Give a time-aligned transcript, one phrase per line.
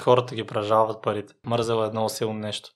[0.00, 1.34] хората ги прежават парите.
[1.44, 2.70] Мързел е много силно нещо.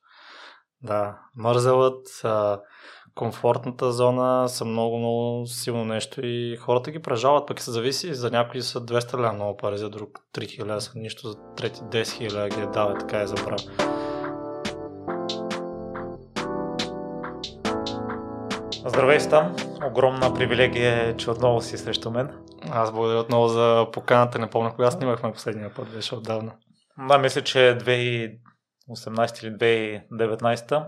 [0.82, 2.60] Да, мързелът, а,
[3.14, 8.30] комфортната зона са много, много силно нещо и хората ги прежават, пък се зависи, за
[8.30, 12.54] някои са 200 ля много пари, за друг 3000 са нищо, за трети 10 000
[12.54, 13.58] ги е дава, така е забрал.
[18.86, 19.56] Здравей, Стан!
[19.86, 22.30] Огромна привилегия е, че отново си срещу мен.
[22.70, 24.38] Аз благодаря отново за поканата.
[24.38, 26.52] Не помня кога снимахме последния път, беше отдавна.
[27.08, 29.52] Да, мисля, че е 2018 или
[30.10, 30.86] 2019.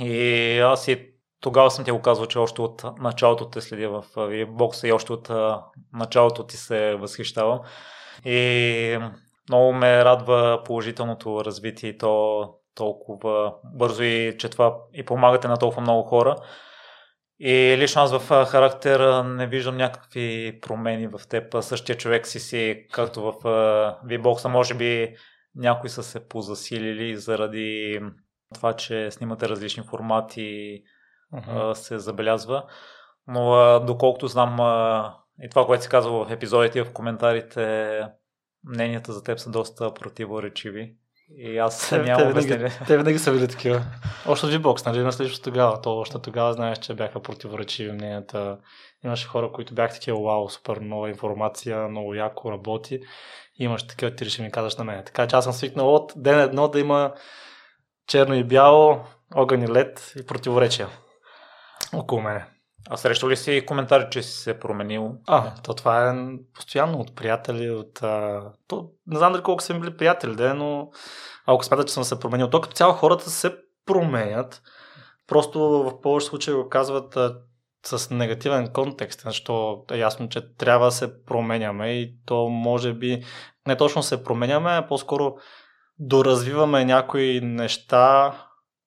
[0.00, 4.04] И аз и тогава съм ти го казвал, че още от началото те следя в
[4.46, 5.30] бокса и още от
[5.92, 7.60] началото ти се възхищавам.
[8.24, 8.98] И
[9.48, 15.56] много ме радва положителното развитие и то толкова бързо и че това и помагате на
[15.56, 16.36] толкова много хора.
[17.40, 21.62] И лично аз в характер не виждам някакви промени в теб.
[21.62, 23.32] Същия човек си си, както в
[24.04, 25.16] V-бокса, може би
[25.58, 28.00] някои са се позасилили заради
[28.54, 30.82] това, че снимате различни формати,
[31.34, 31.72] uh-huh.
[31.72, 32.64] се забелязва.
[33.26, 34.52] Но доколкото знам
[35.42, 38.02] и това, което си казва в епизодите и в коментарите,
[38.64, 40.94] мненията за теб са доста противоречиви.
[41.36, 43.82] И аз те, нямам те, винаги, те винаги са били такива.
[44.28, 45.80] Още в V-Box, нали, наследващо тогава.
[45.80, 48.58] То още тогава знаеш, че бяха противоречиви мненията.
[49.04, 53.00] Имаше хора, които бяха такива, вау, супер нова информация, много яко работи.
[53.58, 55.04] Имаш такива, ти ще ми казваш на мен.
[55.04, 57.12] Така че аз съм свикнал от ден едно да има
[58.06, 59.00] черно и бяло,
[59.34, 60.88] огън и лед и противоречия
[61.94, 62.46] около мене.
[62.90, 65.14] А срещу ли си коментари, че си се променил?
[65.26, 66.14] А, то това е
[66.54, 68.02] постоянно от приятели, от...
[68.02, 68.42] А...
[68.68, 70.90] То, не знам дали колко са ми били приятели, да, но
[71.46, 74.62] ако смятат, че съм се променил, то като цяло хората се променят.
[75.26, 77.18] Просто в повече случаи го казват
[77.88, 83.22] с негативен контекст, защото е ясно, че трябва да се променяме и то може би
[83.66, 85.34] не точно се променяме, а по-скоро
[85.98, 88.34] доразвиваме някои неща,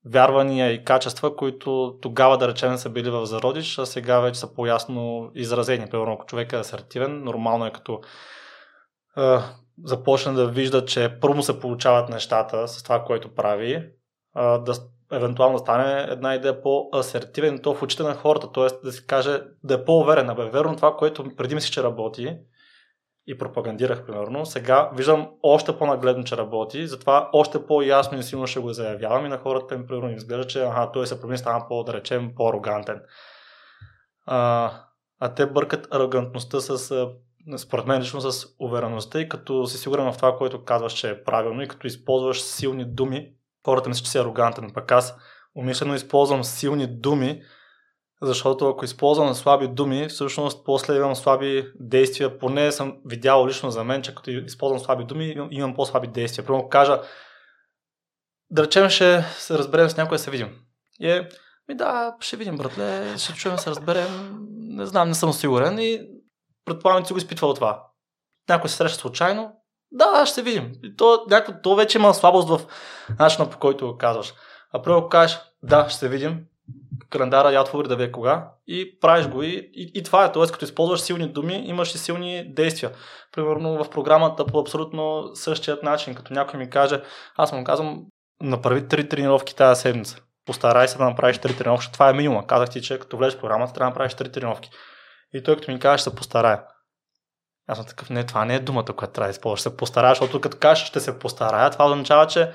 [0.06, 4.54] вярвания и качества, които тогава, да речем, са били в зародиш, а сега вече са
[4.54, 5.88] по-ясно изразени.
[5.88, 8.02] Примерно, ако човек е асертивен, нормално е като
[9.18, 9.38] е,
[9.84, 13.90] започне да вижда, че първо се получават нещата с това, което прави, е,
[14.36, 14.74] да
[15.12, 18.86] евентуално стане една идея по-асертивен, то в очите на хората, т.е.
[18.86, 22.38] да си каже, да е по-уверен, да е верно това, което преди мисли, че работи,
[23.28, 28.60] и пропагандирах, примерно, сега виждам още по-нагледно, че работи, затова още по-ясно и силно ще
[28.60, 31.84] го заявявам и на хората им, примерно, изглежда, че аха, той се промени, стана по,
[31.84, 33.02] да речем, по-арогантен.
[34.26, 34.72] А,
[35.20, 37.08] а те бъркат арогантността с,
[37.58, 41.24] според мен лично с увереността и като си сигурен в това, което казваш, че е
[41.24, 43.34] правилно и като използваш силни думи,
[43.66, 44.72] хората мислят, че си арогантен.
[44.74, 45.16] Пък аз
[45.56, 47.44] умишлено използвам силни думи,
[48.22, 52.40] защото ако използвам слаби думи, всъщност после имам слаби действия.
[52.40, 56.46] Поне съм видял лично за мен, че като използвам слаби думи, имам по-слаби действия.
[56.46, 57.02] Примерно кажа,
[58.50, 60.60] да речем, ще се разберем с някой се видим.
[61.00, 61.30] И е,
[61.68, 64.38] ми да, ще видим, братле, ще чуем, се разберем.
[64.60, 66.02] Не знам, не съм сигурен и
[66.66, 67.88] предполагам, че си го изпитвал това.
[68.50, 69.61] Някой се среща случайно,
[69.92, 70.72] да, ще видим.
[70.84, 72.60] И то, някакво, то вече има слабост в
[73.20, 74.34] начина по който го казваш.
[74.74, 76.40] А първо кажеш, да, ще се видим,
[77.10, 80.32] календара я отвори да вие кога и правиш го и, и, и това е.
[80.32, 82.92] Тоест, като използваш силни думи, имаш и силни действия.
[83.32, 87.02] Примерно в програмата по абсолютно същият начин, като някой ми каже,
[87.36, 88.06] аз му казвам,
[88.42, 90.22] направи три тренировки тази седмица.
[90.46, 91.92] Постарай се да направиш три тренировки.
[91.94, 92.46] Това е минимум.
[92.46, 94.70] Казах ти, че като влезеш в програмата, трябва да направиш три тренировки.
[95.34, 96.64] И той като ми каже, ще се постарая.
[97.72, 99.62] Аз съм такъв, не, това не е думата, която трябва да използваш.
[99.62, 102.52] Се постарая, защото като кажеш, ще се постарая, това означава, че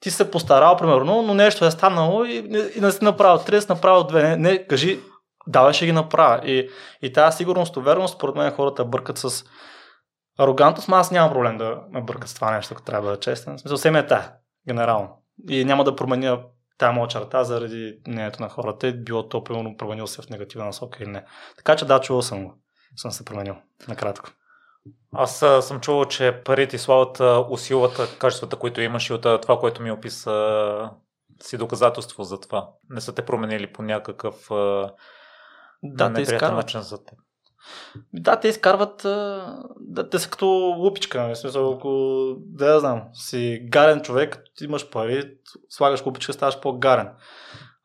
[0.00, 2.36] ти се постарал, примерно, но нещо е станало и,
[2.76, 4.22] и не си направил три, си направил две.
[4.22, 5.00] Не, не кажи,
[5.46, 6.40] давай ще ги направя.
[6.44, 6.70] И,
[7.02, 9.44] и тази сигурност, увереност, според мен хората бъркат с
[10.38, 13.20] арогантност, но аз нямам проблем да ме бъркат с това нещо, ако трябва да бъда
[13.20, 13.56] честен.
[13.56, 14.32] В смисъл, съвсем е тая,
[14.68, 15.08] генерално.
[15.48, 16.38] И няма да променя
[16.78, 20.98] тази моя черта заради мнението на хората, било то примерно променил се в негативна насока
[21.02, 21.24] или не.
[21.56, 22.54] Така че да, чувал съм го.
[22.96, 23.56] Съм се променил,
[23.88, 24.30] накратко.
[25.12, 29.82] Аз съм чувал, че парите и славата усилват качествата, които имаш и от това, което
[29.82, 30.90] ми описа
[31.42, 32.70] си доказателство за това.
[32.90, 34.48] Не са те променили по някакъв
[35.82, 36.56] да, те изкарват.
[36.56, 37.18] начин за теб.
[38.12, 39.02] Да, те изкарват,
[39.80, 40.46] да, те са като
[40.78, 41.90] лупичка, в смисъл, ако,
[42.38, 45.30] да я знам, си гарен човек, ти имаш пари,
[45.68, 47.08] слагаш лупичка, ставаш по-гарен.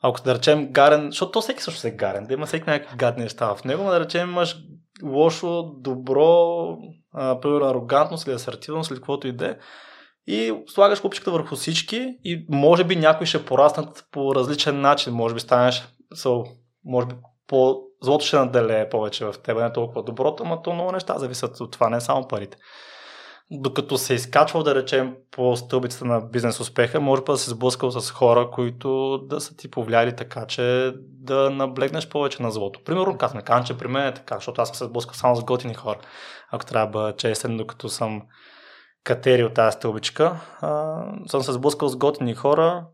[0.01, 3.23] Ако да речем гарен, защото то всеки също е гарен, да има всеки някакви гадни
[3.23, 4.57] неща в него, но да речем имаш
[5.03, 6.77] лошо, добро,
[7.13, 9.57] примерно арогантност или асертивност или каквото и да е.
[10.27, 15.13] И слагаш купчиката върху всички и може би някои ще пораснат по различен начин.
[15.13, 16.45] Може би станеш, so,
[16.85, 17.15] може би
[17.47, 21.59] по злото ще наделее повече в теб, не толкова доброто, но то много неща зависят
[21.59, 22.57] от това, не само парите.
[23.53, 28.11] Докато се изкачвал, да речем, по стълбицата на бизнес успеха, може да се сблъскал с
[28.11, 32.83] хора, които да са ти повлияли така, че да наблегнеш повече на злото.
[32.83, 35.35] Примерно, аз не казвам, че при мен е така, защото аз съм се сблъскал само
[35.35, 35.99] с готини хора.
[36.51, 38.21] Ако трябва честен, докато съм
[39.03, 42.87] катерил тази стълбичка, а, съм се сблъскал с готини хора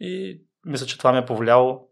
[0.00, 1.88] и мисля, че това ми е повлияло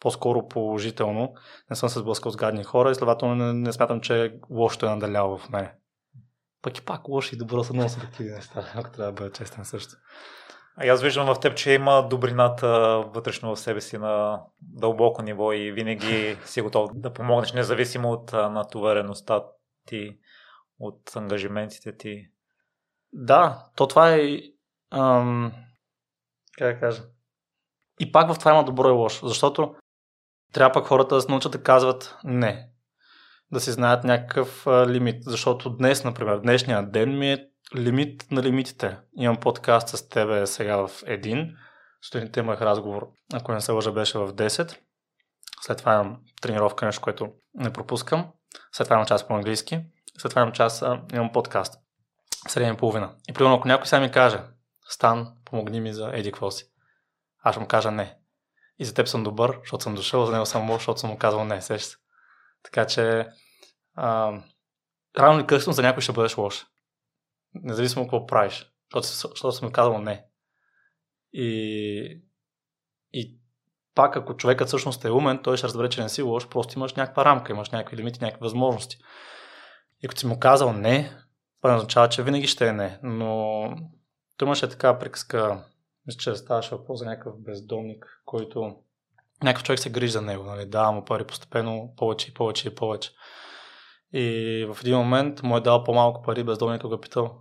[0.00, 1.32] по-скоро положително.
[1.70, 4.88] Не съм се сблъскал с гадни хора и следователно не, не смятам, че лошото е
[4.88, 5.68] надаляло в мен.
[6.66, 9.64] Пък и пак лошо и добро са много такива неща, ако трябва да бъда честен
[9.64, 9.96] също.
[10.76, 12.68] А аз виждам в теб, че има добрината
[13.14, 18.32] вътрешно в себе си на дълбоко ниво и винаги си готов да помогнеш, независимо от
[18.32, 19.44] натовареността
[19.86, 20.18] ти,
[20.78, 22.28] от ангажиментите ти.
[23.12, 24.40] Да, то това е...
[24.90, 25.52] Ам,
[26.58, 27.02] как да кажа?
[28.00, 29.74] И пак в това има добро и лошо, защото
[30.52, 32.70] трябва пък хората да се научат да казват не.
[33.52, 35.22] Да си знаят някакъв а, лимит.
[35.24, 37.46] Защото днес, например, днешния ден ми е
[37.76, 38.98] лимит на лимитите.
[39.16, 41.56] Имам подкаст с тебе сега в един.
[42.02, 44.76] Сутринта имах разговор, ако не се лъжа, беше в 10.
[45.60, 48.26] След това имам тренировка, нещо, което не пропускам.
[48.72, 49.80] След това имам час по-английски.
[50.18, 51.80] След това имам час, а, имам подкаст.
[52.48, 53.10] 7.30.
[53.28, 54.40] И примерно, ако някой сега ми каже,
[54.88, 56.64] Стан, помогни ми за еди какво си.
[57.42, 58.18] Аз му кажа не.
[58.78, 61.18] И за теб съм добър, защото съм дошъл, за него съм лош, защото съм му
[61.18, 61.96] казал не, сеща
[62.66, 63.26] Така че,
[63.94, 64.32] а,
[65.18, 66.66] рано или късно за някой ще бъдеш лош.
[67.54, 70.24] Независимо какво правиш, защото, защото съм казал не.
[71.32, 72.22] И,
[73.12, 73.38] и
[73.94, 76.94] пак, ако човекът всъщност е умен, той ще разбере, че не си лош, просто имаш
[76.94, 78.96] някаква рамка, имаш някакви лимити, някакви възможности.
[80.02, 81.10] И като си му казал не,
[81.60, 83.00] това не означава, че винаги ще е не.
[83.02, 83.62] Но
[84.36, 85.64] той имаше така приказка,
[86.06, 88.76] мисля, че ставаше въпрос за някакъв бездомник, който
[89.42, 92.74] някакъв човек се грижи за него, нали, дава му пари постепенно, повече и повече и
[92.74, 93.10] повече.
[94.12, 97.38] И в един момент му е дал по-малко пари, бездомник го е питал,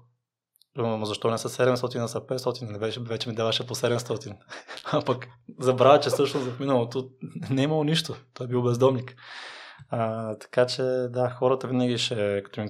[0.76, 4.36] но защо не са 700, а са 500, не беше, вече ми даваше по 700.
[4.92, 5.28] А пък
[5.60, 7.10] забравя, че всъщност в миналото
[7.50, 8.16] не е имало нищо.
[8.34, 9.16] Той е бил бездомник.
[9.90, 12.70] А, така че, да, хората винаги ще, като им,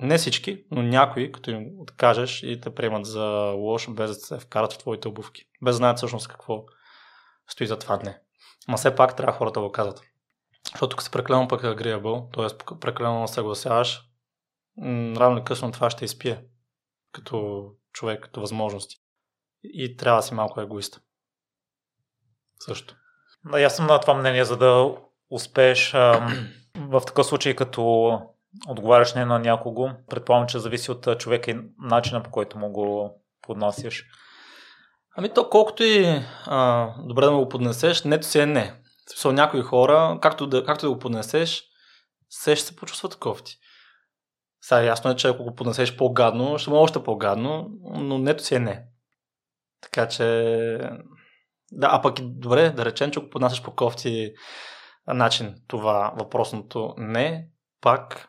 [0.00, 3.24] не всички, но някои, като им откажеш и те приемат за
[3.56, 5.44] лош, без да се вкарат в твоите обувки.
[5.62, 6.64] Без знаят всъщност какво
[7.48, 8.18] стои за това не.
[8.68, 10.00] Ма все пак трябва хората да го казват.
[10.72, 12.78] Защото ако си прекалено пък agreeable, т.е.
[12.80, 14.02] прекалено съгласяваш,
[15.16, 16.44] рано късно това ще изпие
[17.12, 18.96] като човек, като възможности.
[19.64, 21.00] И трябва да си малко егоист.
[22.60, 22.96] Също.
[23.44, 24.94] Да, аз съм на това мнение, за да
[25.30, 25.92] успееш
[26.76, 28.12] в такъв случай, като
[28.68, 33.18] отговаряш не на някого, предполагам, че зависи от човека и начина по който му го
[33.42, 34.04] поднасяш.
[35.16, 38.80] Ами то колкото и а, добре да му го поднесеш, нето си е не.
[39.10, 41.62] Смисъл някои хора, както да, както да го поднесеш,
[42.30, 43.58] се ще се почувстват кофти.
[44.60, 48.44] Сега ясно е, че ако го поднесеш по-гадно, ще му е още по-гадно, но нето
[48.44, 48.84] си е не.
[49.80, 50.24] Така че...
[51.72, 54.32] Да, а пък добре, да речем, че го поднасяш по кофти
[55.06, 57.48] начин това въпросното не,
[57.80, 58.28] пак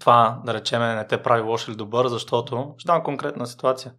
[0.00, 3.92] това, да речем, не те прави лош или добър, защото ще дам конкретна ситуация.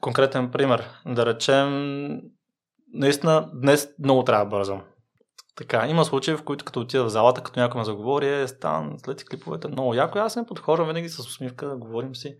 [0.00, 0.88] Конкретен пример.
[1.06, 2.20] Да речем,
[2.94, 4.82] наистина днес много трябва бързам.
[5.56, 8.94] Така, има случаи, в които като отида в залата, като някой ме заговори, е стан,
[9.04, 10.18] след клиповете, много яко.
[10.18, 12.36] Аз не подхождам винаги с усмивка, да говорим си.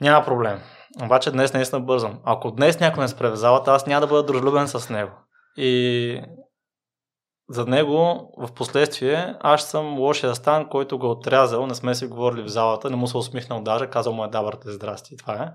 [0.00, 0.60] Няма проблем.
[1.02, 2.20] Обаче днес наистина бързам.
[2.24, 5.12] Ако днес някой ме спре в залата, аз няма да бъда дружелюбен с него.
[5.56, 6.22] И
[7.48, 12.06] за него в последствие аз съм лошия стан, който го е отрязал, не сме си
[12.06, 15.34] говорили в залата, не му се усмихнал даже, казал му е да, брате, здрасти, това
[15.34, 15.48] е.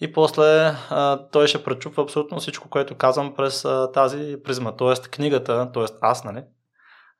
[0.00, 4.76] И после а, той ще пречупва абсолютно всичко, което казвам през а, тази призма.
[4.76, 5.84] Тоест книгата, т.е.
[6.00, 6.44] аз, нали,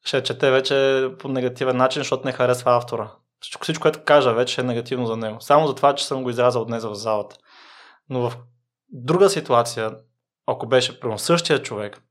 [0.05, 3.13] ще чете вече по негативен начин, защото не харесва автора.
[3.41, 5.41] Всичко, всичко което кажа вече е негативно за него.
[5.41, 7.37] Само за това, че съм го изрязал днес в залата.
[8.09, 8.37] Но в
[8.93, 9.97] друга ситуация,
[10.47, 12.03] ако беше прямо същия човек,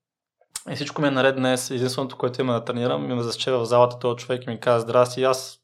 [0.72, 3.66] и всичко ми е наред днес, единственото, което има да тренирам, ми ме засече в
[3.66, 5.24] залата този човек и ми каза здрасти.
[5.24, 5.60] Аз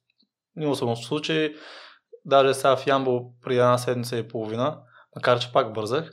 [0.59, 1.53] имал съм случай,
[2.25, 4.77] даже сега в Ямбо при една седмица и половина,
[5.15, 6.11] макар че пак бързах.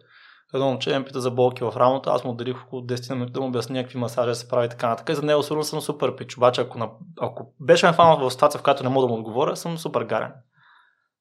[0.54, 3.40] Едно момче ме пита за болки в рамото, аз му отделих около 10 минути да
[3.40, 5.08] му обясня какви масажи се прави така нататък.
[5.08, 6.36] И за него сигурно съм супер пич.
[6.36, 6.90] Обаче ако, на...
[7.20, 10.02] ако беше ме фанал в ситуация, в която не мога да му отговоря, съм супер
[10.02, 10.32] гарен.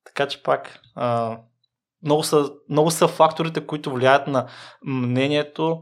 [0.06, 1.38] Така че пак а,
[2.04, 4.48] много, са, много са факторите, които влияят на
[4.86, 5.82] мнението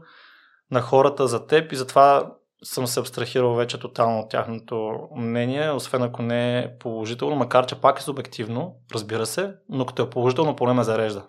[0.70, 6.02] на хората за теб и затова съм се абстрахирал вече тотално от тяхното мнение, освен
[6.02, 10.56] ако не е положително, макар че пак е субективно, разбира се, но като е положително,
[10.56, 11.24] поне ме зарежда.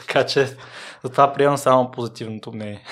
[0.00, 0.56] Така че
[1.02, 2.84] затова приемам само позитивното мнение.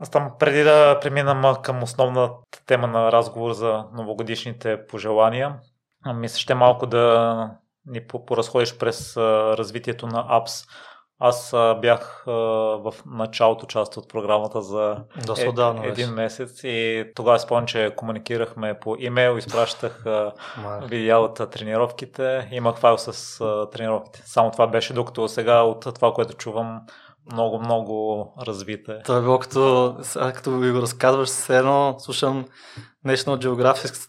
[0.00, 5.56] Аз там преди да преминам към основната тема на разговор за новогодишните пожелания,
[6.14, 7.50] мисля ще малко да
[7.86, 10.64] ни поразходиш през развитието на апс.
[11.18, 14.96] Аз а, бях а, в началото част от програмата за
[15.38, 20.04] е, отдавна, един месец и тогава спомням, че комуникирахме по имейл, изпращах
[20.82, 24.22] видеа от тренировките, имах файл с а, тренировките.
[24.26, 26.80] Само това беше, докато сега от това, което чувам,
[27.32, 28.98] много, много развите.
[29.04, 29.96] Това е било като,
[30.34, 32.44] като ви го разказваш, все едно слушам
[33.16, 34.08] National Geographic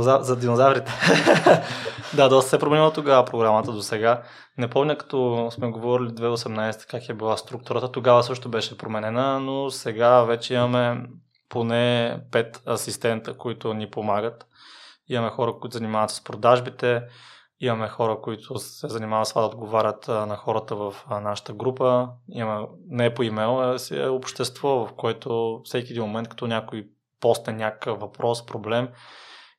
[0.00, 0.92] за, за динозаврите.
[2.14, 4.22] да, доста се е променила тогава програмата до сега.
[4.58, 9.70] Не помня като сме говорили 2018 как е била структурата, тогава също беше променена, но
[9.70, 11.02] сега вече имаме
[11.48, 14.46] поне 5 асистента, които ни помагат.
[15.08, 17.02] Имаме хора, които занимават с продажбите,
[17.60, 22.08] Имаме хора, които се занимават с това да отговарят на хората в нашата група.
[22.28, 26.46] Имаме, не е по имейл, а си е общество, в което всеки един момент, като
[26.46, 26.88] някой
[27.20, 28.88] постне някакъв въпрос, проблем,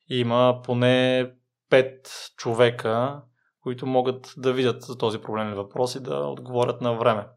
[0.10, 1.32] има поне
[1.70, 3.22] пет човека,
[3.64, 7.28] които могат да видят този проблем или въпрос и да отговорят на време.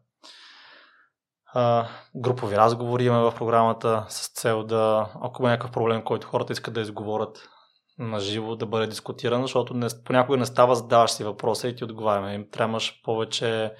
[2.15, 6.73] групови разговори имаме в програмата с цел да, ако има някакъв проблем, който хората искат
[6.73, 7.49] да изговорят,
[7.97, 11.83] на живо да бъде дискутиран, защото не, понякога не става задаваш си въпроса и ти
[11.83, 12.33] отговаряме.
[12.33, 13.73] Им трябваш повече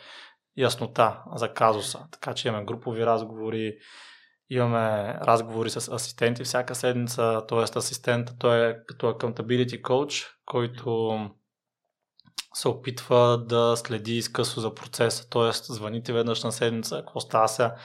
[0.57, 1.99] яснота за казуса.
[2.11, 3.77] Така че имаме групови разговори,
[4.55, 7.77] имаме разговори с асистенти всяка седмица, т.е.
[7.77, 11.19] асистент, той е като accountability coach, който
[12.53, 15.51] се опитва да следи изкъсо за процеса, т.е.
[15.53, 17.75] звъните веднъж на седмица, какво става сега,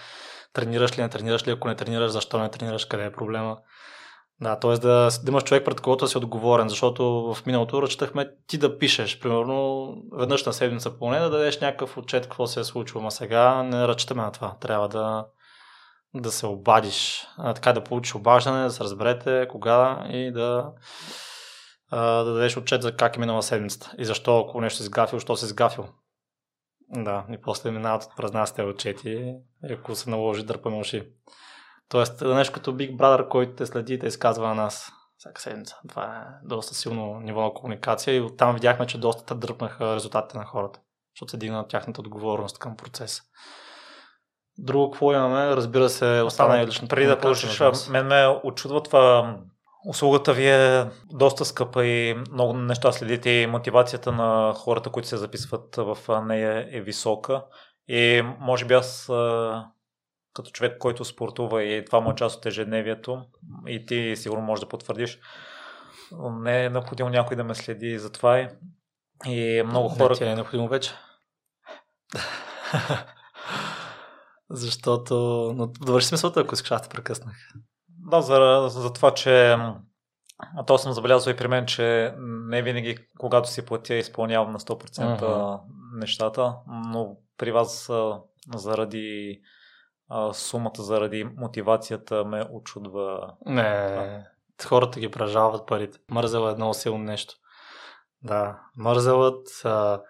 [0.53, 3.59] тренираш ли, не тренираш ли, ако не тренираш, защо не тренираш, къде е проблема.
[4.41, 4.73] Да, т.е.
[4.73, 9.21] Да, да имаш човек пред когото си отговорен, защото в миналото разчитахме ти да пишеш,
[9.21, 13.63] примерно веднъж на седмица поне да дадеш някакъв отчет какво се е случило, а сега
[13.63, 14.57] не разчитаме на това.
[14.61, 15.27] Трябва да,
[16.15, 20.73] да се обадиш, а, така да получиш обаждане, да се разберете кога и да,
[21.91, 25.19] а, да дадеш отчет за как е минала седмицата и защо, ако нещо си сгафил,
[25.21, 25.89] що си сгафил.
[26.91, 29.35] Да, и после минават през нас тези отчети
[29.71, 31.09] ако се наложи дърпаме уши.
[31.89, 35.77] Тоест, нещо като Big Brother, който те следи и те изказва на нас всяка седмица.
[35.89, 40.45] Това е доста силно ниво на комуникация и оттам видяхме, че доста дръпнаха резултатите на
[40.45, 40.81] хората,
[41.15, 43.23] защото се дигна тяхната отговорност към процеса.
[44.59, 45.57] Друго, какво имаме?
[45.57, 46.89] Разбира се, остана и лично.
[46.89, 47.61] Преди да получиш,
[47.91, 49.37] мен ме очудва това
[49.87, 55.17] Услугата ви е доста скъпа и много неща следите и мотивацията на хората, които се
[55.17, 57.45] записват в нея е висока.
[57.89, 59.05] И може би аз
[60.35, 63.25] като човек, който спортува и това му е част от ежедневието
[63.67, 65.19] и ти сигурно можеш да потвърдиш,
[66.31, 68.49] не е необходимо някой да ме следи за това
[69.27, 70.09] и много хора...
[70.09, 70.95] Не, ти е необходимо вече.
[74.51, 75.15] Защото...
[75.57, 77.37] Но довърши смисълта, ако искаш, аз те прекъснах.
[77.89, 79.57] Да, за, за това, че
[80.57, 84.59] а то съм забелязал и при мен, че не винаги, когато си платя, изпълнявам на
[84.59, 85.61] 100% uh-huh.
[85.95, 87.91] нещата, но при вас
[88.55, 89.41] заради
[90.09, 93.35] а, сумата заради мотивацията ме очудва.
[93.47, 94.27] Не,
[94.67, 95.99] хората ги прежават парите.
[96.11, 97.35] Мързел е много силно нещо.
[98.23, 100.01] Да, мързелът, а,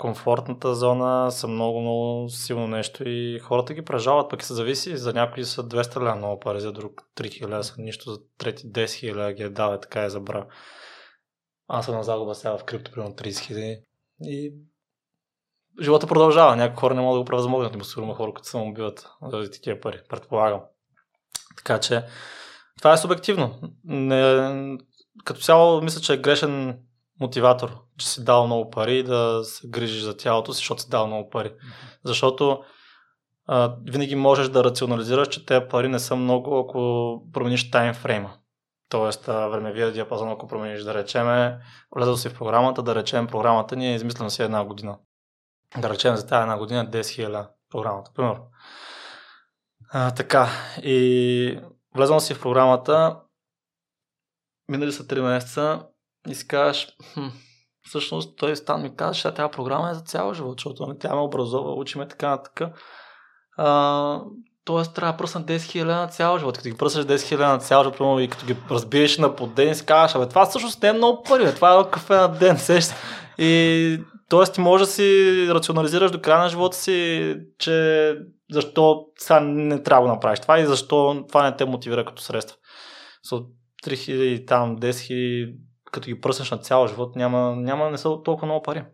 [0.00, 5.12] комфортната зона са много, много силно нещо и хората ги прежават, пък се зависи, за
[5.12, 9.32] някои са 200 ля много пари, за друг 3000 са нищо, за трети 10 000
[9.32, 10.44] ги е дава, така е забрал.
[11.68, 13.82] Аз съм на загуба сега в крипто, примерно 30 000
[14.22, 14.54] и
[15.80, 16.56] живота продължава.
[16.56, 19.80] Някои хора не могат да го превъзмогнат, но сигурно хора, които само убиват заради такива
[19.80, 20.60] пари, предполагам.
[21.56, 22.04] Така че
[22.78, 23.60] това е субективно.
[23.84, 24.78] Не,
[25.24, 26.78] като цяло мисля, че е грешен
[27.20, 31.06] мотиватор, че си дал много пари да се грижиш за тялото си, защото си дал
[31.06, 31.52] много пари.
[32.04, 32.62] Защото
[33.46, 38.32] а, винаги можеш да рационализираш, че тези пари не са много, ако промениш таймфрейма.
[38.88, 41.58] Тоест, времевия диапазон, ако промениш, да речеме,
[41.96, 44.96] влезал си в програмата, да речем, програмата ни е измислена си една година
[45.78, 48.46] да речем за тази една година 10 000 програмата, примерно.
[49.92, 50.48] А, така,
[50.82, 51.60] и
[51.94, 53.20] влезнал си в програмата,
[54.68, 55.86] минали са 3 месеца
[56.28, 57.26] и си казваш, хм,
[57.88, 61.14] всъщност той Стан ми каза, че тази програма е за цял живот, защото не тя
[61.14, 62.70] ме образова, учиме така на така.
[64.64, 66.56] Тоест трябва да пръсна 10 000 на цял живот.
[66.56, 69.74] Като ги пръснеш 10 000 на цял живот, и като ги разбиеш на по ден,
[69.74, 71.54] си казваш, абе това всъщност не е много пари, бе.
[71.54, 72.94] това е кафе на ден, сеща.
[73.38, 74.00] И
[74.30, 78.16] Тоест ти можеш да си рационализираш до края на живота си, че
[78.50, 82.56] защо сега не трябва да направиш това и защо това не те мотивира като средство.
[83.30, 83.46] So,
[83.86, 85.54] 3000 там 10 000,
[85.90, 88.84] като ги пръснеш на цял живот, няма, няма не са толкова много пари.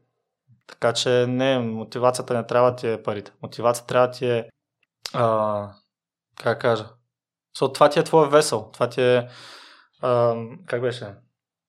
[0.66, 3.32] Така че не, мотивацията не трябва ти е парите.
[3.42, 4.48] Мотивацията трябва ти е
[5.14, 5.68] а,
[6.42, 6.88] как кажа?
[7.58, 8.70] So, това ти е твой весел.
[8.72, 9.28] Това ти е
[10.00, 10.34] а,
[10.66, 11.14] как беше?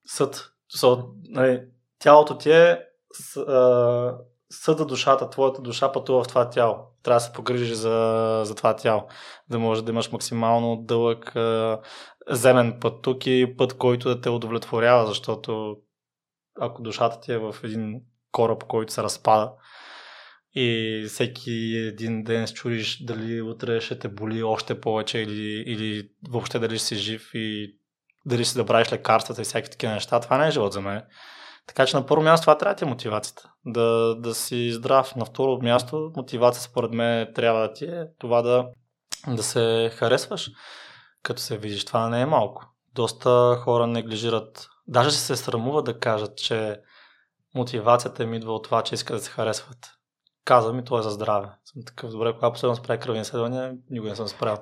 [0.05, 0.51] Съд.
[0.77, 1.63] So, нали,
[2.00, 2.79] тялото ти е
[3.13, 4.17] с, а,
[4.50, 6.77] съда душата, твоята душа пътува в това тяло.
[7.08, 9.08] Трябва да се погрижиш за, за това тяло,
[9.50, 11.80] да може да имаш максимално дълъг а,
[12.30, 15.76] земен път тук и път, който да те удовлетворява, защото
[16.60, 19.52] ако душата ти е в един кораб, който се разпада
[20.56, 26.10] и всеки един ден се чудиш дали утре ще те боли още повече или, или
[26.30, 27.76] въобще дали ще си жив и
[28.26, 31.02] дали ще да правиш лекарствата и всякакви такива неща, това не е живот за мен.
[31.67, 33.51] Така че на първо място това трябва да ти е мотивацията.
[33.65, 35.15] Да, да си здрав.
[35.15, 38.67] На второ място мотивация според мен трябва да ти е това да,
[39.27, 40.51] да се харесваш.
[41.24, 42.65] Като се видиш, това не е малко.
[42.95, 44.67] Доста хора неглижират.
[44.88, 46.79] Даже се срамува да кажат, че
[47.55, 49.77] мотивацията им идва от това, че искат да се харесват.
[50.45, 51.47] Казва ми, това е за здраве.
[51.65, 54.57] Съм такъв, добре, когато последно справя кръвни изследвания, никога не съм справил.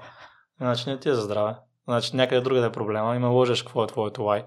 [0.61, 1.55] Значи не ти е за здраве.
[1.87, 4.45] Значи някъде друга да е проблема и ме лъжеш какво е твоето лай.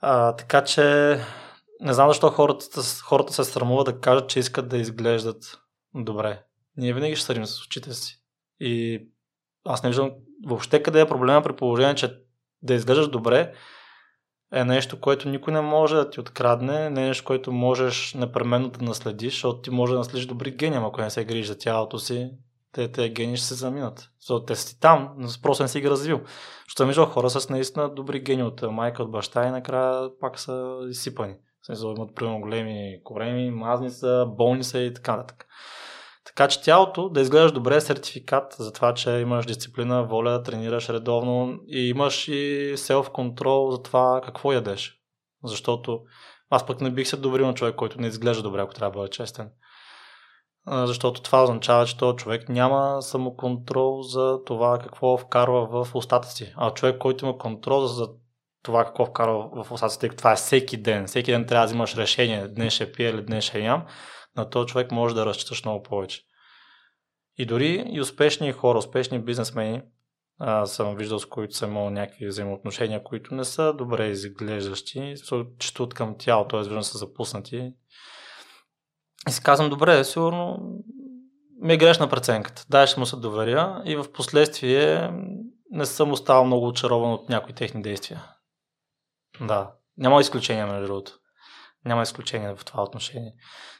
[0.00, 0.82] А, така че
[1.80, 5.58] не знам защо хората, хората се срамуват да кажат, че искат да изглеждат
[5.94, 6.42] добре.
[6.76, 8.22] Ние винаги ще съдим с очите си.
[8.60, 9.06] И
[9.64, 10.12] аз не виждам
[10.46, 12.18] въобще къде е проблема при положение, че
[12.62, 13.52] да изглеждаш добре
[14.52, 18.68] е нещо, което никой не може да ти открадне, не е нещо, което можеш непременно
[18.68, 21.98] да наследиш, защото ти може да наследиш добри гени, ако не се грижиш за тялото
[21.98, 22.30] си,
[22.76, 24.10] те, те гени ще се заминат.
[24.20, 26.20] Защото те си там, но просто не си ги развил.
[26.64, 30.78] Защото виждал хора с наистина добри гени от майка, от баща и накрая пак са
[30.88, 31.34] изсипани.
[31.66, 35.46] Смисъл имат примерно големи кореми, мазни са, болни са и така нататък.
[36.26, 40.88] Така че тялото да изглеждаш добре е сертификат за това, че имаш дисциплина, воля, тренираш
[40.88, 45.00] редовно и имаш и селф-контрол за това какво ядеш.
[45.44, 46.00] Защото
[46.50, 48.98] аз пък не бих се добрил на човек, който не изглежда добре, ако трябва да
[48.98, 49.50] бъде честен
[50.68, 56.54] защото това означава, че този човек няма самоконтрол за това какво вкарва в устата си.
[56.56, 58.08] А човек, който има контрол за
[58.62, 61.66] това какво вкарва в устата си, тъй като това е всеки ден, всеки ден трябва
[61.66, 63.86] да взимаш решение, днес ще пия или днес ще ям,
[64.36, 66.22] на този човек може да разчиташ много повече.
[67.38, 69.82] И дори и успешни хора, успешни бизнесмени,
[70.38, 75.14] а, съм виждал с които съм имал някакви взаимоотношения, които не са добре изглеждащи,
[75.58, 76.60] чувстват към тяло, т.е.
[76.60, 77.72] виждам са запуснати
[79.28, 80.58] и си казвам, добре, сигурно
[81.62, 82.64] ми е грешна преценката.
[82.68, 85.10] Дай ще му се доверя и в последствие
[85.70, 88.24] не съм оставал много очарован от някои техни действия.
[89.40, 91.12] Да, няма изключение между другото.
[91.84, 93.32] Няма изключение в това отношение.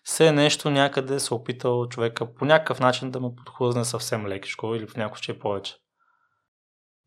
[0.05, 4.87] Все нещо някъде се опитал човека по някакъв начин да му подхлъзне съвсем лекичко или
[4.87, 5.75] в някакъв че повече.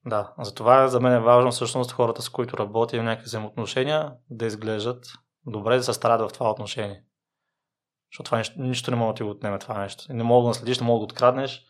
[0.05, 4.45] Да, затова за мен е важно всъщност хората, с които работя в някакви взаимоотношения, да
[4.45, 5.05] изглеждат
[5.45, 7.03] добре, да се старат в това отношение.
[8.11, 10.13] Защото това нещо, нищо не може да ти го отнеме това нещо.
[10.13, 11.65] Не мога да наследиш, не мога да го откраднеш.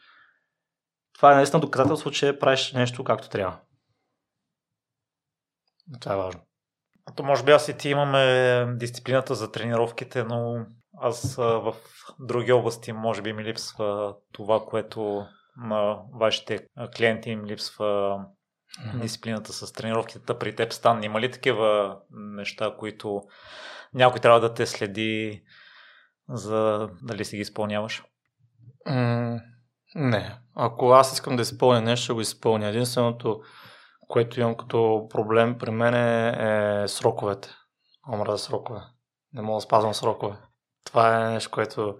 [1.15, 3.59] Това е наистина доказателство, че правиш нещо както трябва.
[5.99, 6.41] Това е важно.
[7.15, 10.65] То може би аз и ти имаме дисциплината за тренировките, но
[11.01, 11.75] аз в
[12.19, 15.25] други области може би ми липсва това, което
[15.57, 18.19] на вашите клиенти им липсва
[18.95, 20.39] дисциплината с тренировките.
[20.39, 23.21] При теб стан има ли такива неща, които
[23.93, 25.43] някой трябва да те следи,
[26.29, 28.03] за дали си ги изпълняваш?
[28.87, 29.41] Mm,
[29.95, 30.37] не.
[30.55, 32.67] Ако аз искам да изпълня нещо, ще го изпълня.
[32.67, 33.41] Единственото,
[34.07, 37.49] което имам като проблем при мен е, е сроковете.
[38.13, 38.81] Омра срокове.
[39.33, 40.35] Не мога да спазвам срокове.
[40.85, 41.97] Това е нещо, което...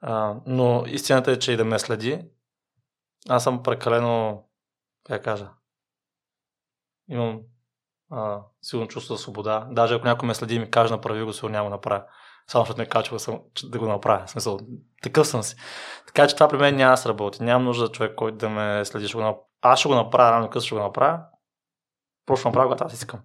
[0.00, 2.24] А, но истината е, че и да ме следи,
[3.28, 4.44] аз съм прекалено,
[5.06, 5.50] как кажа,
[7.08, 7.40] имам
[8.10, 9.68] а, силно чувство за свобода.
[9.70, 12.04] Даже ако някой ме следи и ми каже направи го, сигурно няма да направя.
[12.50, 14.26] Само защото не качва съм, да го направя.
[14.26, 14.58] В смисъл,
[15.02, 15.56] такъв съм си.
[16.06, 17.42] Така че това при мен няма да сработи.
[17.42, 19.08] Нямам нужда за човек, който да ме следи.
[19.08, 19.44] Ще го направя.
[19.62, 21.20] Аз ще го направя, рано късно ще го направя.
[22.26, 23.20] Просто ще направя, когато аз искам.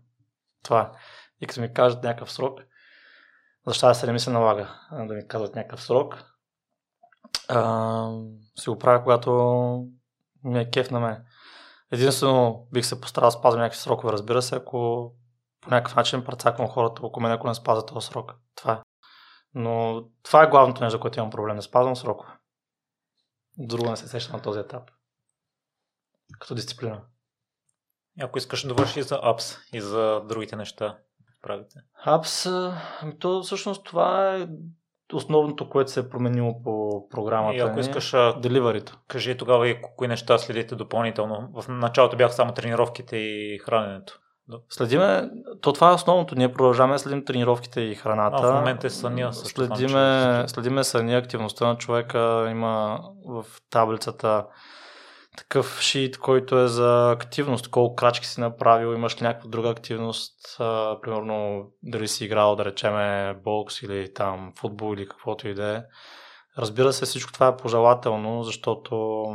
[0.63, 0.97] Това е.
[1.41, 2.59] И като ми кажат някакъв срок,
[3.67, 6.23] защо да се не ми се налага да ми казват някакъв срок,
[7.49, 8.09] а,
[8.59, 9.31] си го правя, когато
[10.43, 11.23] ми е кеф на мен.
[11.91, 15.11] Единствено бих се постарал да спазвам някакви срокове, разбира се, ако
[15.61, 18.33] по някакъв начин прецаквам хората около мен, ако не спазват този срок.
[18.55, 18.77] Това е.
[19.55, 21.55] Но това е главното нещо, за което имам проблем.
[21.55, 22.31] Не спазвам срокове.
[23.57, 24.91] Друго не се сеща на този етап.
[26.39, 27.01] Като дисциплина.
[28.21, 30.97] Ако искаш да довърши и за апс и за другите неща,
[31.41, 31.79] правите?
[32.05, 32.45] Апс,
[33.01, 34.47] ами то всъщност това е
[35.13, 37.55] основното, което се е променило по програмата.
[37.55, 38.99] И ако искаш деливарито.
[39.07, 41.61] Кажи тогава и кои неща следите допълнително.
[41.61, 44.19] В началото бяха само тренировките и храненето.
[44.69, 45.29] Следиме,
[45.61, 46.35] то това е основното.
[46.35, 48.37] Ние продължаваме следим тренировките и храната.
[48.43, 49.33] А, в момента е съня.
[49.33, 52.47] Следиме, следиме съня, активността на човека.
[52.51, 54.45] Има в таблицата
[55.37, 60.57] такъв шит, който е за активност, колко крачки си направил, имаш ли някаква друга активност,
[60.59, 65.75] а, примерно дали си играл, да речеме, бокс или там футбол или каквото и да
[65.75, 65.83] е.
[66.57, 69.25] Разбира се, всичко това е пожелателно, защото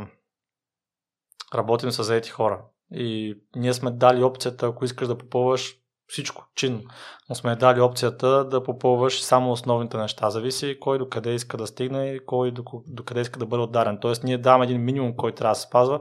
[1.55, 2.61] работим с заети хора.
[2.91, 5.75] И ние сме дали опцията, ако искаш да попълваш
[6.07, 6.81] всичко, чинно.
[7.29, 10.29] Но сме дали опцията да попълваш само основните неща.
[10.29, 12.63] Зависи кой до къде иска да стигне и кой до,
[13.05, 13.97] къде иска да бъде отдарен.
[14.01, 15.99] Тоест ние даваме един минимум, който трябва да се спазва,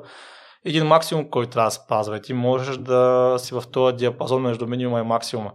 [0.64, 2.16] един максимум, който трябва да се спазва.
[2.16, 5.52] И ти можеш да си в този диапазон между минимума и максимума.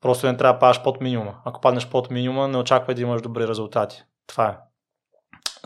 [0.00, 1.34] Просто не трябва да падаш под минимума.
[1.44, 4.02] Ако паднеш под минимума, не очаквай да имаш добри резултати.
[4.26, 4.56] Това е.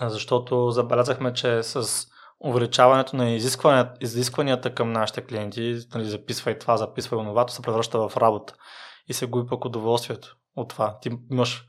[0.09, 2.07] Защото забелязахме, че с
[2.41, 3.31] увеличаването на
[4.01, 8.55] изискванията, към нашите клиенти, нали, записвай това, записвай оновато, се превръща в работа
[9.07, 10.99] и се губи пък удоволствието от това.
[11.03, 11.65] Ти имаш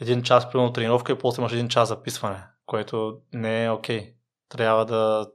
[0.00, 4.00] един час примерно тренировка и после имаш един час записване, което не е окей.
[4.00, 4.14] Okay.
[4.48, 5.26] Трябва да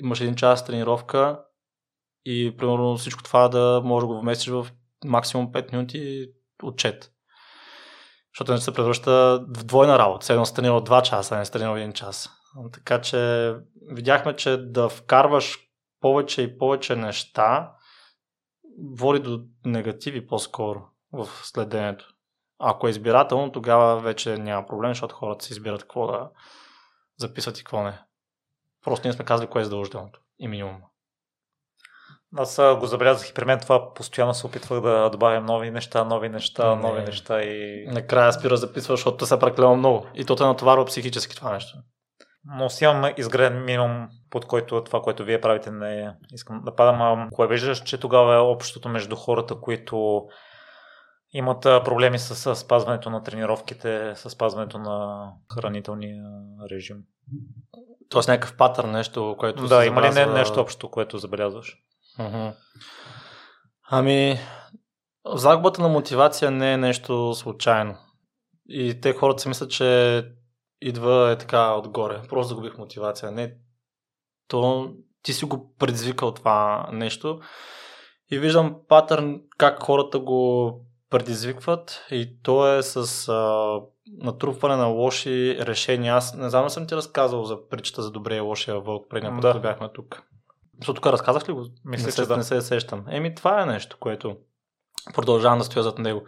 [0.00, 1.40] имаш един час тренировка
[2.24, 4.66] и примерно всичко това да можеш да го вместиш в
[5.04, 6.26] максимум 5 минути
[6.62, 7.12] отчет.
[8.34, 10.26] Защото не се превръща в двойна работа.
[10.26, 12.30] Седно се тренира 2 часа, а не се тренира 1 час.
[12.72, 13.54] Така че
[13.90, 15.58] видяхме, че да вкарваш
[16.00, 17.72] повече и повече неща
[18.90, 22.08] води до негативи по-скоро в следенето.
[22.58, 26.30] Ако е избирателно, тогава вече няма проблем, защото хората си избират какво да
[27.18, 28.02] записват и какво не.
[28.84, 30.76] Просто ние сме казали кое е задължителното и минимум.
[32.36, 36.28] Аз го забелязах и при мен това постоянно се опитвах да добавям нови неща, нови
[36.28, 36.82] неща, не.
[36.82, 37.86] нови неща и...
[37.86, 40.06] Накрая спира записваш, защото се прекалено много.
[40.14, 41.78] И то те натоварва психически това нещо
[42.44, 47.02] но си имам изграден минимум, под който това, което вие правите, не искам да падам.
[47.02, 50.26] А кое виждаш, че тогава е общото между хората, които
[51.32, 56.24] имат проблеми с спазването на тренировките, с спазването на хранителния
[56.70, 56.96] режим?
[58.08, 61.76] Тоест някакъв патър, нещо, което Да, има ли не, нещо общо, което забелязваш?
[62.18, 62.54] Uh-huh.
[63.90, 64.38] Ами,
[65.34, 67.96] загубата на мотивация не е нещо случайно.
[68.68, 70.24] И те хората си мислят, че
[70.80, 72.22] идва е така отгоре.
[72.28, 73.32] Просто загубих мотивация.
[73.32, 73.54] Не,
[74.48, 74.90] то
[75.22, 77.40] ти си го предизвикал това нещо.
[78.30, 80.72] И виждам патърн как хората го
[81.10, 83.80] предизвикват и то е с а,
[84.24, 86.14] натрупване на лоши решения.
[86.14, 89.40] Аз не знам, съм ти разказал за причата за добрия и лошия вълк, преди път,
[89.40, 89.60] да.
[89.60, 90.22] бяхме тук.
[90.78, 91.66] Защото тук разказах ли го?
[91.84, 92.36] Мисля, не се, да.
[92.36, 93.04] не се сещам.
[93.08, 94.36] Еми, това е нещо, което
[95.14, 96.22] продължавам да стоя зад него.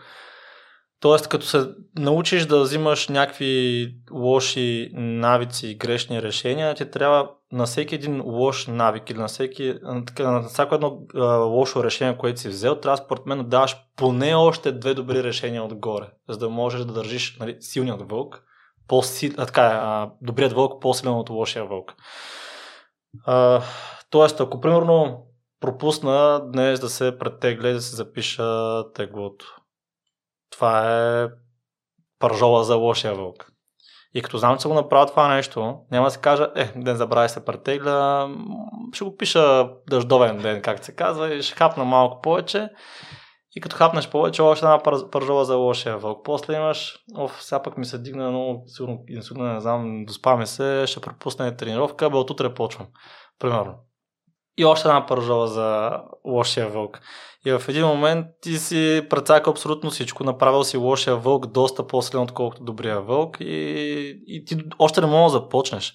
[1.01, 7.67] Тоест, като се научиш да взимаш някакви лоши навици и грешни решения, ти трябва на
[7.67, 9.75] всеки един лош навик или на, всеки,
[10.19, 14.35] на всяко едно а, лошо решение, което си взел, трябва според мен да даваш поне
[14.35, 18.43] още две добри решения отгоре, за да можеш да държиш нали, силният вълк,
[19.39, 21.95] а, така, а, добрият вълк по-силен от лошия вълк.
[23.25, 23.63] А,
[24.11, 25.27] тоест, ако примерно
[25.61, 29.60] пропусна днес да се претегля и да се запиша теглото
[30.51, 31.29] това е
[32.19, 33.53] пържола за лошия вълк.
[34.15, 37.29] И като знам, че го направя това нещо, няма да се кажа, е, ден забравя
[37.29, 38.31] се претегля,
[38.93, 42.69] ще го пиша дъждовен ден, как се казва, и ще хапна малко повече.
[43.57, 46.25] И като хапнеш повече, още една пържола за лошия вълк.
[46.25, 50.47] После имаш, оф, сега пък ми се дигна много сигурно инсулина, не знам, доспа ми
[50.47, 52.87] се, ще пропусна тренировка, бе от утре почвам.
[53.39, 53.75] Примерно
[54.61, 57.01] и още една пържола за лошия вълк.
[57.47, 60.25] И в един момент ти си прецака абсолютно всичко.
[60.25, 65.33] Направил си лошия вълк доста по-силен, отколкото добрия вълк и, и ти още не можеш
[65.33, 65.95] да започнеш.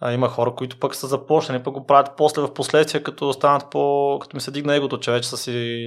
[0.00, 3.70] А, има хора, които пък са започнали, пък го правят после в последствие, като останат
[3.70, 4.18] по...
[4.22, 5.86] като ми се дигна егото, че вече са си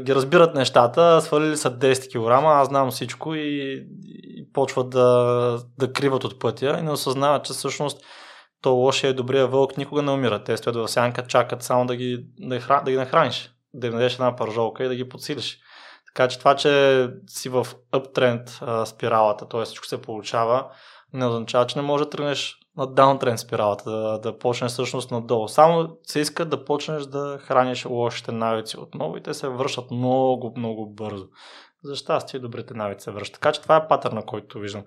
[0.00, 5.92] ги разбират нещата, свалили са 10 кг, аз знам всичко и, и почват да, да
[5.92, 8.04] криват от пътя и не осъзнават, че всъщност
[8.64, 10.44] то лошия и добрия вълк никога не умират.
[10.44, 14.14] Те стоят в сянка, чакат само да ги, да, да ги нахраниш, да им дадеш
[14.14, 15.58] една пържолка и да ги подсилиш.
[16.14, 19.64] Така че това, че си в uptrend спиралата, т.е.
[19.64, 20.66] всичко се получава,
[21.12, 25.48] не означава, че не може да тръгнеш на downtrend спиралата, да, да почнеш всъщност надолу.
[25.48, 30.54] Само се иска да почнеш да храниш лошите навици отново и те се връщат много,
[30.56, 31.26] много бързо.
[31.82, 33.34] За щастие добрите навици се връщат.
[33.34, 34.82] Така че това е патърна, който виждам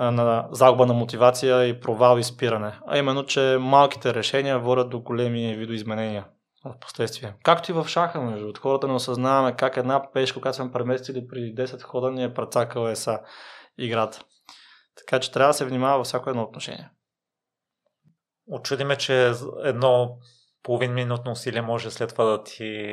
[0.00, 2.78] на загуба на мотивация и провал и спиране.
[2.86, 6.26] А именно, че малките решения водят до големи видоизменения
[6.64, 7.34] в последствие.
[7.42, 11.26] Както и в шаха, между от хората не осъзнаваме как една пешка, която сме преместили
[11.26, 13.20] преди 10 хода, ни е прецакала еса
[13.78, 14.24] играта.
[14.96, 16.90] Така че трябва да се внимава във всяко едно отношение.
[18.52, 19.32] Очуди ме, че
[19.64, 20.18] едно
[20.62, 22.92] половин минутно усилие може след това да ти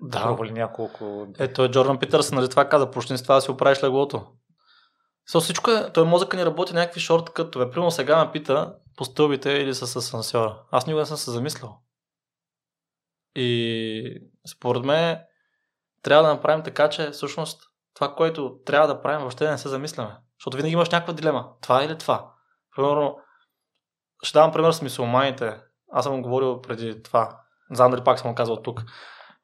[0.00, 0.22] да.
[0.22, 1.26] провали няколко...
[1.38, 4.26] Ето е Джордан Питърс, нали това каза, почни с това да си оправиш леглото.
[5.30, 7.70] So, всичко е, той мозъка ни работи някакви шорткътове.
[7.70, 10.62] Примерно сега ме пита по стълбите или с асансьора.
[10.70, 11.78] Аз никога не съм се замислял.
[13.34, 15.18] И според мен
[16.02, 17.62] трябва да направим така, че всъщност
[17.94, 20.16] това, което трябва да правим, въобще не се замисляме.
[20.38, 21.48] Защото винаги имаш някаква дилема.
[21.60, 22.32] Това или това.
[22.76, 23.18] Примерно,
[24.22, 25.60] ще давам пример с мисулманите.
[25.92, 27.40] Аз съм говорил преди това.
[27.70, 28.82] Не знам дали пак съм го казал тук.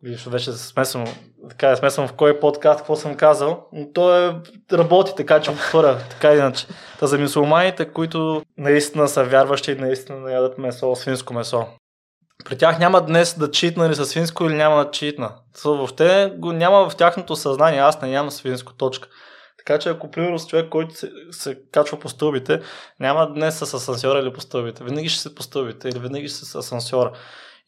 [0.02, 1.04] Виж, вече смесвам,
[1.50, 4.34] така е смесвам в кой подкаст, какво съм казал, но то е,
[4.72, 6.66] работи така, че отворя, така иначе.
[6.98, 11.66] Та за мусулманите, които наистина са вярващи и наистина не ядат месо, свинско месо.
[12.44, 15.34] При тях няма днес да читна ли са свинско или няма да читна.
[15.54, 19.08] Това въобще го няма в тяхното съзнание, аз не ям свинско, точка.
[19.58, 22.60] Така че ако примерно с човек, който се, се качва по стълбите,
[23.00, 24.84] няма днес с асансьора или по стълбите.
[24.84, 27.12] Винаги ще се по стълбите или винаги ще с асансьора.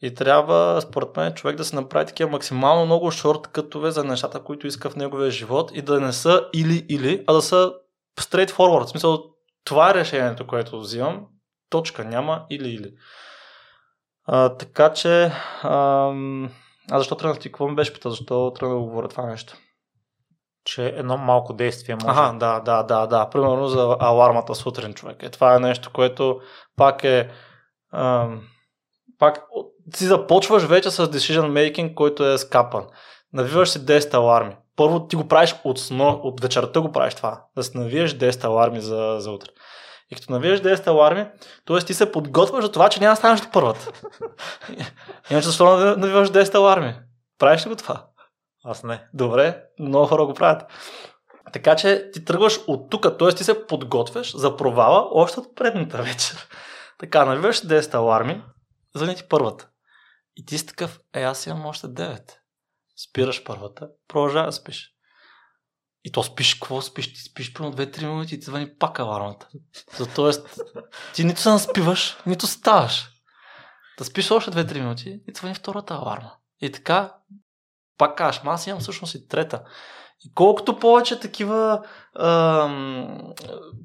[0.01, 4.67] И трябва, според мен, човек да се направи такива максимално много шорткътове за нещата, които
[4.67, 7.73] иска в неговия живот и да не са или-или, а да са
[8.19, 8.85] straight forward.
[8.85, 9.23] В смисъл,
[9.63, 11.25] това е решението, което взимам.
[11.69, 12.93] Точка, няма или-или.
[14.25, 15.31] А, така че,
[15.63, 16.51] ам...
[16.91, 17.49] а защо тръгнах ти?
[17.49, 18.09] Какво ми беше пита?
[18.09, 19.57] Защо тръгнах да говоря това нещо?
[20.63, 22.19] Че едно малко действие може.
[22.19, 23.29] Ага, да, да, да, да.
[23.29, 25.23] Примерно за алармата сутрин, човек.
[25.23, 26.41] Е, това е нещо, което
[26.75, 27.29] пак е...
[27.93, 28.41] Ам...
[29.21, 29.43] Пак
[29.93, 32.85] ти започваш вече с decision making, който е скапан.
[33.33, 34.55] Навиваш си 10 аларми.
[34.75, 37.43] Първо ти го правиш от, сно, от вечерта го правиш това.
[37.55, 39.49] Да си навиеш 10 аларми за, за утре.
[40.11, 41.27] И като навиеш 10 аларми,
[41.65, 41.79] т.е.
[41.79, 43.91] ти се подготвяш за това, че няма да станеш до първата.
[45.31, 46.95] Иначе защо навиваш 10 аларми?
[47.39, 48.05] Правиш ли го това?
[48.65, 49.07] Аз не.
[49.13, 50.63] Добре, много хора го правят.
[51.53, 53.29] Така че ти тръгваш от тук, т.е.
[53.29, 56.47] ти се подготвяш за провала още от предната вечер.
[56.99, 58.41] Така, навиваш 10 аларми,
[58.95, 59.69] звъни ти първата.
[60.35, 62.31] И ти си такъв, е, аз имам още 9.
[63.09, 64.91] Спираш първата, продължава да спиш.
[66.03, 67.13] И то спиш, какво спиш?
[67.13, 69.47] Ти спиш примерно 2-3 минути и ти звъни пак алармата.
[70.15, 70.59] Тоест,
[71.13, 73.09] ти нито се наспиваш, нито ставаш.
[73.97, 76.35] Да спиш още 2-3 минути и звъни втората аларма.
[76.61, 77.15] И така,
[77.97, 79.63] пак кажеш, аз имам всъщност и трета.
[80.25, 81.83] И колкото повече такива,
[82.19, 83.33] ам,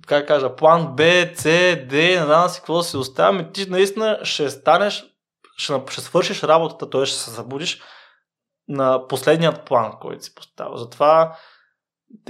[0.07, 1.03] как кажа, план Б,
[1.35, 1.42] С,
[1.88, 5.05] Д, не знам си какво си оставяме, ти наистина ще станеш,
[5.57, 7.07] ще, ще свършиш работата, т.е.
[7.07, 7.83] ще се събудиш
[8.68, 10.79] на последният план, който си поставя.
[10.79, 11.37] Затова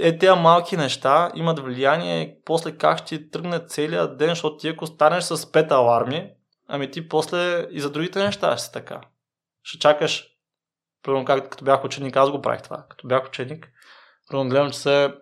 [0.01, 4.87] е, тези малки неща имат влияние после как ще тръгне целият ден, защото ти ако
[4.87, 6.31] станеш с 5 аларми,
[6.67, 9.01] ами ти после и за другите неща ще си така.
[9.63, 10.27] Ще чакаш,
[11.03, 12.85] примерно как, като бях ученик, аз го правих това.
[12.89, 13.69] Като бях ученик,
[14.29, 15.13] примерно гледам, че се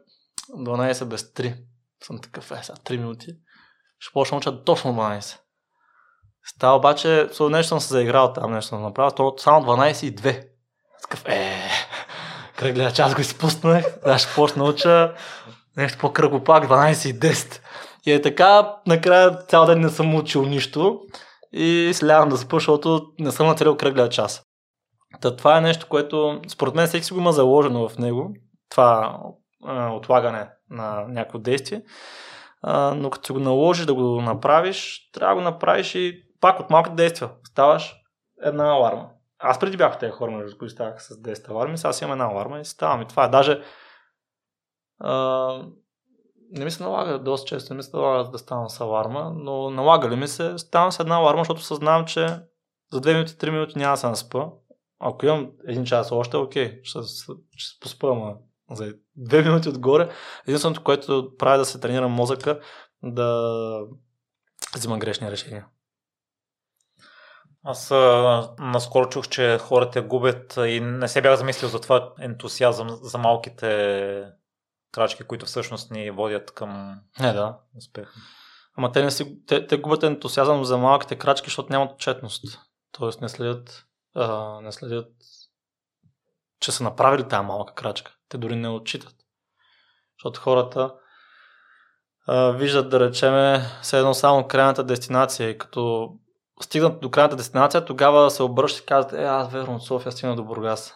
[0.58, 1.58] 12 без 3.
[2.04, 3.28] Съм такъв, е, сега 3 минути.
[4.00, 5.40] Ще почна уча точно 12.
[6.46, 10.48] Става обаче, нещо съм се заиграл там, нещо съм направил, само 12 и 2.
[11.02, 11.70] Такъв, е,
[12.58, 15.16] кръгля час го изпуснах, да ще почна науча
[15.78, 17.62] нещо по-кръгопак, 12 и 10.
[18.06, 21.00] И е така, накрая цял ден не съм учил нищо
[21.54, 24.44] и слядам да спа, защото не съм нацелил кръгля час.
[25.22, 28.34] Та, това е нещо, което според мен всеки си го има заложено в него,
[28.70, 29.20] това
[29.92, 31.82] отлагане на някакво действие,
[32.96, 36.96] но като го наложиш да го направиш, трябва да го направиш и пак от малките
[36.96, 37.32] действия.
[37.44, 37.96] Ставаш
[38.42, 39.10] една аларма.
[39.40, 42.26] Аз преди бях тези хора, между които ставах с 10 аларми, сега си имам една
[42.26, 43.02] аларма и ставам.
[43.02, 43.62] И това е даже
[45.00, 45.66] а,
[46.52, 49.70] не ми се налага доста често, не ми се налага да ставам с аларма, но
[49.70, 52.28] налага ли ми се, ставам с една аларма, защото съзнавам, че
[52.92, 54.46] за 2 минути, 3 минути няма да се наспа.
[55.00, 57.00] Ако имам един час още, окей, ще,
[57.58, 58.36] ще се поспа,
[58.72, 60.10] за 2 минути отгоре.
[60.48, 62.60] Единственото, което прави да се тренира мозъка,
[63.04, 63.80] да
[64.76, 65.66] взима грешни решения.
[67.64, 72.90] Аз а, наскоро чух, че хората губят и не се бях замислил за това ентусиазъм
[72.90, 74.32] за малките
[74.92, 77.58] крачки, които всъщност ни водят към не, да.
[77.78, 78.14] успех.
[78.78, 82.60] Ама те, не си, те, те губят ентусиазъм за малките крачки, защото нямат отчетност.
[82.92, 85.08] Тоест не следят, а, не следят
[86.60, 88.15] че са направили тази малка крачка.
[88.30, 89.16] Те дори не отчитат.
[90.20, 90.94] Защото хората
[92.28, 96.10] а, виждат, да речеме, все едно само крайната дестинация и като
[96.62, 100.36] стигнат до крайната дестинация, тогава се обръщат и казват, е, аз верно от София стигна
[100.36, 100.94] до Бургас.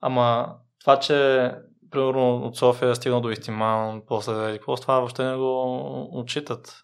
[0.00, 1.50] Ама това, че
[1.90, 6.82] примерно от София стигна до Ихтиман, после какво, това въобще не го отчитат.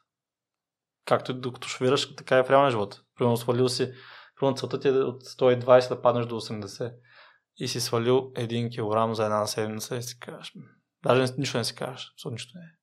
[1.04, 3.00] Както и докато шофираш, така и в реалния живот.
[3.18, 3.92] Примерно свалил си,
[4.40, 6.92] примерно целта ти е от 120 да паднеш до 80
[7.56, 8.70] и си свалил 1
[9.10, 10.52] кг за една седмица и си кажеш,
[11.04, 12.74] даже нищо не си кажеш, нищо не е.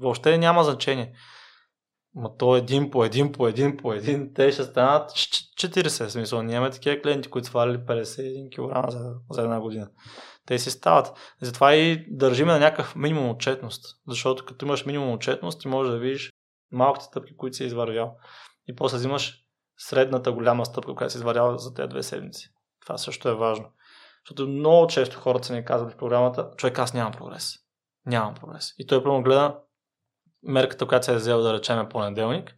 [0.00, 1.14] Въобще няма значение.
[2.14, 6.06] Ма то един по един, по един, по един, те ще станат 40.
[6.06, 9.90] В смисъл, нямаме такива клиенти, които свалили 51 кг за, за една година.
[10.46, 11.34] Те си стават.
[11.42, 13.84] Затова и държиме на някакъв минимум отчетност.
[14.08, 16.32] Защото като имаш минимум отчетност, ти можеш да видиш
[16.72, 18.16] малките стъпки, които си извървял.
[18.68, 19.34] И после взимаш
[19.78, 22.48] средната голяма стъпка, която си извървял за тези две седмици.
[22.88, 23.66] Това също е важно.
[24.26, 27.54] Защото много често хората са ни казват в програмата, човек аз нямам прогрес.
[28.06, 28.74] Нямам прогрес.
[28.78, 29.56] И той първо гледа
[30.42, 32.54] мерката, която се е взел да речеме понеделник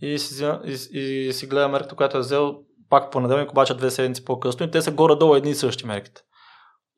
[0.00, 0.50] и си,
[0.92, 2.56] и, и си гледа мерката, която е взел
[2.90, 6.22] пак понеделник, обаче две седмици по-късно и те са горе-долу едни и същи мерките.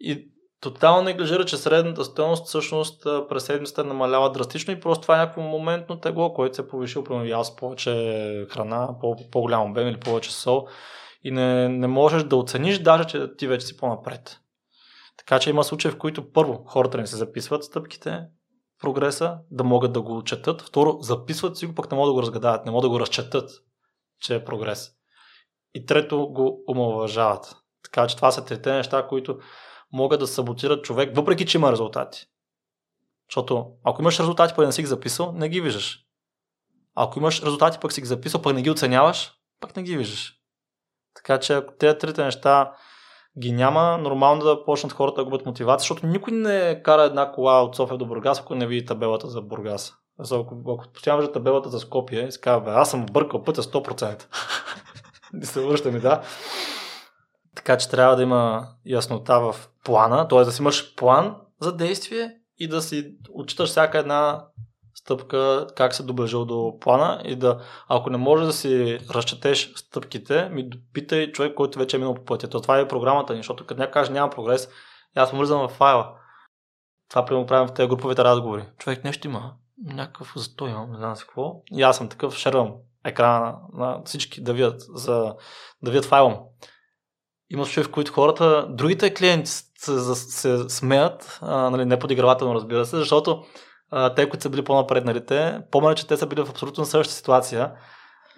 [0.01, 0.29] И
[0.61, 5.41] тотално неглижира, че средната стоеност всъщност през седмицата намалява драстично и просто това е някакво
[5.41, 10.33] моментно тегло, което се е повишил, примерно с повече храна, по, по-голям обем или повече
[10.33, 10.69] сол
[11.25, 14.41] и не, не можеш да оцениш даже, че ти вече си по-напред.
[15.17, 18.27] Така че има случаи, в които първо хората не се записват стъпките,
[18.81, 20.63] прогреса, да могат да го четат.
[20.63, 23.51] Второ, записват си го, пък не могат да го разгадаят, не могат да го разчетат,
[24.21, 24.91] че е прогрес.
[25.75, 27.57] И трето, го омалважават.
[27.85, 29.39] Така че това са трите неща, които
[29.93, 32.27] могат да саботират човек, въпреки че има резултати.
[33.31, 35.99] Защото ако имаш резултати, пък не си ги записал, не ги виждаш.
[36.95, 40.36] Ако имаш резултати, пък си ги записал, пък не ги оценяваш, пък не ги виждаш.
[41.27, 42.73] Така че ако тези трите неща
[43.39, 47.63] ги няма, нормално да почнат хората да губят мотивация, защото никой не кара една кола
[47.63, 49.95] от София до Бургас, ако не види табелата за Бургас.
[50.33, 54.27] Ако, ако постоянно табелата за Скопие и казва, аз съм объркал пътя 100%.
[55.43, 56.23] и се връща ми, да.
[57.55, 60.45] Така че трябва да има яснота в плана, т.е.
[60.45, 64.45] да си имаш план за действие и да си отчиташ всяка една
[64.99, 70.49] стъпка, как се доближил до плана и да, ако не можеш да си разчетеш стъпките,
[70.49, 72.49] ми питай човек, който вече е минал по пътя.
[72.49, 74.69] То това е програмата ни, защото като някой каже няма прогрес,
[75.15, 76.13] аз му в файла.
[77.11, 78.65] Това прямо правим в тези груповите разговори.
[78.79, 79.53] Човек нещо има,
[79.85, 81.63] някакъв застой имам, не знам си какво.
[81.73, 82.73] И аз съм такъв, шервам
[83.05, 85.35] екрана на всички да видят, за,
[85.83, 86.39] да видят файла
[87.51, 92.87] има случаи, в които хората, другите клиенти се, се смеят, а, нали, не подигравателно разбира
[92.87, 93.45] се, защото
[94.17, 97.73] те, които са били по-напредналите, помня, че те са били в абсолютно същата ситуация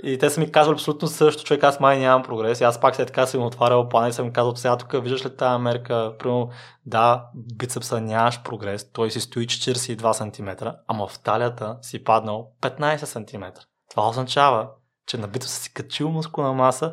[0.03, 2.61] и те са ми казвали абсолютно също, човек, аз май нямам прогрес.
[2.61, 5.37] И аз пак след така съм отварял план и съм казал, сега тук виждаш ли
[5.37, 6.51] тази мерка, примерно,
[6.87, 13.05] да, бицепса нямаш прогрес, той си стои 42 см, ама в талията си паднал 15
[13.05, 13.45] см.
[13.91, 14.69] Това означава,
[15.07, 16.93] че на бицепса си качил мускулна маса,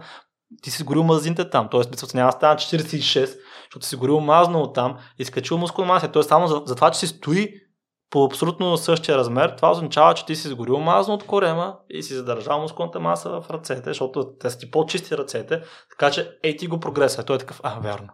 [0.62, 1.89] ти си сгорил мазините там, т.е.
[1.89, 6.12] бицепса няма стана 46, защото си горил мазнал там и скачил мускулна маса.
[6.12, 6.24] Т.е.
[6.24, 7.64] само за, за това, че си стои
[8.10, 12.13] по абсолютно същия размер, това означава, че ти си сгорил мазно от корема и си
[12.13, 16.68] задържал мускулната маса в ръцете, защото те са ти по-чисти ръцете, така че ей ти
[16.68, 17.24] го прогреса.
[17.24, 18.10] Той е такъв, а, вярно.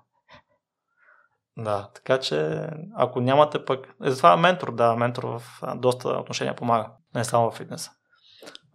[1.57, 3.87] Да, така че ако нямате пък...
[4.05, 5.41] Е, затова ментор, да, ментор в
[5.75, 7.91] доста отношения помага, не само в фитнеса.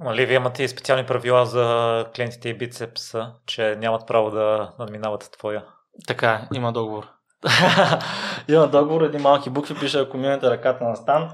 [0.01, 5.31] Нали, вие имате и специални правила за клиентите и бицепса, че нямат право да надминават
[5.39, 5.65] твоя.
[6.07, 7.16] Така, има договор.
[8.49, 11.31] има договор, едни малки букви пише, ако минете ръката на стан,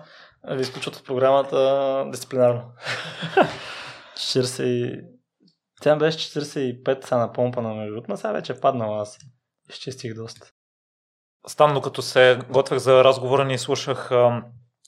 [0.51, 2.63] ви изключват от програмата дисциплинарно.
[4.17, 5.13] 40
[5.83, 9.19] Тя беше 45 са на помпа на между, но сега вече е паднала аз.
[9.71, 10.51] Изчистих доста.
[11.47, 14.11] Стан, като се готвех за разговора ни, слушах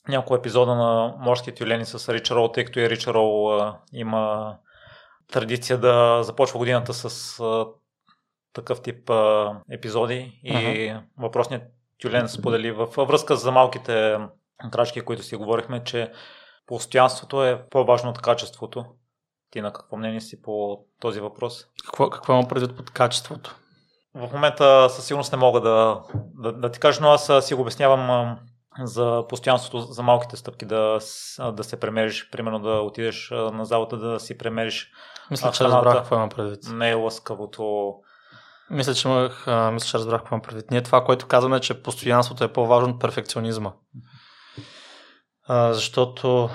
[0.09, 3.61] няколко епизода на Морски тюлени с Рич Рол, тъй като и Рич Рол
[3.93, 4.55] има
[5.33, 7.41] традиция да започва годината с
[8.55, 11.03] такъв тип а, епизоди и uh-huh.
[11.19, 11.63] въпросният
[12.03, 14.19] тюлен сподели във връзка за малките
[14.73, 16.13] крачки, които си говорихме, че
[16.67, 18.85] постоянството е по-важно от качеството.
[19.51, 21.67] Ти на какво мнение си по този въпрос?
[21.87, 23.57] Какво, какво имам предвид под качеството?
[24.15, 26.03] В момента със сигурност не мога да,
[26.35, 28.37] да, да ти кажа, но аз си го обяснявам
[28.83, 30.99] за постоянството, за малките стъпки да,
[31.53, 34.91] да се премериш, примерно да отидеш на залата да си премериш
[35.31, 36.61] Мисля, че разбрах какво имам предвид.
[36.73, 37.95] Не е лъскавото.
[38.71, 40.71] Мисля, че, имах, а, мисля, че разбрах какво предвид.
[40.71, 43.73] Ние това, което казваме, че постоянството е по-важно от перфекционизма.
[45.49, 46.49] А, защото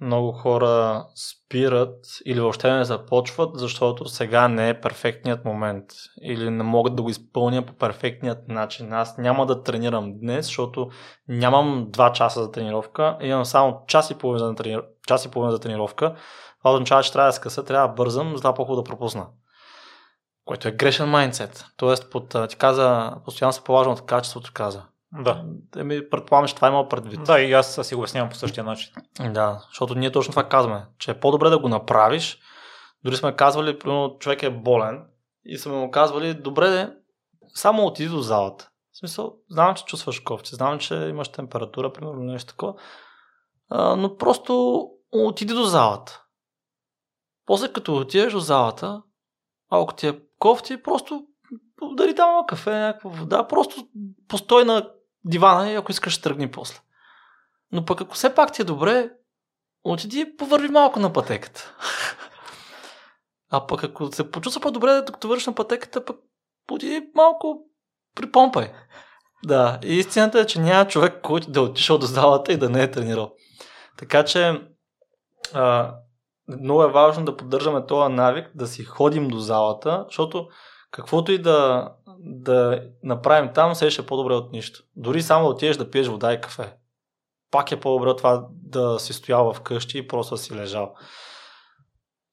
[0.00, 5.84] много хора спират или въобще не започват, защото сега не е перфектният момент
[6.22, 8.92] или не могат да го изпълня по перфектният начин.
[8.92, 10.88] Аз няма да тренирам днес, защото
[11.28, 14.84] нямам 2 часа за тренировка, имам само час и половина за, тренир...
[15.06, 16.14] час и половина за тренировка.
[16.58, 19.26] Това означава, че трябва да скъса, трябва да бързам, за това по да пропусна.
[20.46, 21.66] Което е грешен майндсет.
[21.76, 24.82] Тоест, под, ти каза, постоянно се по-важно от качеството, каза.
[25.12, 25.44] Да.
[25.76, 27.24] Еми, предполагам, че това има предвид.
[27.24, 28.92] Да, и аз си го обяснявам по същия начин.
[29.30, 32.38] Да, защото ние точно това казваме, че е по-добре да го направиш.
[33.04, 35.04] Дори сме казвали, примерно, човек е болен
[35.44, 36.92] и сме му казвали, добре,
[37.54, 38.70] само отиди до залата.
[38.92, 42.74] В смисъл, знам, че чувстваш ковче, знам, че имаш температура, примерно нещо такова,
[43.70, 44.82] а, но просто
[45.12, 46.22] отиди до залата.
[47.46, 49.02] После като отидеш до залата,
[49.70, 51.26] ако ти е кофти, просто
[51.94, 53.88] дари там кафе, някаква вода, просто
[54.28, 54.90] постой на
[55.24, 56.80] дивана и ако искаш тръгни после.
[57.72, 59.10] Но пък ако все пак ти е добре,
[59.84, 61.76] отиди и повърви малко на пътеката.
[63.50, 66.16] А пък ако се почувства по-добре, докато вършиш на пътеката, пък
[66.70, 67.66] отиди малко
[68.14, 68.72] припомпай.
[69.44, 72.70] Да, и истината е, че няма човек, който да е отишъл до залата и да
[72.70, 73.34] не е тренирал.
[73.98, 74.60] Така че
[75.54, 75.94] а,
[76.48, 80.48] много е важно да поддържаме този навик, да си ходим до залата, защото
[80.90, 81.88] каквото и да,
[82.18, 84.82] да направим там, се ще е по-добре от нищо.
[84.96, 86.72] Дори само да отидеш да пиеш вода и кафе.
[87.50, 90.94] Пак е по-добре от това да си стоял вкъщи и просто да си лежал.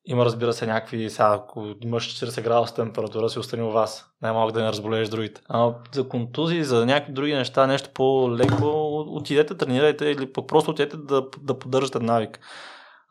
[0.05, 4.05] Има, разбира се, някакви, сега, ако имаш 40 градуса температура, си остани у вас.
[4.21, 5.41] Най-малко да не разболееш другите.
[5.49, 11.25] А за контузии, за някакви други неща, нещо по-леко, отидете, тренирайте или просто отидете да,
[11.41, 12.39] да поддържате навик.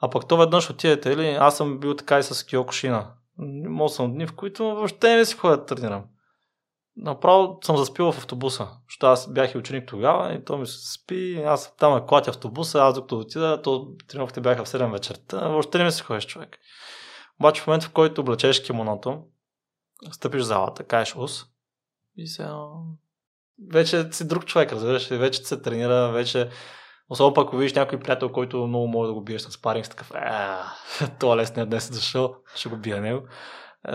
[0.04, 3.12] А пък то веднъж отидете, или аз съм бил така и с Киокушина.
[3.38, 6.04] 8 дни, в които въобще не си ходя да тренирам.
[6.96, 10.92] Направо съм заспил в автобуса, защото аз бях и ученик тогава и то ми се
[10.92, 15.48] спи, аз там е клатя автобуса, аз докато отида, то тренировките бяха в 7 вечерта,
[15.48, 16.58] въобще не ми се ходиш човек.
[17.40, 19.22] Обаче в момента, в който облечеш кимоното,
[20.10, 21.44] стъпиш в залата, кажеш ус
[22.16, 22.48] и се...
[23.72, 26.50] Вече си друг човек, разбираш, вече се тренира, вече
[27.10, 29.88] Особено пък, ако видиш някой приятел, който много може да го биеш с спаринг, с
[29.88, 30.10] такъв,
[31.00, 33.22] е, това лесният днес е дошъл, ще го бия него.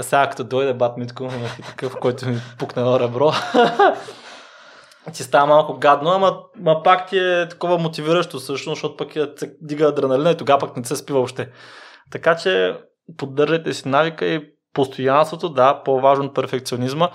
[0.02, 1.30] Сега като дойде бат Митко,
[1.68, 3.32] такъв, който ми пукна на ребро,
[5.14, 9.28] ти става малко гадно, ама, ама пак ти е такова мотивиращо също, защото пък е,
[9.62, 11.52] дига адреналина и тогава пък не се спи въобще.
[12.12, 12.78] Така че
[13.18, 17.10] поддържайте си навика и постоянството, да, по-важно от перфекционизма.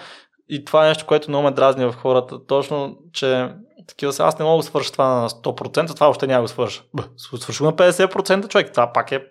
[0.49, 2.47] И това е нещо, което много ме дразни в хората.
[2.47, 3.49] Точно, че
[3.87, 6.83] такива са, аз не мога да свърша това на 100%, това въобще няма го свърша.
[7.17, 9.27] Свърши на 50% човек, това пак е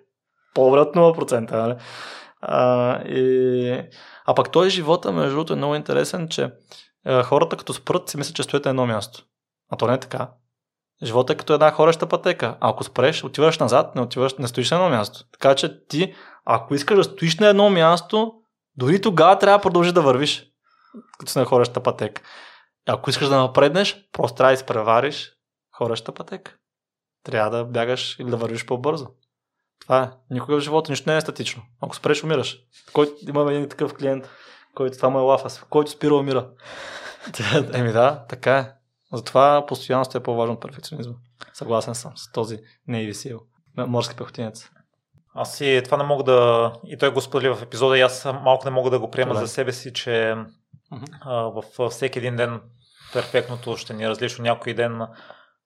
[0.54, 1.52] по-добре от 0%.
[1.52, 1.76] Нали?
[2.42, 3.82] А, и...
[4.26, 6.52] а пък той живота, между другото, е много интересен, че
[7.06, 9.24] а, хората като спрат си мислят, че стоят на едно място.
[9.72, 10.30] А то не е така.
[11.04, 12.58] Живота е като една хореща пътека.
[12.60, 15.20] Ако спреш, отиваш назад, не, отиваш, не стоиш на едно място.
[15.32, 16.14] Така че ти,
[16.46, 18.34] ако искаш да стоиш на едно място,
[18.78, 20.46] дори тогава трябва да продължиш да вървиш,
[21.20, 22.22] като си на хореща пътека.
[22.88, 25.32] Ако искаш да напреднеш, просто трябва да изпревариш
[25.78, 26.56] хореща пътека.
[27.24, 29.08] Трябва да бягаш или да вървиш по-бързо.
[29.82, 30.10] Това е.
[30.34, 31.64] Никога в живота нищо не е статично.
[31.82, 32.58] Ако спреш, умираш.
[32.94, 34.30] Който имаме един такъв клиент,
[34.76, 36.50] който това му е лафас, който спира, умира.
[37.74, 38.72] Еми да, така е.
[39.14, 41.14] Затова постоянството е по-важно от перфекционизма.
[41.54, 42.60] Съгласен съм с този
[42.90, 43.40] Navy SEAL,
[43.88, 44.70] морски пехотинец.
[45.36, 46.74] Аз и това не мога да...
[46.86, 49.48] И той го сподели в епизода и аз малко не мога да го приема за
[49.48, 50.36] себе си, че
[50.94, 51.54] Uh-huh.
[51.78, 52.62] във всеки един ден
[53.14, 54.44] перфектното ще ни е различно.
[54.44, 55.02] Някой ден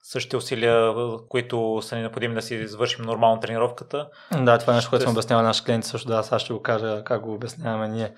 [0.04, 0.94] същите усилия,
[1.30, 4.08] които са ни необходими да си извършим нормално тренировката.
[4.42, 6.08] Да, това е нещо, което сме обяснява наши клиенти също.
[6.08, 8.14] Да, сега ще го кажа как го обясняваме ние.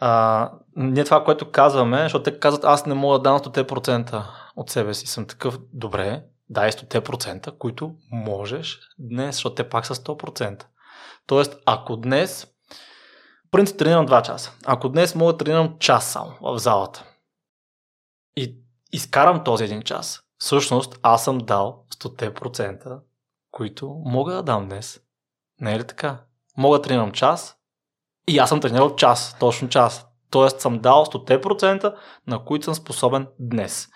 [0.00, 4.22] А, ние това, което казваме, защото те казват, аз не мога да дам 100%
[4.56, 5.06] от себе си.
[5.06, 10.64] Съм такъв, добре, дай 100%, които можеш днес, защото те пак са 100%.
[11.26, 12.46] Тоест, ако днес
[13.50, 14.52] принцип тренирам 2 часа.
[14.66, 17.04] Ако днес мога да тренирам час само в залата
[18.36, 18.56] и
[18.92, 23.00] изкарам този един час, всъщност аз съм дал 100%,
[23.50, 25.00] които мога да дам днес.
[25.60, 26.20] Не е ли така?
[26.56, 27.56] Мога да тренирам час
[28.28, 30.06] и аз съм тренирал час, точно час.
[30.30, 31.94] Тоест съм дал 100%
[32.26, 33.88] на които съм способен днес.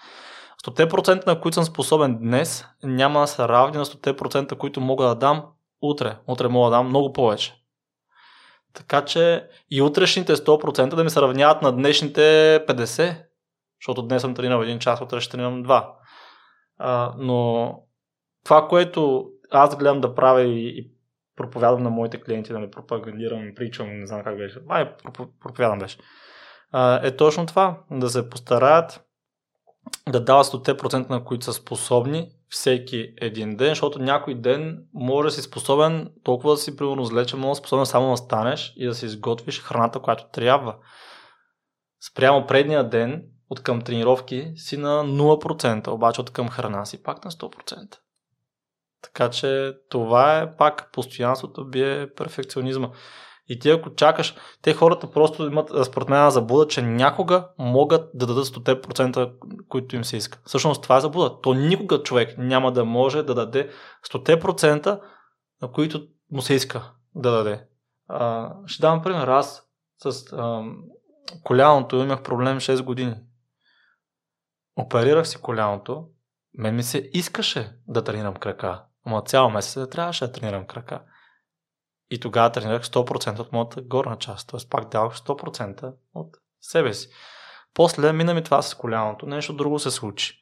[0.66, 5.14] 100% на които съм способен днес няма да са равни на 100% които мога да
[5.14, 5.44] дам
[5.82, 6.16] утре.
[6.26, 7.63] Утре мога да дам много повече.
[8.74, 12.20] Така че и утрешните 100% да ми се равняват на днешните
[12.68, 13.24] 50%,
[13.80, 15.94] защото днес съм тренирал един час, утре ще тренирам два.
[16.78, 17.70] А, но
[18.44, 20.90] това, което аз гледам да правя и, и
[21.36, 24.96] проповядвам на моите клиенти, да нали, пропагандирам, причам, не знам как беше, май
[25.40, 25.98] проповядвам беше,
[26.72, 29.03] а, е точно това, да се постараят
[30.08, 35.32] да дават 100% на които са способни всеки един ден, защото някой ден може да
[35.32, 38.86] си способен толкова да си примерно зле, че може да способен само да станеш и
[38.86, 40.76] да си изготвиш храната, която трябва.
[42.10, 47.24] Спрямо предния ден, от към тренировки си на 0%, обаче от към храна си пак
[47.24, 47.98] на 100%.
[49.02, 52.88] Така че това е пак постоянството бие перфекционизма.
[53.48, 58.26] И ти ако чакаш, те хората просто имат според мен заблуда, че някога могат да
[58.26, 59.32] дадат 100%,
[59.68, 60.38] които им се иска.
[60.44, 61.40] Всъщност това е заблуда.
[61.40, 63.70] То никога човек няма да може да даде
[64.12, 65.00] 100%,
[65.62, 67.66] на които му се иска да даде.
[68.08, 69.28] А, ще дам пример.
[69.28, 69.62] Аз
[69.98, 70.62] с а,
[71.42, 73.14] коляното имах проблем 6 години.
[74.76, 76.06] Оперирах си коляното,
[76.58, 78.84] мен ми се искаше да тренирам крака.
[79.06, 81.02] Ама цял месец трябваше да тренирам крака.
[82.10, 84.48] И тогава тренирах 100% от моята горна част.
[84.48, 84.68] Т.е.
[84.70, 87.08] пак давах 100% от себе си.
[87.74, 90.40] После мина ми това с коляното, нещо друго се случи.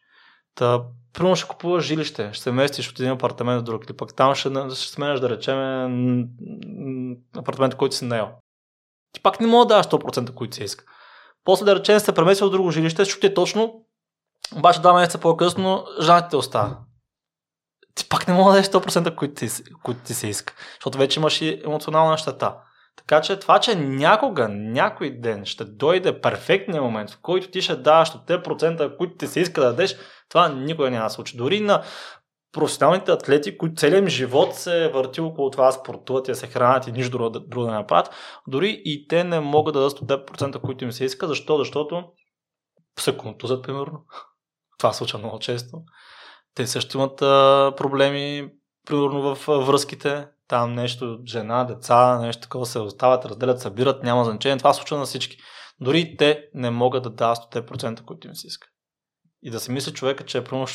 [0.55, 0.83] Та,
[1.13, 4.35] примерно ще купуваш жилище, ще се местиш от един апартамент в друг, или пък там
[4.35, 5.59] ще, ще сменяш, да речем,
[7.37, 8.29] апартамент, който си наел.
[9.13, 10.85] Ти пак не мога да даш 100%, които си иска.
[11.45, 13.85] После да речем се преместил в друго жилище, ще ти точно,
[14.57, 16.79] обаче два месеца по-късно, жена ти остава.
[17.95, 19.49] Ти пак не мога да дадеш 100%, които ти,
[19.83, 22.55] които ти се иска, защото вече имаш и емоционална щета.
[22.97, 27.77] Така че това, че някога, някой ден ще дойде перфектният момент, в който ти ще
[27.77, 29.97] даваш от те процента, които ти се иска да дадеш,
[30.29, 31.37] това никога няма да случи.
[31.37, 31.83] Дори на
[32.53, 37.11] професионалните атлети, които целият живот се върти около това спортуват и се хранят и нищо
[37.11, 38.11] друго, друго да направят,
[38.49, 41.29] дори и те не могат да дадат 100%, които им се иска.
[41.29, 41.59] Защо?
[41.59, 42.05] Защото
[43.01, 44.05] се контузят, примерно.
[44.79, 45.79] Това случва много често.
[46.55, 48.51] Те също имат а, проблеми,
[48.87, 54.59] примерно в връзките, там нещо, жена, деца, нещо такова се остават, разделят, събират, няма значение.
[54.59, 55.37] Това случва на всички.
[55.81, 58.69] Дори те не могат да дават 100%, които им се иска.
[59.43, 60.67] И да се мисли човека, че е примерно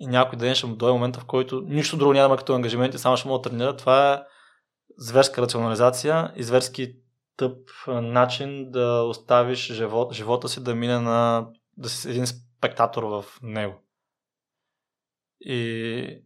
[0.00, 3.16] и някой ден ще му дойде момента, в който нищо друго няма като ангажименти, само
[3.16, 3.76] ще мога да тренира.
[3.76, 4.22] Това е
[4.98, 6.92] зверска рационализация и зверски
[7.36, 13.24] тъп начин да оставиш живот, живота си да мине на да си един спектатор в
[13.42, 13.74] него.
[15.40, 16.22] И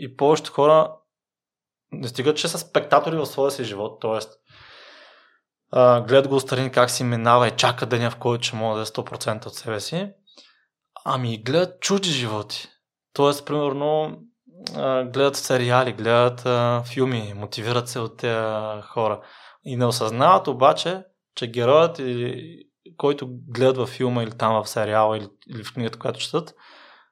[0.00, 0.96] и повечето хора
[1.92, 4.20] не стигат, че са спектатори в своя си живот, т.е.
[6.06, 8.86] гледат го отстрани как си минава и чака деня, в който ще мога да е
[8.86, 10.10] 100% от себе си,
[11.04, 12.68] ами гледат чужди животи.
[13.12, 14.18] Тоест, примерно,
[15.04, 19.20] гледат сериали, гледат а, филми, мотивират се от тези хора.
[19.64, 21.02] И не осъзнават обаче,
[21.34, 22.58] че героят, или,
[22.96, 26.54] който гледат във филма или там в сериала или, или в книгата, която четат,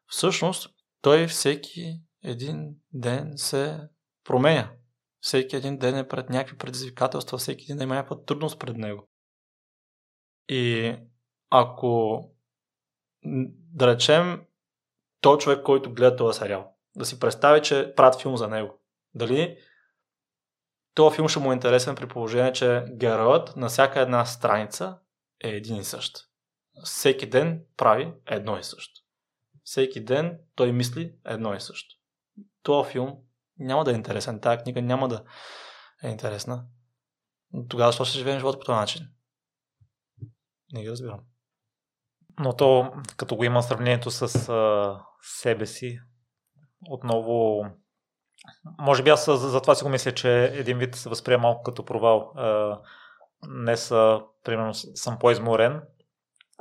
[0.08, 0.70] всъщност
[1.02, 3.80] той всеки един ден се
[4.24, 4.72] променя.
[5.20, 9.08] Всеки един ден е пред някакви предизвикателства, всеки един има някаква трудност пред него.
[10.48, 10.94] И
[11.50, 12.22] ако,
[13.72, 14.46] да речем,
[15.20, 18.80] той човек, който гледа този сериал, да си представи, че правят филм за него.
[19.14, 19.58] Дали
[20.94, 24.98] този филм ще му е интересен при положение, че героят на всяка една страница
[25.44, 26.18] е един и същ.
[26.84, 29.00] Всеки ден прави едно и също.
[29.68, 31.96] Всеки ден той мисли едно и също
[32.62, 33.16] този филм
[33.58, 35.24] няма да е интересен, тази книга няма да
[36.02, 36.64] е интересна.
[37.68, 39.08] Тогава защо ще живеем живота по този начин?
[40.72, 41.20] Не ги разбирам.
[42.38, 46.00] Но то, като го има сравнението с а, себе си,
[46.90, 47.64] отново
[48.78, 51.84] може би аз за, това си го мисля, че един вид се възприема малко като
[51.84, 52.32] провал.
[53.48, 53.88] Днес,
[54.44, 55.82] примерно, съм по-изморен,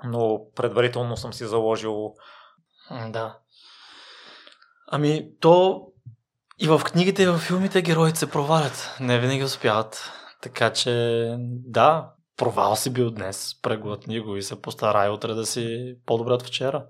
[0.03, 2.15] но предварително съм си заложил.
[2.91, 3.37] Да.
[4.87, 5.87] Ами, то
[6.59, 8.95] и в книгите, и в филмите героите се провалят.
[8.99, 10.11] Не винаги успяват.
[10.41, 15.95] Така че, да, провал си бил днес, преглътни го и се постарай утре да си
[16.05, 16.85] по-добре от вчера.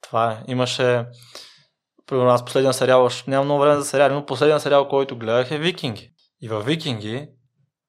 [0.00, 0.44] Това е.
[0.48, 1.06] Имаше,
[2.06, 5.58] примерно аз последния сериал, нямам много време за сериали, но последния сериал, който гледах е
[5.58, 6.10] Викинги.
[6.40, 7.28] И във Викинги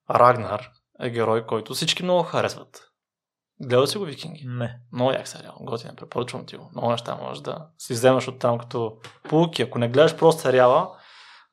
[0.09, 0.69] Рагнар
[1.01, 2.88] е герой, който всички много харесват.
[3.61, 4.43] Гледал си го Викинги?
[4.47, 4.79] Не.
[4.91, 5.57] Много як сериал.
[5.61, 6.69] Готин, препоръчвам ти го.
[6.71, 8.97] Много неща можеш да си вземаш от там като
[9.29, 9.61] полуки.
[9.61, 10.97] Ако не гледаш просто сериала,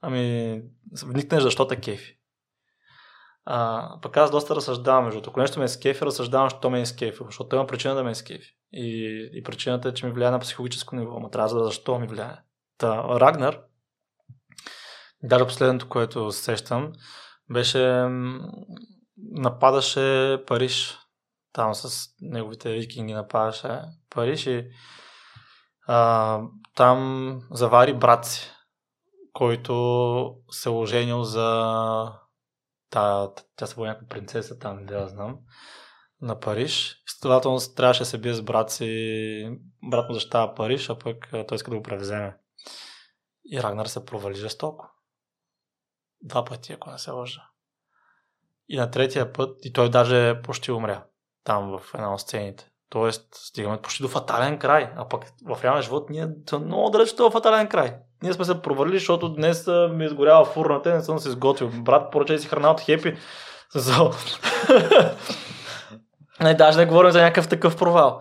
[0.01, 0.63] ами
[1.05, 2.19] вникнеш защо те кефи.
[3.45, 6.87] А, пък аз доста разсъждавам, между ако нещо ме е скефи, разсъждавам, защо ме е
[6.87, 8.57] скефи, защото има причина да ме е скефи.
[8.73, 12.07] И, и причината е, че ми влияе на психологическо ниво, ма трябва да защо ми
[12.07, 12.37] влияе.
[12.79, 13.61] Та, Рагнар,
[15.23, 16.93] даже последното, което сещам,
[17.51, 18.09] беше
[19.17, 20.99] нападаше Париж.
[21.57, 23.81] Там с неговите викинги нападаше
[24.11, 24.69] Париж и
[25.87, 26.41] а,
[26.75, 28.53] там завари брат си
[29.37, 32.13] който се оженил за
[32.91, 35.39] та, тя се някаква принцеса там, да знам,
[36.21, 37.03] на Париж.
[37.07, 39.59] Следователно трябваше да се бие с брат си,
[39.91, 42.37] брат му защитава Париж, а пък той иска да го превземе.
[43.45, 44.91] И Рагнар се провали жестоко.
[46.23, 47.43] Два пъти, ако не се лъжа.
[48.69, 51.05] И на третия път, и той даже почти умря
[51.47, 52.67] там в една от сцените.
[52.91, 54.89] Тоест, стигаме почти до фатален край.
[54.97, 57.95] А пък в реалния живот ние сме много далеч от фатален край.
[58.23, 61.71] Ние сме се провалили, защото днес ми е изгорява фурната и не съм се изготвил.
[61.75, 63.17] Брат, поръчай си храна от хепи.
[66.41, 68.21] не, даже не говорим за някакъв такъв провал.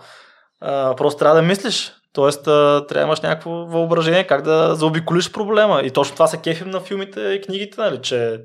[0.62, 1.94] А, просто трябва да мислиш.
[2.14, 5.82] Тоест, трябва да имаш някакво въображение как да заобиколиш проблема.
[5.82, 8.42] И точно това се кефим на филмите и книгите, нали, че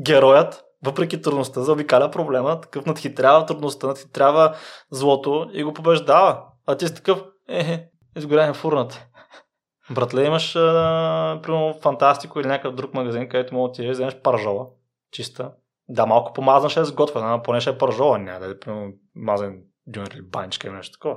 [0.00, 4.56] героят въпреки трудността, заобикаля проблема, такъв надхитрява трудността, надхитрява
[4.90, 6.42] злото и го побеждава.
[6.66, 9.06] А ти си такъв, е, изгоряем фурната.
[9.90, 14.66] Братле, имаш, а, примерно, Фантастико или някакъв друг магазин, където мога да ти вземеш паржола,
[15.12, 15.52] чиста.
[15.88, 18.92] Да, малко помазан ще е сготвена, но поне ще е паржола, няма да е, примерно,
[19.14, 21.16] мазен дюнер или баничка или нещо такова.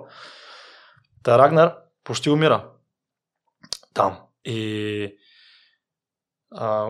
[1.23, 2.69] Та Рагнар почти умира.
[3.93, 4.19] Там.
[4.45, 5.17] И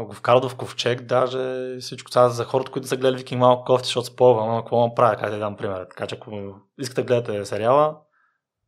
[0.06, 3.86] го вкарат в ковчег, даже всичко това за хората, които са гледали Викинг малко кофти,
[3.86, 5.86] защото спълвам, но какво му правя, как да дам пример.
[5.90, 7.98] Така че ако искате да гледате сериала,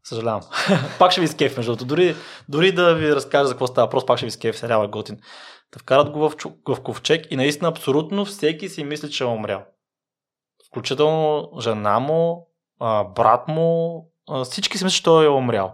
[0.03, 0.41] съжалявам.
[0.99, 1.85] пак ще ви скеф, между другото.
[1.85, 2.15] Дори,
[2.49, 5.19] дори да ви разкажа за какво става, просто пак ще ви скеф, сериала готин.
[5.73, 6.35] Да вкарат го в,
[6.67, 9.63] в ковчег и наистина абсолютно всеки си мисли, че е умрял.
[10.67, 12.47] Включително жена му,
[13.15, 14.01] брат му,
[14.43, 15.73] всички си мислят, че той е умрял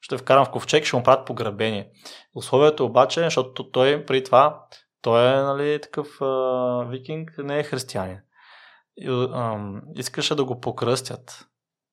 [0.00, 1.90] ще вкарам в ковчег, ще му правят погребение.
[2.34, 4.66] Условието обаче, защото той при това,
[5.02, 8.18] той е нали, такъв а, викинг, не е християнин.
[8.96, 9.58] И, а,
[9.96, 11.46] искаше да го покръстят.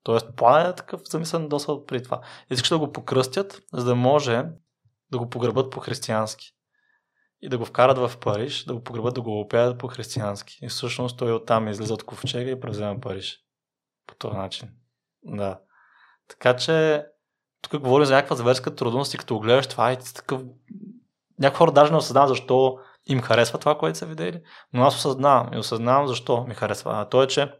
[0.03, 2.21] Тоест, план е такъв замислен доста при това.
[2.49, 4.43] Искаше да го покръстят, за да може
[5.11, 6.51] да го погребат по-християнски.
[7.41, 10.59] И да го вкарат в Париж, да го погребат, да го опеят по-християнски.
[10.61, 13.39] И всъщност той оттам излиза от ковчега и превзема Париж.
[14.07, 14.69] По този начин.
[15.23, 15.59] Да.
[16.27, 17.05] Така че
[17.69, 20.41] тук говорим за някаква зверска трудност и като гледаш това и такъв...
[21.39, 24.41] Някои хора даже не осъзнават защо им харесва това, което са видели,
[24.73, 26.91] но аз осъзнавам и осъзнавам защо ми харесва.
[26.93, 27.51] А то е, че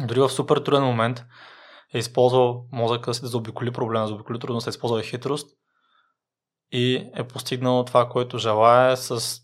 [0.00, 1.24] дори в супер труден момент
[1.94, 5.50] е използвал мозъка си да заобиколи проблема, заобиколи трудност, е използвал хитрост
[6.72, 9.40] и е постигнал това, което желая с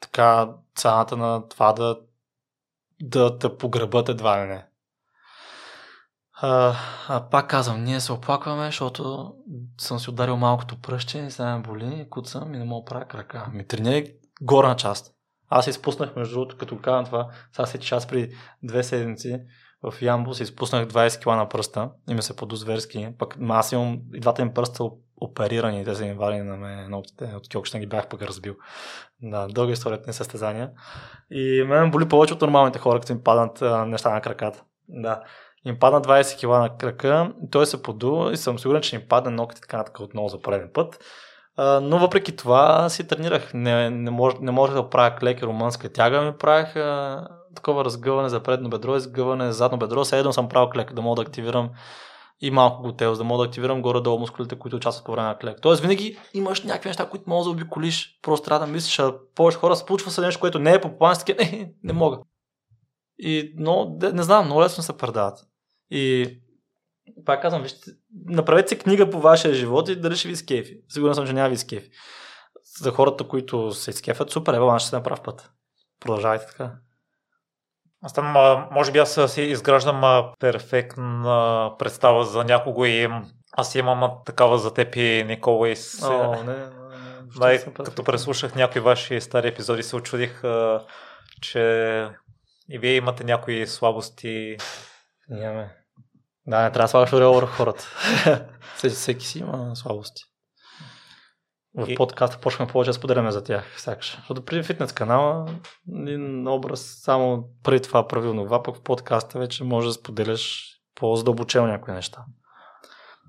[0.00, 2.00] така цената на това да,
[3.02, 4.69] да те погребат едва ли не.
[6.42, 6.74] А,
[7.08, 9.34] а пак казвам, ние се оплакваме, защото
[9.78, 13.04] съм си ударил малкото пръще и сега ме боли, куцам и не мога да правя
[13.04, 13.50] крака.
[13.52, 14.04] Ми тренирай
[14.42, 15.14] горна част.
[15.48, 18.30] Аз изпуснах, между другото, като казвам това, сега се час при
[18.62, 19.40] две седмици
[19.82, 23.08] в Ямбо се изпуснах 20 кг на пръста и ми се поду зверски.
[23.18, 24.84] Пък аз имам и двата им пръста
[25.20, 28.54] оперирани, те са им на мен ногтите, от кьокчета ги бях пък разбил.
[29.22, 30.70] На дълга история на състезания.
[31.30, 34.62] И мен боли повече от нормалните хора, като им паднат а, неща на краката.
[34.88, 35.22] Да
[35.66, 39.30] им падна 20 кг на крака, той се подува и съм сигурен, че им падне
[39.30, 41.04] ногти така така отново за пореден път.
[41.56, 43.54] А, но въпреки това си тренирах.
[43.54, 47.84] Не, не, мож, не можех да правя клек и румънска тяга, ми правих а, такова
[47.84, 50.04] разгъване за предно бедро и сгъване за задно бедро.
[50.04, 51.70] Седно съм правил клек, да мога да активирам
[52.40, 55.58] и малко готел, да мога да активирам горе-долу мускулите, които участват по време на клек.
[55.62, 58.18] Тоест винаги имаш някакви неща, които може да обиколиш.
[58.22, 61.16] Просто трябва да мислиш, а повече хора случва се нещо, което не е по план,
[61.28, 62.18] не, не мога.
[63.18, 65.38] И, но, не знам, много лесно се предават.
[65.90, 66.36] И
[67.24, 67.90] пак казвам, вижте,
[68.26, 70.80] направете си книга по вашия живот и дали ще ви скефи.
[70.88, 71.90] Сигурен съм, че няма ви скефи.
[72.80, 75.50] За хората, които се скефят, супер, ева, ще се направи път.
[76.00, 76.72] Продължавайте така.
[78.02, 78.26] Аз там,
[78.70, 83.08] може би аз си изграждам перфектна представа за някого и
[83.52, 86.06] аз имам такава за теб и Никола и се...
[86.06, 86.70] О, не, не, не,
[87.36, 90.42] Дай, като преслушах някои ваши стари епизоди, се очудих,
[91.42, 92.08] че
[92.70, 94.56] и вие имате някои слабости.
[95.28, 95.79] Нямаме.
[96.46, 97.84] Да, не трябва да слагаш ореол върху хората.
[98.88, 100.22] Всеки си има слабости.
[101.74, 101.94] В и...
[101.94, 104.16] подкаста почваме повече да споделяме за тях, сякаш.
[104.16, 105.46] Защото при фитнес канала
[105.96, 111.66] един образ само преди това правилно това, пък в подкаста вече може да споделяш по-задълбочено
[111.66, 112.24] някои неща.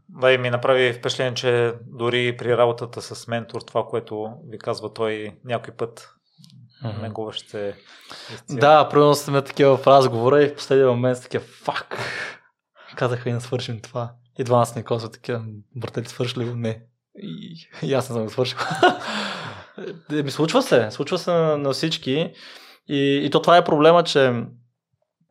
[0.09, 4.93] Да, и ми направи впечатление, че дори при работата с ментор, това, което ви казва
[4.93, 6.09] той някой път,
[6.83, 7.01] mm-hmm.
[7.01, 7.75] него ще
[8.49, 11.97] Да, примерно сме такива в разговора и в последния момент такива, фак,
[12.95, 14.13] казаха и да свършим това.
[14.39, 15.41] И два нас не казва такива,
[15.75, 16.55] братели, свърши ли го?
[16.55, 16.83] Не.
[17.15, 18.57] И, и аз не съм го свършил.
[20.11, 22.33] Е, ми случва се, случва се на, на всички.
[22.87, 24.43] И, и то това е проблема, че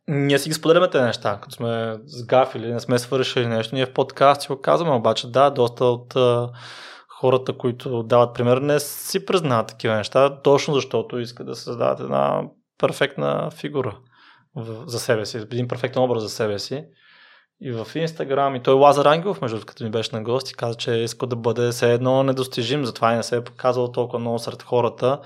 [0.09, 3.75] ние си ги споделяме тези неща, като сме сгафили, не сме свършили нещо.
[3.75, 6.51] Ние в подкаст го казваме, обаче да, доста от а,
[7.21, 12.43] хората, които дават пример, не си признават такива неща, точно защото искат да създадат една
[12.79, 13.99] перфектна фигура
[14.87, 16.85] за себе си, един перфектен образ за себе си
[17.61, 18.57] и в Инстаграм.
[18.57, 21.71] И той Лазар Ангелов, между като ми беше на гости, каза, че иска да бъде
[21.71, 25.21] все едно недостижим, затова и не се е показал толкова много сред хората.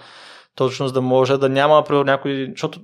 [0.54, 2.80] Точно за да може да няма, при някой, защото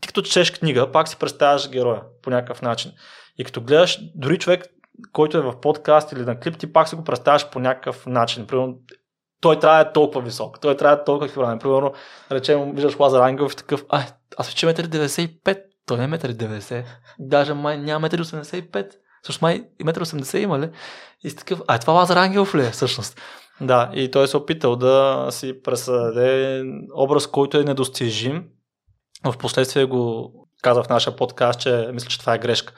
[0.00, 2.92] ти като чеш книга, пак си представяш героя по някакъв начин.
[3.38, 4.64] И като гледаш, дори човек,
[5.12, 8.46] който е в подкаст или на клип, ти пак си го представяш по някакъв начин.
[8.46, 8.78] Примерно,
[9.40, 11.58] той трябва да е толкова висок, той трябва да е толкова хилограм.
[11.58, 11.92] Примерно,
[12.32, 14.04] речем, виждаш Лазар Ангелов и такъв, ай,
[14.36, 16.84] аз вече 1,95 той не е 1,90
[17.18, 18.90] Даже май няма 1,85
[19.26, 20.70] Също май и 1,80 има ли?
[21.24, 23.20] И си такъв, а е това Лазар Ангелов ли е всъщност?
[23.60, 26.62] Да, и той се опитал да си пресъздаде
[26.94, 28.44] образ, който е недостижим.
[29.24, 30.32] В последствие го
[30.62, 32.72] каза в нашия подкаст, че мисля, че това е грешка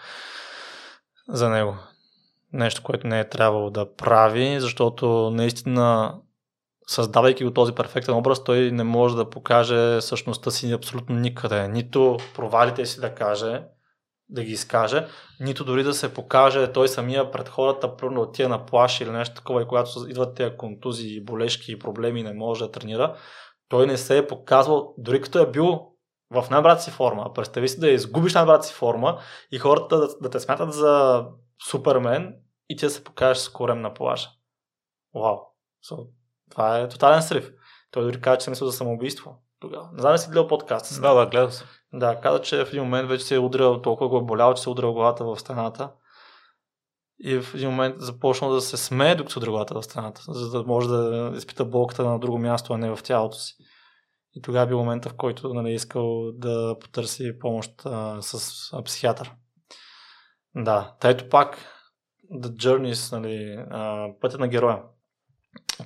[1.29, 1.77] за него.
[2.53, 6.15] нещо, което не е трябвало да прави, защото наистина
[6.87, 11.69] създавайки го този перфектен образ, той не може да покаже същността си абсолютно никъде.
[11.69, 13.63] Нито провалите си да каже,
[14.29, 15.07] да ги изкаже,
[15.41, 19.35] нито дори да се покаже той самия пред хората, примерно тия на плаш или нещо
[19.35, 23.17] такова, и когато идват тези контузии, болешки и проблеми, не може да тренира,
[23.69, 25.93] той не се е показвал, дори като е бил
[26.31, 27.33] в най-брат си форма.
[27.35, 29.19] Представи си да изгубиш най-брат си форма
[29.51, 31.25] и хората да, да те смятат за
[31.71, 32.35] супермен
[32.69, 34.29] и ти да се покажеш с корем на плажа.
[35.15, 35.37] Вау.
[35.91, 36.09] So,
[36.51, 37.53] това е тотален срив.
[37.91, 39.89] Той дори каза, че се мисля за самоубийство тогава.
[39.93, 41.03] Не знам ли си гледал подкаст.
[41.03, 41.67] Да, да, гледал съм.
[41.93, 44.63] Да, каза, че в един момент вече се е удрял, толкова го е болял, че
[44.63, 45.91] се е удрял главата в стената.
[47.19, 50.51] И в един момент започнал да се смее, докато се удря главата в стената, за
[50.51, 53.57] да може да изпита болката на друго място, а не в тялото си.
[54.35, 58.83] И тогава е бил момента, в който нали, искал да потърси помощ а, с а,
[58.83, 59.33] психиатър.
[60.55, 61.59] Да, та ето пак
[62.33, 64.83] The Journeys, нали, а, пътя на героя.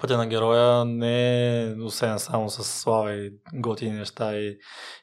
[0.00, 4.58] Пътя на героя не е освен само с слава и готини неща и,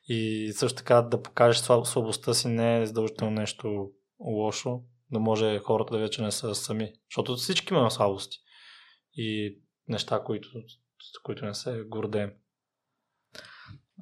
[0.07, 4.81] и също така да покажеш слабостта си не е задължително нещо лошо,
[5.11, 6.93] да може хората да вече не са сами.
[7.11, 8.37] Защото всички имаме слабости
[9.13, 9.57] и
[9.87, 10.49] неща, които,
[11.23, 12.31] които не се гордеем.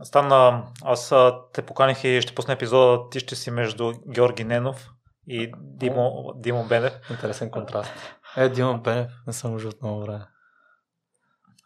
[0.03, 1.13] Стана, аз
[1.53, 4.89] те поканих и ще пусна епизода, ти ще си между Георги Ненов
[5.27, 6.93] и Димо, Димо Бенев.
[7.11, 7.91] Интересен контраст.
[8.38, 10.25] Е, Димо Бенев, не съм уже от много време.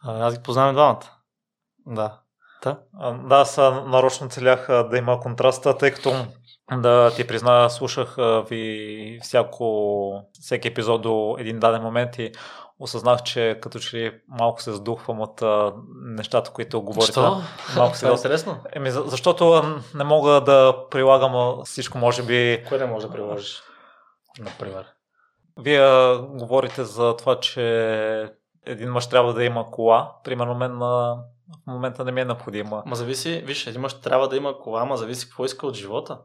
[0.04, 1.10] А, аз ги познавам двамата.
[1.86, 2.18] Да.
[2.62, 2.78] Та?
[3.28, 6.12] Да, аз нарочно целях да има контраста, тъй като
[6.72, 8.16] да ти призна, слушах
[8.48, 12.32] ви всяко, всеки епизод до един даден момент и
[12.78, 15.72] осъзнах, че като че ли малко се задухвам от а,
[16.04, 17.12] нещата, които говорите.
[17.12, 17.40] Защо?
[17.76, 18.60] Малко Това е интересно.
[18.72, 19.62] Еми, защото
[19.94, 22.64] не мога да прилагам всичко, може би...
[22.68, 23.62] Кое не може да приложиш,
[24.38, 24.86] например?
[25.58, 28.32] Вие говорите за това, че
[28.66, 30.12] един мъж трябва да има кола.
[30.24, 31.16] Примерно мен на
[31.52, 32.82] в момента не ми е необходима.
[32.86, 36.18] Ма зависи, виж, един мъж трябва да има кола, ма зависи какво иска от живота.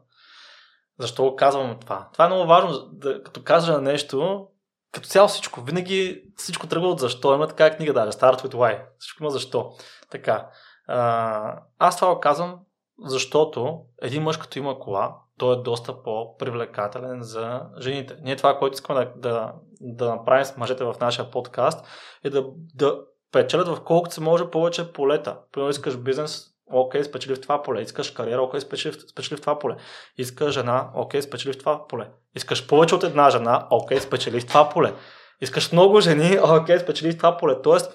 [0.98, 2.08] Защо го казвам това?
[2.12, 4.46] Това е много важно, да, като кажа нещо,
[4.92, 7.34] като цяло всичко, винаги всичко тръгва от защо.
[7.34, 8.82] Има така книга даже, Start with Why.
[8.98, 9.72] Всичко има защо.
[10.10, 10.48] Така.
[10.88, 12.58] А, аз това го казвам,
[13.04, 18.16] защото един мъж като има кола, той е доста по-привлекателен за жените.
[18.22, 21.86] Ние това, което искаме да, да, да направим с мъжете в нашия подкаст,
[22.24, 23.00] е да, да
[23.32, 25.38] печелят в колкото се може повече полета.
[25.52, 27.82] Примерно искаш бизнес, окей, спечели в това поле.
[27.82, 29.76] Искаш кариера, окей, спечели, спечели в това поле.
[30.16, 32.10] Искаш жена, окей, спечели в това поле.
[32.34, 34.94] Искаш повече от една жена, окей, спечели в това поле.
[35.40, 37.62] Искаш много жени, окей, спечели в това поле.
[37.62, 37.92] Тоест,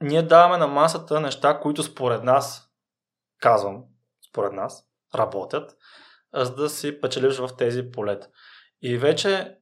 [0.00, 2.70] ние даваме на масата неща, които според нас,
[3.40, 3.84] казвам,
[4.30, 4.84] според нас,
[5.14, 5.76] работят,
[6.34, 8.28] за да си печелиш в тези полета.
[8.82, 9.59] И вече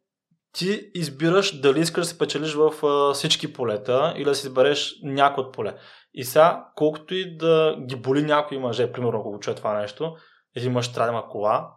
[0.58, 4.94] ти избираш дали искаш да се печелиш в а, всички полета или да си избереш
[5.02, 5.76] някой от поле.
[6.14, 10.16] И сега, колкото и да ги боли някои мъже, примерно ако го чуе това нещо,
[10.56, 11.70] един мъж трябва да има кола,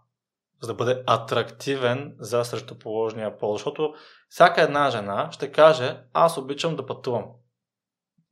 [0.61, 3.53] за да бъде атрактивен за срещуположния пол.
[3.53, 3.93] Защото
[4.29, 7.25] всяка една жена ще каже, аз обичам да пътувам.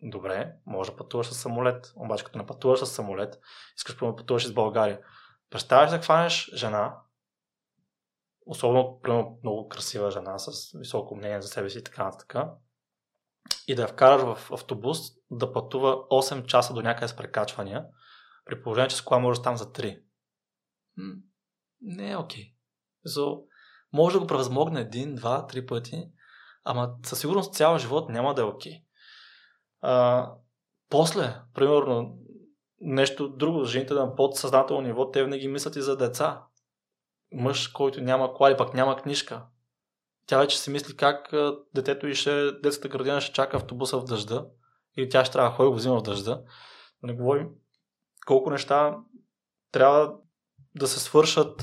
[0.01, 3.39] Добре, може да пътуваш с самолет, обаче като не пътуваш с самолет,
[3.77, 4.99] искаш да пътуваш из България.
[5.49, 6.95] Представяш да хванеш жена,
[8.49, 12.35] особено примерно, много красива жена с високо мнение за себе си и така нататък,
[13.67, 14.99] и да я вкараш в автобус
[15.31, 17.85] да пътува 8 часа до някъде с прекачвания,
[18.45, 20.01] при положение, че с кола можеш там за 3.
[21.81, 22.43] Не е окей.
[22.43, 22.55] Okay.
[23.07, 23.43] So,
[23.93, 26.11] може да го превъзмогне един, два, три пъти,
[26.63, 28.73] ама със сигурност цял живот няма да е окей.
[29.83, 30.35] Okay.
[30.89, 32.17] после, примерно,
[32.81, 36.43] нещо друго, жените на подсъзнателно ниво, те винаги мислят и за деца.
[37.31, 39.41] Мъж, който няма кола или пък няма книжка.
[40.27, 41.33] Тя вече си мисли как
[41.75, 44.45] детето и ще, детската градина ще чака автобуса в дъжда
[44.97, 46.41] или тя ще трябва да ходи го взима в дъжда.
[47.01, 47.49] Да не говорим
[48.29, 48.97] колко неща
[49.71, 50.13] трябва
[50.75, 51.61] да се свършат,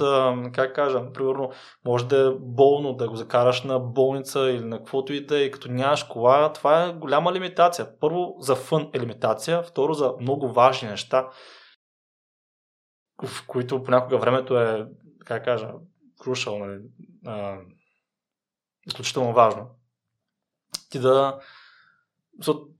[0.54, 1.50] как кажа, примерно,
[1.84, 5.50] може да е болно да го закараш на болница или на каквото и да е,
[5.50, 7.98] като нямаш кола, това е голяма лимитация.
[8.00, 11.28] Първо за фън е лимитация, второ за много важни неща,
[13.24, 14.86] в които понякога времето е,
[15.26, 15.70] как кажа,
[16.20, 16.78] крушал, нали,
[17.26, 17.56] а,
[18.86, 19.66] изключително важно.
[20.90, 21.38] Ти да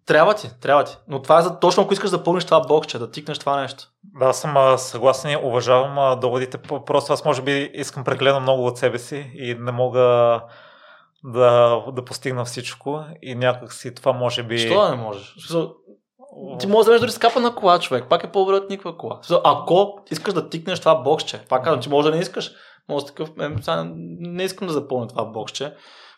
[0.07, 0.97] трябва ти, трябва ти.
[1.09, 3.90] Но това е за точно ако искаш да пълниш това бокче, да тикнеш това нещо.
[4.05, 6.59] Да, съм съгласен и уважавам доводите.
[6.59, 10.01] Просто аз може би искам прекалено много от себе си и не мога
[11.24, 14.59] да, да постигна всичко и някак си това може би...
[14.59, 15.34] Що да не можеш?
[16.59, 18.05] Ти можеш да вземеш дори скапа на кола, човек.
[18.11, 19.20] Пак е по-добре от никаква кола.
[19.45, 22.53] Ако искаш да тикнеш това боксче, пак казвам, ти може да не искаш.
[22.89, 23.30] Може такъв,
[24.18, 25.74] не искам да запълня това боксче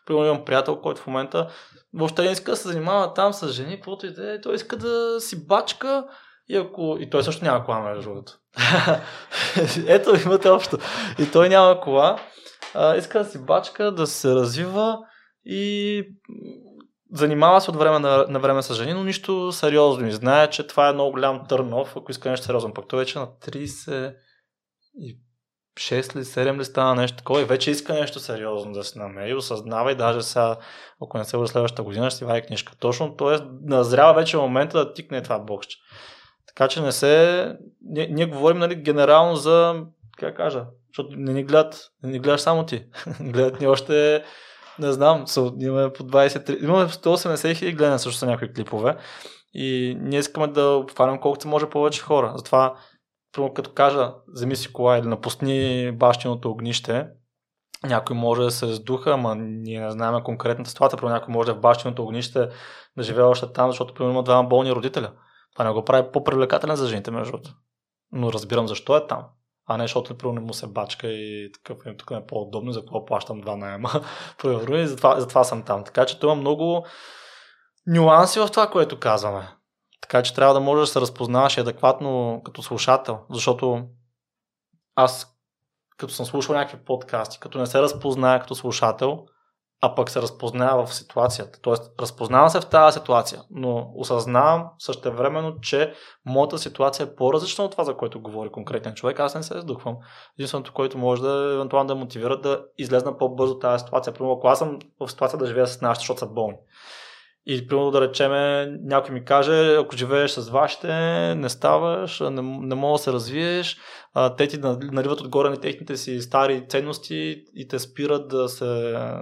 [0.09, 1.49] Примерно имам приятел, който в момента
[1.95, 4.41] въобще не иска да се занимава там с жени, каквото и да е.
[4.41, 6.05] Той иска да си бачка
[6.49, 6.97] и, ако...
[7.01, 8.33] и той също няма кола, между другото.
[9.87, 10.79] Ето, имате общо.
[11.19, 12.19] И той няма кола.
[12.75, 14.99] А, иска да си бачка, да се развива
[15.45, 16.03] и
[17.13, 20.07] занимава се от време на, на време с жени, но нищо сериозно.
[20.07, 22.75] И знае, че това е много голям търнов, ако иска нещо сериозно.
[22.75, 24.15] Пък той вече на 30
[25.01, 25.19] и
[25.79, 29.35] 6 ли, 7 ли стана нещо такова и вече иска нещо сериозно да се намери,
[29.35, 30.57] осъзнава и даже сега,
[31.03, 32.73] ако не се бъде следващата година, ще си вади книжка.
[32.81, 33.37] Точно, т.е.
[33.63, 35.77] назрява вече момента да тикне това боксче.
[36.47, 37.45] Така че не се...
[37.81, 39.85] Ние, ние говорим нали, генерално за...
[40.19, 40.65] Как кажа?
[40.89, 42.85] Защото не ни гледат, не ни гледаш само ти.
[43.21, 44.25] гледат ни още
[44.79, 45.25] не знам,
[45.61, 48.97] имаме по 23, имаме 180 хиляди гледания също са някои клипове
[49.55, 52.33] и ние искаме да обхванем колкото може повече хора.
[52.37, 52.77] Затова,
[53.55, 57.07] като кажа, вземи си кола или напусни бащиното огнище,
[57.85, 61.53] някой може да се сдуха, ама ние не знаем конкретната ситуация, но някой може да
[61.53, 62.49] е в бащиното огнище
[62.97, 65.13] да живее още там, защото примерно има двама болни родителя.
[65.53, 67.55] Това не го прави по-привлекателен за жените, между другото.
[68.13, 69.25] Но разбирам защо е там
[69.69, 73.05] а не защото не му се бачка и такъв им тук е по-удобно, за какво
[73.05, 73.91] плащам два найема,
[74.43, 75.85] примерно, и затова, затова съм там.
[75.85, 76.87] Така че има много
[77.87, 79.49] нюанси в това, което казваме.
[80.01, 83.85] Така че трябва да можеш да се разпознаваш адекватно като слушател, защото
[84.95, 85.39] аз
[85.97, 89.27] като съм слушал някакви подкасти, като не се разпозная като слушател,
[89.81, 91.61] а пък се разпознава в ситуацията.
[91.63, 95.95] Тоест, разпознавам се в тази ситуация, но осъзнавам същевременно, че
[96.27, 99.21] моята ситуация е по-различна от това, за което говори конкретен човек.
[99.21, 99.97] Аз не се издухвам.
[100.39, 104.13] Единственото, което може да евентуално да мотивира да излезна по-бързо тази ситуация.
[104.13, 106.57] Примерно, ако аз съм в ситуация да живея с нашите, защото са болни.
[107.51, 110.89] И примерно да речеме, някой ми каже, ако живееш с вашите,
[111.35, 113.79] не ставаш, не, не мога да се развиеш,
[114.15, 118.65] а, те ти наливат отгоре на техните си стари ценности и те спират да се,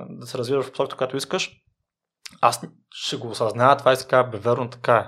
[0.09, 1.51] да се развиваш в посоката, която искаш.
[2.41, 2.61] Аз
[2.91, 5.07] ще го осъзная това и си кажа, бе, верно така е.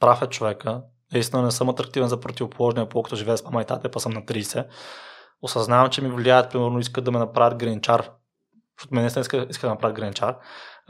[0.00, 0.82] Прав е човека.
[1.12, 4.22] Наистина не съм атрактивен за противоположния, колкото живея с мама и тата, па съм на
[4.22, 4.66] 30.
[5.42, 8.10] Осъзнавам, че ми влияят, примерно искат да ме направят гринчар,
[8.78, 10.36] защото мен не иска, иска да направят гринчар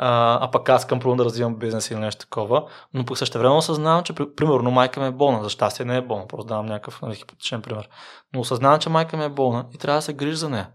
[0.03, 4.05] а, пък аз искам да развивам бизнес или нещо такова, но пък също време осъзнавам,
[4.05, 7.15] че примерно майка ми е болна, за щастие не е болна, просто давам някакъв нали,
[7.15, 7.89] хипотетичен пример.
[8.35, 10.71] Но осъзнавам, че майка ми е болна и трябва да се грижа за нея.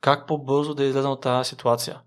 [0.00, 2.00] Как по-бързо да излезна от тази ситуация?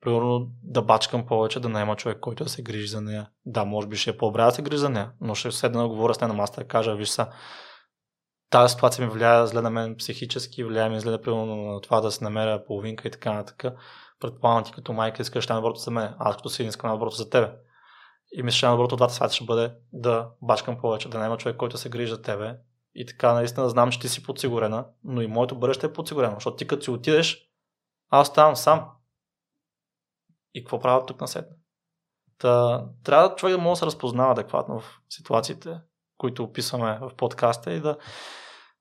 [0.00, 3.28] Примерно да бачкам повече, да найма човек, който да се грижи за нея.
[3.46, 5.88] Да, може би ще е по-добре да се грижи за нея, но ще седна да
[5.88, 7.28] говоря с нея на масата и кажа, виж са,
[8.50, 12.10] тази ситуация ми влияе зле на мен психически, влияе ми зле примерно на това да
[12.10, 13.72] се намеря половинка и така нататък
[14.20, 17.52] предполагам ти като майка искаш най-доброто за мен, аз като си искам най-доброто за тебе.
[18.32, 21.56] И мисля, че най-доброто от двата свята ще бъде да бачкам повече, да няма човек,
[21.56, 22.56] който се грижи за тебе.
[22.94, 26.56] И така, наистина знам, че ти си подсигурена, но и моето бъдеще е подсигурено, защото
[26.56, 27.50] ти като си отидеш,
[28.10, 28.90] аз оставам сам.
[30.54, 31.56] И какво правя тук на сетне?
[32.38, 35.80] Та, трябва човек да може да се разпознава адекватно в ситуациите,
[36.18, 37.96] които описваме в подкаста и да,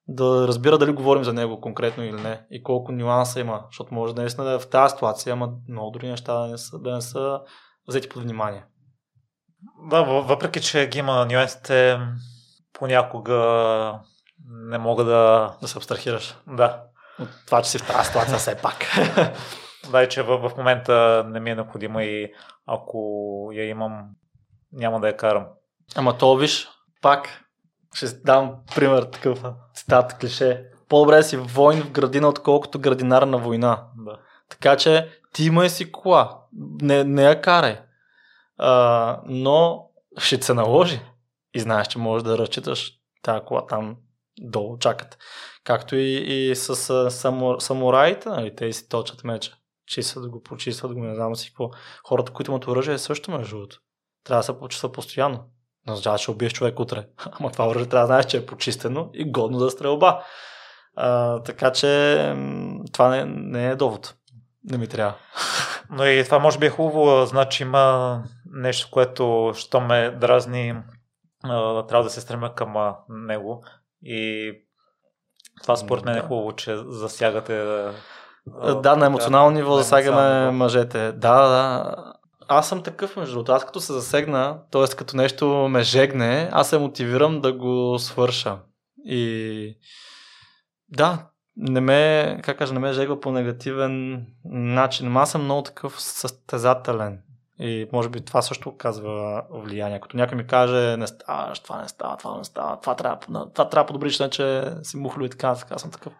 [0.07, 4.15] да разбира дали говорим за него конкретно или не и колко нюанса има, защото може
[4.15, 6.95] да наистина да е в тази ситуация, ама много други неща да не са, да
[6.95, 7.39] не са
[7.87, 8.65] взети под внимание.
[9.89, 11.99] Да, въпреки, че ги има нюансите,
[12.73, 13.99] понякога
[14.49, 15.53] не мога да...
[15.61, 16.35] Да се абстрахираш.
[16.47, 16.83] Да.
[17.19, 18.75] От това, че си в тази ситуация все пак.
[19.91, 22.33] да, и че в, в момента не ми е необходимо и
[22.65, 22.99] ако
[23.53, 24.09] я имам,
[24.73, 25.47] няма да я карам.
[25.95, 26.67] Ама то виж,
[27.01, 27.44] пак
[27.95, 29.43] ще дам пример такъв
[29.73, 30.65] цитат, клише.
[30.89, 33.87] По-добре си войн в градина, отколкото градинар на война.
[33.97, 34.19] Да.
[34.49, 36.39] Така че ти имай си кола.
[36.81, 37.79] Не, не я карай.
[38.57, 41.01] А, но ще се наложи.
[41.53, 42.91] И знаеш, че можеш да разчиташ
[43.21, 43.97] тази кола там
[44.39, 45.17] долу чакат.
[45.63, 49.51] Както и, и с само, самураите, нали, те си точат меча.
[49.87, 51.69] Чистват го, почистват го, не знам си какво.
[52.07, 53.79] Хората, които имат оръжие, също между другото.
[54.23, 55.43] Трябва да се почиства постоянно.
[55.89, 57.05] Означава, ще убиеш човек утре.
[57.39, 60.23] Ама това оръжие трябва да знаеш, че е почистено и годно за стрелба.
[60.95, 62.17] А, така че
[62.91, 64.15] това не, не е довод.
[64.63, 65.13] Не ми трябва.
[65.89, 67.25] Но и това може би е хубаво.
[67.25, 70.75] Значи има нещо, което, що ме дразни,
[71.87, 72.73] трябва да се стремя към
[73.09, 73.63] него.
[74.03, 74.51] И
[75.63, 77.65] това според мен е хубаво, че засягате.
[78.81, 81.11] Да, на емоционално ниво засягаме мъжете.
[81.11, 81.95] Да, да
[82.47, 83.51] аз съм такъв, между другото.
[83.51, 84.95] Аз като се засегна, т.е.
[84.95, 88.57] като нещо ме жегне, аз се мотивирам да го свърша.
[89.05, 89.77] И
[90.89, 91.27] да,
[91.57, 95.17] не ме, как кажа, не ме жегва по негативен начин.
[95.17, 97.21] Аз съм много такъв състезателен.
[97.59, 99.99] И може би това също казва влияние.
[99.99, 103.17] Като някой ми каже, не ставаш, това не става, това не става, това трябва,
[103.53, 106.13] това трябва подобриш, че си мухлю и така, така съм такъв.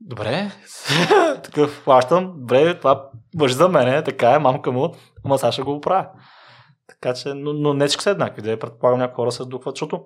[0.00, 0.50] Добре,
[1.44, 4.94] такъв плащам, добре, това въжи за мене, така е, мамка му,
[5.24, 6.08] ама сега го оправя.
[6.86, 10.04] Така че, но, но не всички са еднакви, да предполагам някои хора се сдухват, защото,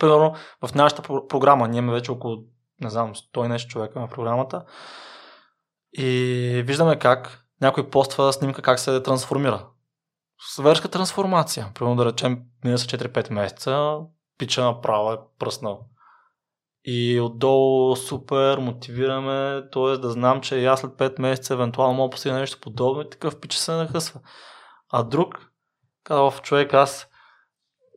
[0.00, 0.34] примерно,
[0.66, 2.36] в нашата програма, ние имаме вече около,
[2.80, 4.64] не знам, 100 нещо човека на програмата
[5.92, 9.66] и виждаме как някой поства снимка как се трансформира.
[10.54, 11.70] Свершка трансформация.
[11.74, 13.98] Примерно да речем, мина са 4-5 месеца,
[14.38, 15.86] пича направо е пръснал.
[16.84, 19.98] И отдолу супер мотивираме, т.е.
[19.98, 23.40] да знам, че и аз след 5 месеца евентуално мога постигна нещо подобно и такъв
[23.40, 24.20] пич се нахъсва.
[24.92, 25.50] А друг,
[26.04, 27.06] казва човек, аз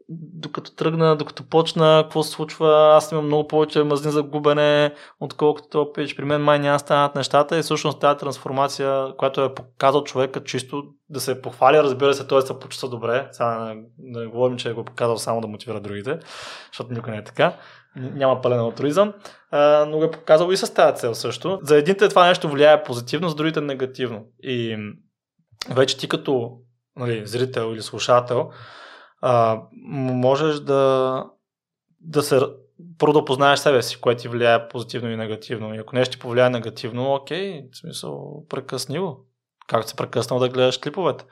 [0.09, 5.67] докато тръгна, докато почна, какво се случва, аз имам много повече мазни за губене, отколкото
[5.69, 6.15] това пич.
[6.15, 10.83] При мен май няма станат нещата и всъщност тази трансформация, която е показал човека чисто
[11.09, 13.27] да се похвали, разбира се, той се почувства добре.
[13.31, 16.19] Сега не, не говорим, че е го показал само да мотивира другите,
[16.71, 17.57] защото никой не е така.
[17.95, 19.13] Няма пълен алтруизъм,
[19.87, 21.59] но го е показал и с тази цел също.
[21.63, 24.25] За едните това нещо влияе позитивно, за другите негативно.
[24.43, 24.77] И
[25.69, 26.57] вече ти като
[26.95, 28.49] нали, зрител или слушател,
[29.21, 31.23] а, можеш да,
[32.01, 32.39] да се
[32.97, 35.73] първо да познаеш себе си, което ти влияе позитивно и негативно.
[35.73, 39.25] И ако нещо ти повлияе негативно, окей, в смисъл, прекъсни го.
[39.67, 41.25] Както се прекъснал да гледаш клиповете.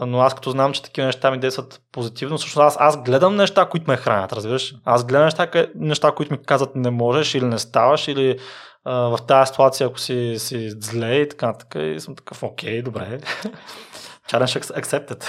[0.00, 3.68] Но аз като знам, че такива неща ми действат позитивно, всъщност аз, аз гледам неща,
[3.68, 4.74] които ме хранят, разбираш?
[4.84, 8.38] Аз гледам неща, неща, които ми казват не можеш или не ставаш, или
[8.84, 12.82] а, в тази ситуация, ако си, си зле и така, така, и съм такъв, окей,
[12.82, 13.18] добре.
[14.30, 15.24] Challenge accepted.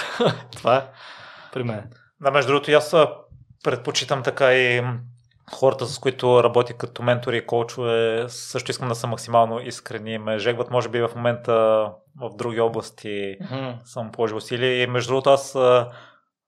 [0.56, 0.82] Това е
[1.52, 1.90] при мен.
[2.20, 2.94] Да, между другото, аз
[3.64, 4.82] предпочитам така и
[5.52, 10.18] хората, с които работя като ментори и коучове, също искам да са максимално искрени.
[10.18, 11.52] Ме жегват, може би в момента
[12.20, 13.74] в други области mm-hmm.
[13.84, 14.82] съм положил усилия.
[14.82, 15.52] И между другото, аз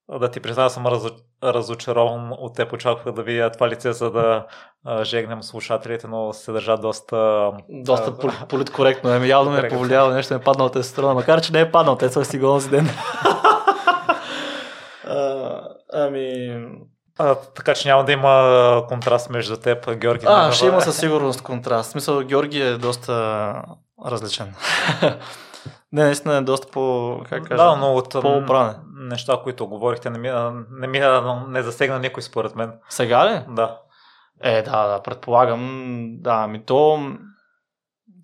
[0.09, 1.11] да ти призная, съм разо...
[1.45, 2.73] разочарован от теб.
[2.73, 4.47] Очаквах да видя това лице, за да
[5.03, 7.53] жегнем слушателите, но се държа доста...
[7.69, 9.11] Доста а, политкоректно.
[9.11, 11.73] Еми, явно ме е повлияло, нещо ме е паднал от страна, макар че не е
[11.73, 12.89] паднал, те са си го ден.
[15.93, 16.57] Ами...
[17.19, 20.27] А, така че няма да има контраст между теб, Георги.
[20.29, 21.91] А, ще има със сигурност контраст.
[21.91, 23.63] Смисъл, Георги е доста
[24.07, 24.55] различен.
[25.93, 27.17] не, наистина е доста по...
[27.29, 28.75] Как кажа, да, но от по-оправне.
[28.95, 30.31] неща, които говорихте, не ми,
[30.71, 31.01] не ми
[31.49, 32.73] не засегна никой според мен.
[32.89, 33.45] Сега ли?
[33.49, 33.79] Да.
[34.43, 36.09] Е, да, да, предполагам.
[36.21, 37.11] Да, ами то...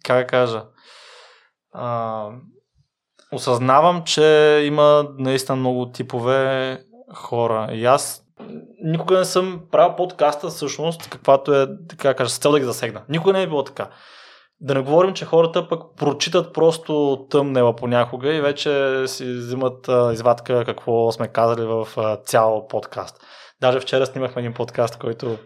[0.04, 0.64] Как кажа?
[1.72, 2.26] А,
[3.32, 6.78] осъзнавам, че има наистина много типове
[7.14, 7.68] хора.
[7.72, 8.21] И аз
[8.82, 13.02] никога не съм правил подкаста всъщност, каквато е, така кажа, с цел да ги засегна.
[13.08, 13.88] Никога не е било така.
[14.60, 20.12] Да не говорим, че хората пък прочитат просто тъмнела понякога и вече си взимат а,
[20.12, 23.16] извадка какво сме казали в а, цял подкаст.
[23.60, 25.38] Даже вчера снимахме един подкаст, който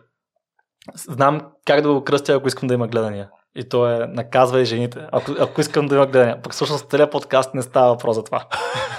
[0.94, 3.28] знам как да го кръстя, ако искам да има гледания.
[3.58, 6.42] И то е наказва и жените, ако, ако искам да има гледане.
[6.42, 8.44] Пък всъщност целият подкаст не става въпрос за това.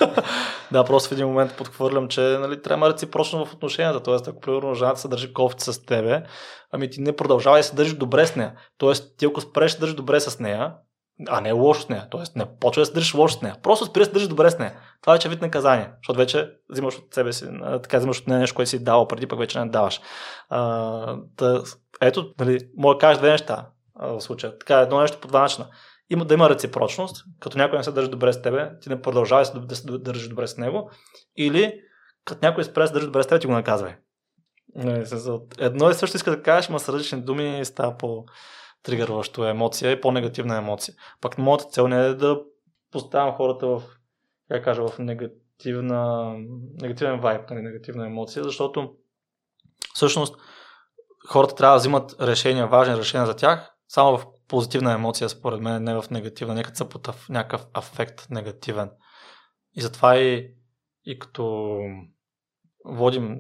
[0.72, 4.04] да, просто в един момент подхвърлям, че нали, трябва реципрочно в отношенията.
[4.04, 6.24] Тоест, ако примерно жената се държи кофти с тебе,
[6.72, 8.54] ами ти не продължавай да се държиш добре с нея.
[8.78, 10.74] Тоест, ти ако спреш да държиш добре с нея,
[11.28, 12.08] а не лошо с нея.
[12.12, 13.56] Тоест, не почва да се държиш лошо с нея.
[13.64, 14.74] Просто спри да се държиш добре с нея.
[15.02, 17.46] Това вече е вид наказание, защото вече взимаш от себе си,
[17.84, 20.02] така взимаш от нея нещо, което си дал преди, пък вече не даваш.
[20.50, 21.64] А, да,
[22.02, 24.58] ето, нали, мога да кажа две неща в случая.
[24.60, 25.68] Така, едно нещо по два начина.
[26.10, 29.46] Има да има реципрочност, като някой не се държи добре с тебе, ти не продължавай
[29.56, 30.92] да се държиш добре с него,
[31.38, 31.82] или
[32.26, 33.96] като някой спре да се държи добре с теб, ти го наказвай.
[34.76, 35.06] Нали,
[35.60, 38.26] едно и също иска да кажеш, ма с различни думи става по
[38.88, 40.96] тригърващо емоция и по-негативна емоция.
[41.22, 42.42] Пак моята цел не е да
[42.92, 43.84] поставям хората в,
[44.52, 46.34] как кажа, в негативна,
[46.82, 48.94] негативен вайб, нали, негативна емоция, защото
[49.94, 50.36] всъщност
[51.28, 55.84] хората трябва да взимат решения, важни решения за тях, само в позитивна емоция, според мен,
[55.84, 56.54] не в негативна.
[56.54, 58.92] Нека са под някакъв афект негативен.
[59.76, 60.54] И затова и,
[61.06, 61.78] и като
[62.86, 63.40] водим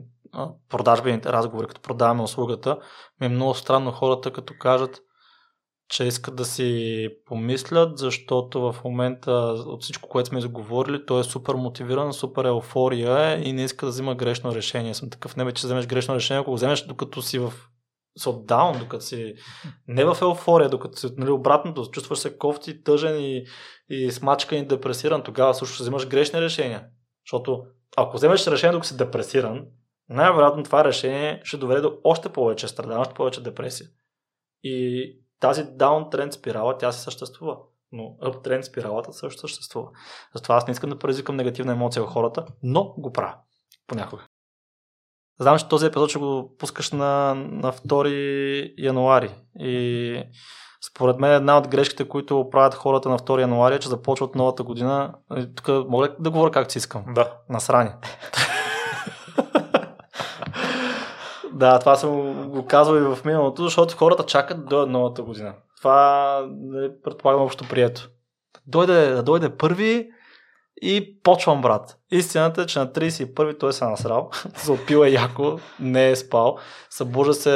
[0.69, 2.79] продажбените разговори, като продаваме услугата,
[3.21, 5.01] ми е много странно хората, като кажат,
[5.89, 9.31] че искат да си помислят, защото в момента
[9.67, 13.85] от всичко, което сме изговорили, той е супер мотивиран, супер еуфория е и не иска
[13.85, 14.93] да взима грешно решение.
[14.93, 17.53] Съм такъв, не бе, че вземеш грешно решение, ако го вземеш докато си в
[18.25, 19.33] от даун, докато си
[19.87, 23.45] не в еуфория, докато си нали, обратното, чувстваш се кофти, тъжен и,
[23.89, 26.85] и смачкан и депресиран, тогава също взимаш грешни решения.
[27.25, 27.63] Защото
[27.97, 29.65] ако вземеш решение, докато си депресиран,
[30.09, 33.87] най-вероятно това решение ще доведе до още повече страдания, още повече депресия.
[34.63, 37.57] И тази даунтренд спирала, тя се съществува.
[37.91, 39.87] Но uptrend спиралата също съществува.
[40.35, 43.35] Затова аз не искам да предизвикам негативна емоция в хората, но го правя.
[43.87, 44.23] Понякога.
[45.39, 49.35] Знам, че този епизод ще го пускаш на, на 2 януари.
[49.59, 50.23] И
[50.89, 54.63] според мен една от грешките, които правят хората на 2 януари е, че започват новата
[54.63, 55.13] година.
[55.55, 57.05] Тук мога да говоря както си искам?
[57.13, 57.33] Да.
[57.49, 57.91] Насрани.
[61.57, 65.53] Да, това съм го казвал и в миналото, защото хората чакат до новата година.
[65.77, 66.39] Това
[66.83, 68.09] е, предполагам общо прието.
[68.67, 70.09] Дойде, да дойде първи
[70.81, 71.97] и почвам, брат.
[72.11, 74.29] Истината е, че на 31 той се е насрал,
[74.65, 76.57] заопил е яко, не е спал,
[76.89, 77.49] събужда се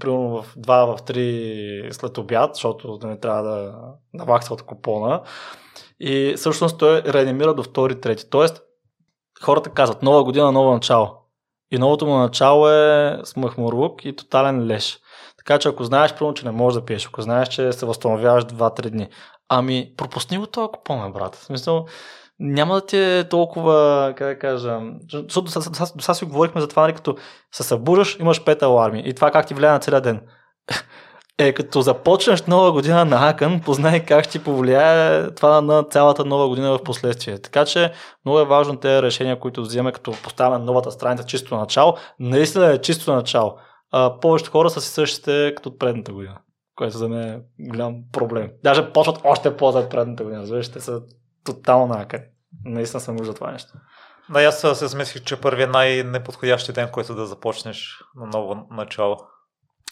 [0.00, 3.74] примерно в 2 в 3 след обяд, защото не трябва да
[4.14, 5.22] навакса от купона.
[6.00, 8.30] И всъщност той реанимира до 2-3.
[8.30, 8.62] Тоест,
[9.42, 11.21] хората казват нова година, ново начало.
[11.72, 14.98] И новото му начало е с махмурук и тотален леш.
[15.38, 18.44] Така че ако знаеш, примерно, че не можеш да пиеш, ако знаеш, че се възстановяваш
[18.44, 19.08] 2-3 дни,
[19.48, 21.34] ами пропусни го това купон, брат.
[21.34, 21.86] В смисъл,
[22.38, 24.80] няма да ти е толкова, как да кажа,
[25.12, 27.16] защото до сега си говорихме за това, нали, като
[27.52, 30.20] се събуждаш, имаш пет аларми и това как ти влияе на целия ден.
[31.38, 36.48] Е, като започнеш нова година на Акън, познай как ще повлияе това на цялата нова
[36.48, 37.38] година в последствие.
[37.38, 37.92] Така че
[38.24, 42.80] много е важно тези решения, които взимаме, като поставяме новата страница чисто начало, наистина е
[42.80, 43.56] чисто начало.
[43.90, 46.38] А, повечето хора са си същите като предната година,
[46.76, 48.50] което за мен е голям проблем.
[48.64, 51.02] Даже почват още по-зад предната година, защото са
[51.44, 52.24] тотално накъде.
[52.64, 53.72] Наистина съм за това нещо.
[54.30, 59.16] Да, аз се смислих, че първият най-неподходящия ден, който да започнеш на ново начало.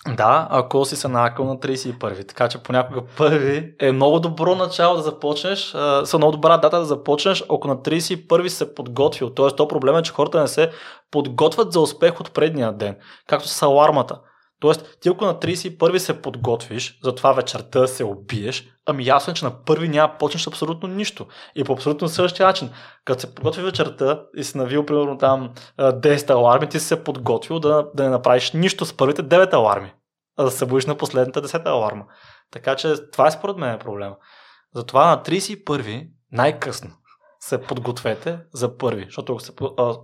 [0.09, 2.29] Да, ако си се накъл на 31.
[2.29, 5.71] Така че понякога първи е много добро начало да започнеш,
[6.05, 9.31] са много добра дата да започнеш, ако на 31 се подготвил.
[9.31, 10.71] Тоест, то проблем е, че хората не се
[11.11, 12.97] подготвят за успех от предния ден,
[13.27, 14.21] както с алармата.
[14.61, 19.45] Тоест, ти ако на 31 се подготвиш, затова вечерта се убиеш, ами ясно е, че
[19.45, 21.27] на първи няма почнеш абсолютно нищо.
[21.55, 22.71] И по абсолютно същия начин.
[23.05, 27.61] Като се подготви вечерта и си навил примерно там 10 аларми, ти си се подготвил
[27.61, 29.93] да, да не направиш нищо с първите 9 аларми,
[30.39, 32.05] а да се будиш на последната 10 аларма.
[32.51, 34.17] Така че това е според мен проблема.
[34.75, 36.91] Затова на 31 най-късно
[37.41, 39.53] се подгответе за първи, защото ако се,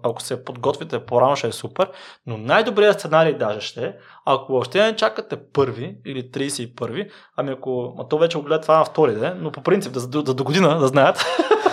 [0.02, 1.90] ако се подготвите по-рано ще е супер,
[2.26, 7.94] но най-добрият сценарий даже ще е, ако въобще не чакате първи или 31, ами ако,
[7.98, 10.44] а то вече го гледа това на втори ден, но по принцип да, да, до
[10.44, 11.24] година да знаят,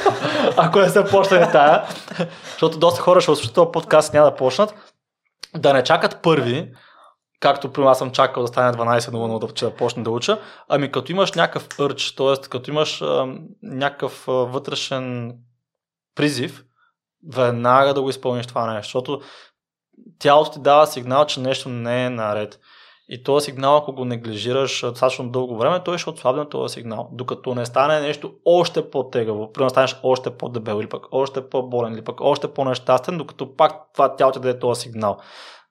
[0.57, 1.84] ако не са почнали тая,
[2.51, 4.76] защото доста хора ще слушат този подкаст няма да почнат,
[5.57, 6.72] да не чакат първи,
[7.39, 10.39] както при аз съм чакал да стане 12.00 да, да почне да уча,
[10.70, 12.49] ами като имаш някакъв ърч, т.е.
[12.49, 13.28] като имаш а,
[13.64, 15.34] някакъв а, вътрешен
[16.16, 16.64] призив,
[17.34, 19.22] веднага да го изпълниш това нещо, защото
[20.20, 22.59] тялото ти дава сигнал, че нещо не е наред.
[23.09, 27.09] И този сигнал, ако го неглижираш достатъчно дълго време, той ще отслабне този сигнал.
[27.11, 32.03] Докато не стане нещо още по-тегаво, примерно станеш още по-дебел или пък още по-болен или
[32.03, 35.18] пък още по-нещастен, докато пак това тяло ти даде този сигнал.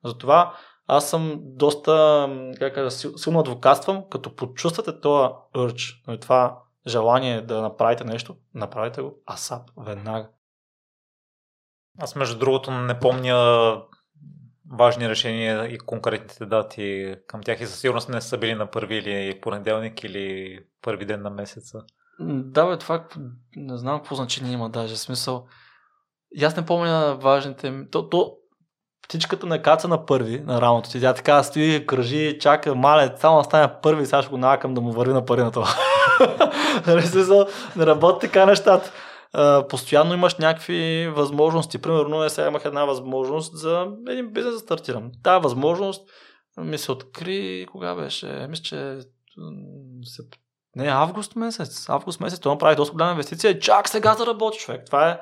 [0.05, 0.55] Затова
[0.87, 2.29] аз съм доста,
[2.59, 9.03] как кажа, силно адвокатствам, като почувствате този урч, нали, това желание да направите нещо, направете
[9.03, 10.29] го асап веднага.
[11.99, 13.77] Аз между другото не помня
[14.73, 18.97] важни решения и конкретните дати към тях и със сигурност не са били на първи
[18.97, 21.79] или понеделник или първи ден на месеца.
[22.21, 23.05] Да, бе, това
[23.57, 24.97] не знам какво значение има даже.
[24.97, 25.47] Смисъл.
[26.35, 27.87] И аз не помня важните.
[27.91, 28.37] То, то,
[29.03, 31.01] птичката не каца на първи на рамото ти.
[31.01, 34.93] Тя така стои, кръжи, чака, мале, само стане първи, сега ще го навакам да му
[34.93, 35.69] върви на пари на това.
[36.87, 37.03] Нали,
[37.77, 38.93] не работи така нещата.
[39.69, 41.79] постоянно имаш някакви възможности.
[41.79, 45.11] Примерно, сега имах една възможност за един бизнес да стартирам.
[45.23, 46.11] Та възможност
[46.57, 48.47] ми се откри, кога беше?
[48.49, 48.99] Мисля, че
[50.77, 51.89] не, август месец.
[51.89, 52.41] Август месец.
[52.41, 53.59] Това направи доста голяма инвестиция.
[53.59, 54.87] Чак сега заработи човек.
[54.87, 55.21] Това е...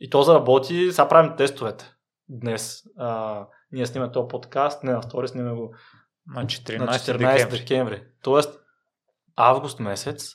[0.00, 0.92] И то заработи.
[0.92, 1.92] Сега правим тестовете
[2.28, 2.82] днес.
[2.98, 5.74] А, ние снимаме този подкаст, не на втори, снимаме го
[6.34, 7.58] на 14, на 14 декември.
[7.58, 8.02] декември.
[8.22, 8.60] Тоест,
[9.36, 10.34] август месец,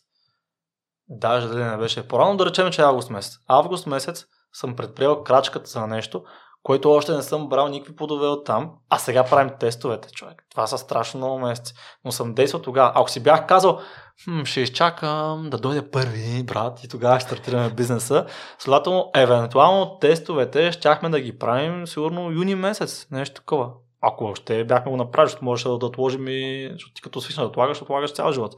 [1.10, 3.38] даже дали не беше по-рано, да речем, че е август месец.
[3.48, 6.24] Август месец съм предприел крачката за нещо,
[6.64, 10.44] което още не съм брал никакви плодове от там, а сега правим тестовете, човек.
[10.52, 11.74] Това са страшно много месеци.
[12.06, 12.92] Но съм действал тогава.
[12.96, 13.80] Ако си бях казал,
[14.24, 18.26] хм, ще изчакам да дойде първи брат и тогава ще стартираме бизнеса,
[18.60, 23.72] следователно, евентуално тестовете щяхме да ги правим сигурно юни месец, нещо такова.
[24.02, 27.50] Ако още бяхме го направили, защото можеше да отложим и, защото ти като свична да
[27.50, 28.56] отлагаш, отлагаш цял живот.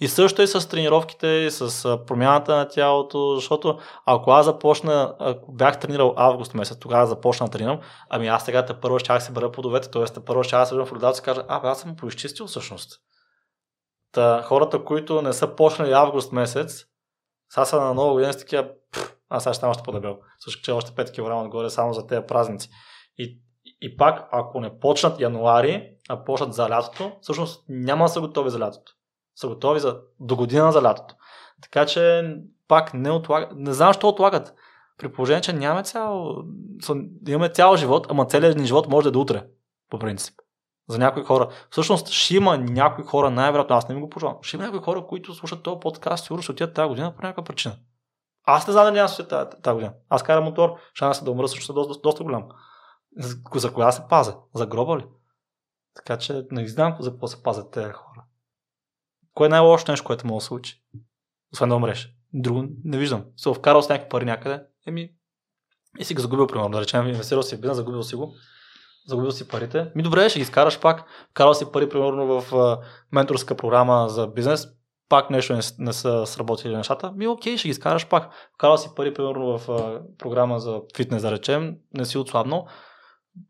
[0.00, 5.52] И също и с тренировките, и с промяната на тялото, защото ако аз започна, ако
[5.52, 7.80] бях тренирал август месец, тогава започна да тренирам,
[8.10, 10.20] ами аз сега те първо ще се бъда плодовете, т.е.
[10.26, 13.00] първо ще се в родата и кажа, а, аз съм поизчистил всъщност.
[14.12, 16.84] Та, хората, които не са почнали август месец,
[17.50, 18.68] сега са на нова година с такива,
[19.28, 20.18] аз сега ще още по-дебел.
[20.44, 22.70] Също че още 5 кг отгоре само за тези празници.
[23.18, 23.40] И,
[23.80, 28.50] И пак, ако не почнат януари, а почнат за лятото, всъщност няма да са готови
[28.50, 28.92] за лятото.
[29.38, 31.14] Са готови за до година за лятото.
[31.62, 32.34] Така че
[32.68, 33.52] пак не отлагат.
[33.54, 34.54] Не знам защо отлагат.
[34.98, 36.36] При положение, че нямаме цял,
[37.28, 39.46] имаме цял живот, ама целият ни живот може да е до утре,
[39.90, 40.34] по принцип.
[40.88, 41.48] За някои хора.
[41.70, 45.06] Всъщност ще има някои хора, най-вероятно, аз не ми го пожелавам, ще има някои хора,
[45.06, 47.76] които слушат този подкаст, сигурно ще отидат тази година по някаква причина.
[48.44, 49.92] Аз не знам дали няма се тази, тази година.
[50.08, 52.48] Аз карам мотор, шансът да умра също е доста, доста голям.
[53.18, 54.36] За, за коя се пазя?
[54.54, 55.06] За гроба ли?
[55.94, 58.24] Така че не знам за какво се пазят тези хора.
[59.38, 60.82] Кое е най-лошото нещо, което може да случи?
[61.52, 62.12] Освен да умреш.
[62.34, 63.24] Друго не виждам.
[63.36, 65.10] Се вкарал с някакви пари някъде, еми
[65.98, 68.34] и си го загубил, примерно, да речем, инвестирал си в бизнес, загубил си го,
[69.06, 69.90] загубил си парите.
[69.94, 71.04] Ми добре, ще ги изкараш пак.
[71.30, 72.78] Вкарал си пари, примерно, в
[73.12, 74.68] менторска програма за бизнес,
[75.08, 78.30] пак нещо не, не са сработили нещата, ми окей, ще ги изкараш пак.
[78.54, 79.68] Вкарал си пари, примерно, в
[80.18, 82.66] програма за фитнес, да речем, не си отслабнал,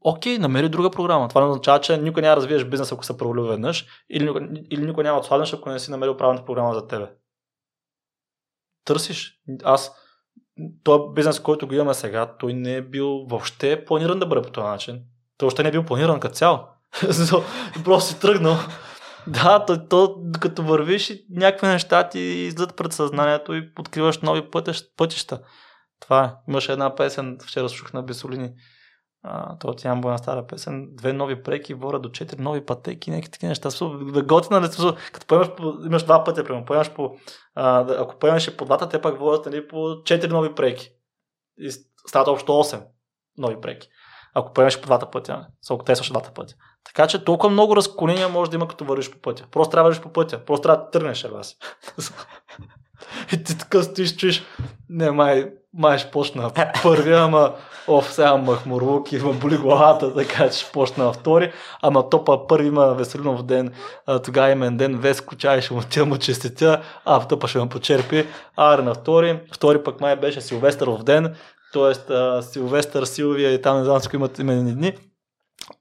[0.01, 1.29] окей, намери друга програма.
[1.29, 4.33] Това не означава, че никой няма развиеш бизнес, ако се провалил веднъж, или,
[4.71, 7.07] или никой няма отслабнеш, ако не си намерил правилната програма за тебе.
[8.85, 9.41] Търсиш.
[9.65, 9.93] Аз,
[10.85, 14.51] този бизнес, който го имаме сега, той не е бил въобще планиран да бъде по
[14.51, 15.01] този начин.
[15.39, 16.59] Той още не е бил планиран като цяло.
[17.85, 18.57] Просто си тръгнал.
[19.27, 24.43] Да, то, то, като вървиш и някакви неща ти излизат пред съзнанието и откриваш нови
[24.97, 25.41] пътища.
[26.01, 26.31] Това е.
[26.49, 28.51] Имаше една песен, вчера слушах на Бесолини
[29.61, 33.31] то от Ямбо на стара песен, две нови преки вора до четири нови пътеки, някакви
[33.31, 33.69] такива неща.
[34.25, 37.17] Готина, нали, като поемаш, по, имаш два пътя, примерно, поемаш по,
[37.55, 40.91] а, ако поемаш по двата, те пак водят нали, по четири нови преки.
[41.59, 41.71] И
[42.07, 42.83] стават общо 8
[43.39, 43.89] нови преки.
[44.35, 46.55] Ако поемаш по двата пътя, ако те са двата пътя.
[46.85, 49.47] Така че толкова много разклонения може да има, като вървиш по пътя.
[49.51, 50.45] Просто трябва да вървиш по пътя.
[50.45, 51.57] Просто трябва да тръгнеш, вас.
[53.33, 54.43] И ти така стоиш, чуеш,
[54.91, 56.51] не, май, май ще почна
[56.83, 57.53] първия, ама
[57.89, 61.53] оф, сега махмурлук и ма боли главата, така че ще почна на втори.
[61.83, 63.73] Ама то па първи има Веселинов ден,
[64.25, 67.69] тогава имен ден, Веско чай ще му тя му честитя, а в тъпа ще му
[67.69, 68.27] почерпи.
[68.57, 71.35] Аре на втори, втори пък май беше Силвестъров ден,
[71.73, 71.95] т.е.
[72.43, 74.93] Силвестър, Силвия и там не знам с имат именни дни.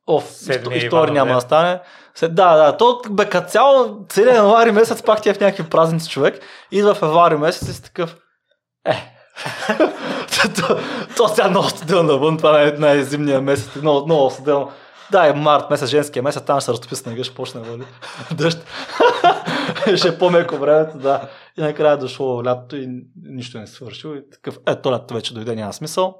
[0.07, 0.26] Оф,
[0.72, 1.80] история няма да стане.
[2.22, 6.09] Да, да, то бе като цяло, целият януари месец пак ти е в някакви празници
[6.09, 6.39] човек.
[6.72, 8.18] Идва в февруари месец и си такъв,
[8.85, 9.18] е,
[10.55, 10.80] то,
[11.18, 14.72] то сега много студено навън, това е най-зимния месец, много, много студено.
[15.11, 17.84] Да, е март месец, женския месец, там ще се разтопи снега, ще почне вали.
[18.31, 18.65] Дъжд.
[19.95, 21.30] ще е по-меко времето, да.
[21.57, 22.88] И накрая е дошло лятото и
[23.23, 24.14] нищо не е свършило.
[24.14, 26.15] И такъв, е, то лято вече дойде, няма смисъл.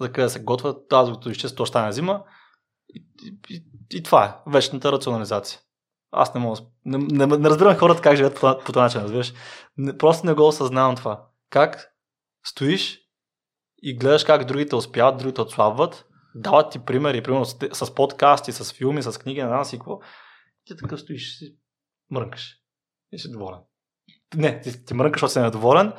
[0.00, 2.20] За къде се готвят, тази като изчез, то ще стане зима.
[2.94, 3.04] И,
[3.50, 5.60] и, и, това е, вечната рационализация.
[6.12, 9.32] Аз не мога, не, не, не разбирам хората как живеят по, по този начин, разбираш.
[9.76, 11.28] Не, просто не го осъзнавам това.
[11.50, 11.94] Как
[12.44, 13.00] стоиш
[13.82, 18.72] и гледаш как другите успяват, другите отслабват, дават ти примери, примерно с, с подкасти, с
[18.72, 20.00] филми, с книги, не знам си какво.
[20.64, 21.56] Ти така стоиш си
[22.10, 22.56] мрънкаш.
[23.12, 23.58] И си доволен.
[24.34, 25.92] Не, ти, ти мрънкаш, защото си недоволен,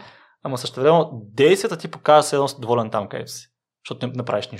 [0.43, 3.47] ама също време действията ти показва се едно си доволен там, където си.
[3.85, 4.51] Защото не, не правиш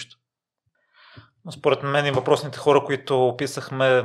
[1.45, 1.59] нищо.
[1.59, 4.03] Според мен и въпросните хора, които описахме,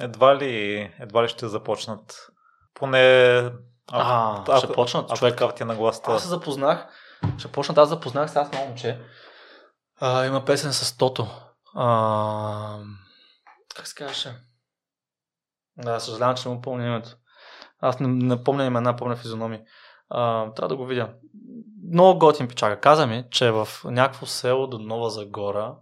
[0.00, 2.30] едва ли, едва ли ще започнат.
[2.74, 3.36] Поне
[3.92, 5.10] а, а, ще почнат.
[5.10, 6.12] А, човек ти на гласта.
[6.12, 6.86] Аз се запознах.
[7.38, 7.78] Ще почнат.
[7.78, 9.00] Аз запознах с аз много момче.
[10.00, 11.26] А, има песен с Тото.
[11.74, 12.78] А,
[13.76, 14.36] как се казваше?
[15.76, 17.10] Да, съжалявам, че не му помня името.
[17.80, 19.60] Аз не, не помня имена, помня физиономи.
[20.10, 21.14] А, трябва да го видя.
[21.92, 22.80] Много готин печага.
[22.80, 25.74] Каза ми, че в някакво село до Нова Загора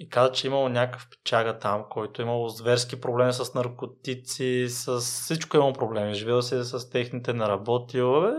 [0.00, 4.66] и каза, че е имало някакъв печага там, който е имал зверски проблеми с наркотици,
[4.68, 6.14] с всичко е имал проблеми.
[6.14, 8.24] Живел се с техните, наработил.
[8.24, 8.32] Е,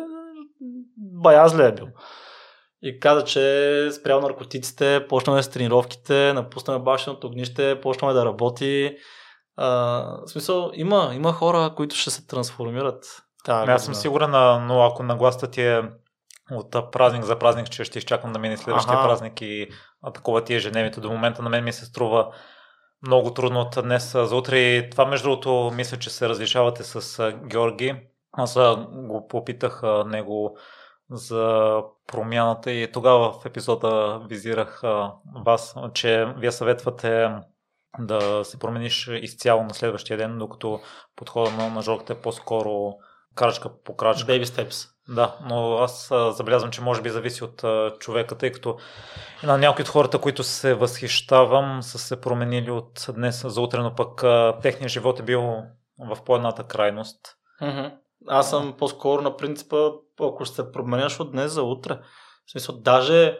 [0.97, 1.87] бая зле е бил.
[2.81, 8.97] И каза, че спрял наркотиците, почнаме с тренировките, напуснаме башеното огнище, почнаме да работи.
[9.57, 9.67] А,
[10.25, 13.05] в смисъл, има, има хора, които ще се трансформират.
[13.45, 14.31] Да, аз съм сигурен,
[14.65, 15.81] но ако нагласта ти е
[16.51, 19.07] от празник за празник, че ще изчакам да мине следващия ага.
[19.07, 19.67] празник и
[20.13, 21.01] такова ти ежедневието.
[21.01, 22.31] До момента на мен ми се струва
[23.07, 24.57] много трудно от днес за утре.
[24.59, 27.95] И това, между другото, мисля, че се различавате с Георги.
[28.31, 28.53] Аз
[28.89, 30.57] го попитах него
[31.11, 31.75] за
[32.07, 34.81] промяната и тогава в епизода визирах
[35.45, 37.29] вас, че вие съветвате
[37.99, 40.81] да се промениш изцяло на следващия ден, докато
[41.15, 42.93] подхода на, на жорката е по-скоро
[43.35, 44.31] крачка по крачка.
[44.31, 44.89] Baby steps.
[45.09, 47.63] Да, но аз забелязвам, че може би зависи от
[47.99, 48.77] човека, тъй като
[49.43, 53.95] на някои от хората, които се възхищавам, са се променили от днес за утре, но
[53.95, 54.23] пък
[54.61, 55.41] техният живот е бил
[55.99, 57.35] в по-едната крайност.
[58.27, 59.77] Аз съм по-скоро на принципа,
[60.19, 61.99] ако ще се променяш от днес за утре.
[62.45, 63.39] В смисъл, даже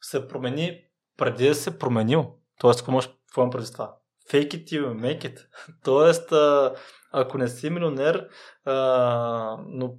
[0.00, 0.80] се промени
[1.16, 2.34] преди да се променил.
[2.60, 3.96] Тоест, какво можеш, какво имам преди това?
[4.32, 5.46] Fake it you make it.
[5.84, 6.74] Тоест, а,
[7.12, 8.28] ако не си милионер,
[8.64, 8.74] а,
[9.66, 9.94] но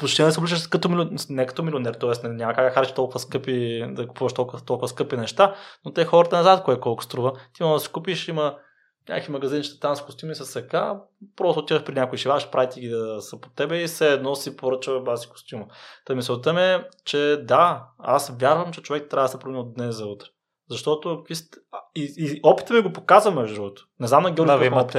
[0.00, 2.28] почти не се обличаш като милионер, не като милионер, т.е.
[2.28, 5.54] няма как да харчиш толкова скъпи, да купуваш толкова, толкова скъпи неща,
[5.84, 7.32] но те хората не знаят кое колко струва.
[7.54, 8.56] Ти може да си купиш, има
[9.08, 11.00] някакви магазинчета там с костюми с сака,
[11.36, 14.34] просто отиваш при някой шиваш, прави ти ги да са под тебе и все едно
[14.34, 15.66] си поръчва бази костюма.
[16.04, 19.74] Та мисълта ми е, че да, аз вярвам, че човек трябва да се промени от
[19.74, 20.26] днес за утре.
[20.70, 21.24] Защото
[21.94, 23.86] и, и опитът ми го показва, между другото.
[24.00, 24.50] Не знам на Георги.
[24.52, 24.98] Да, ви имате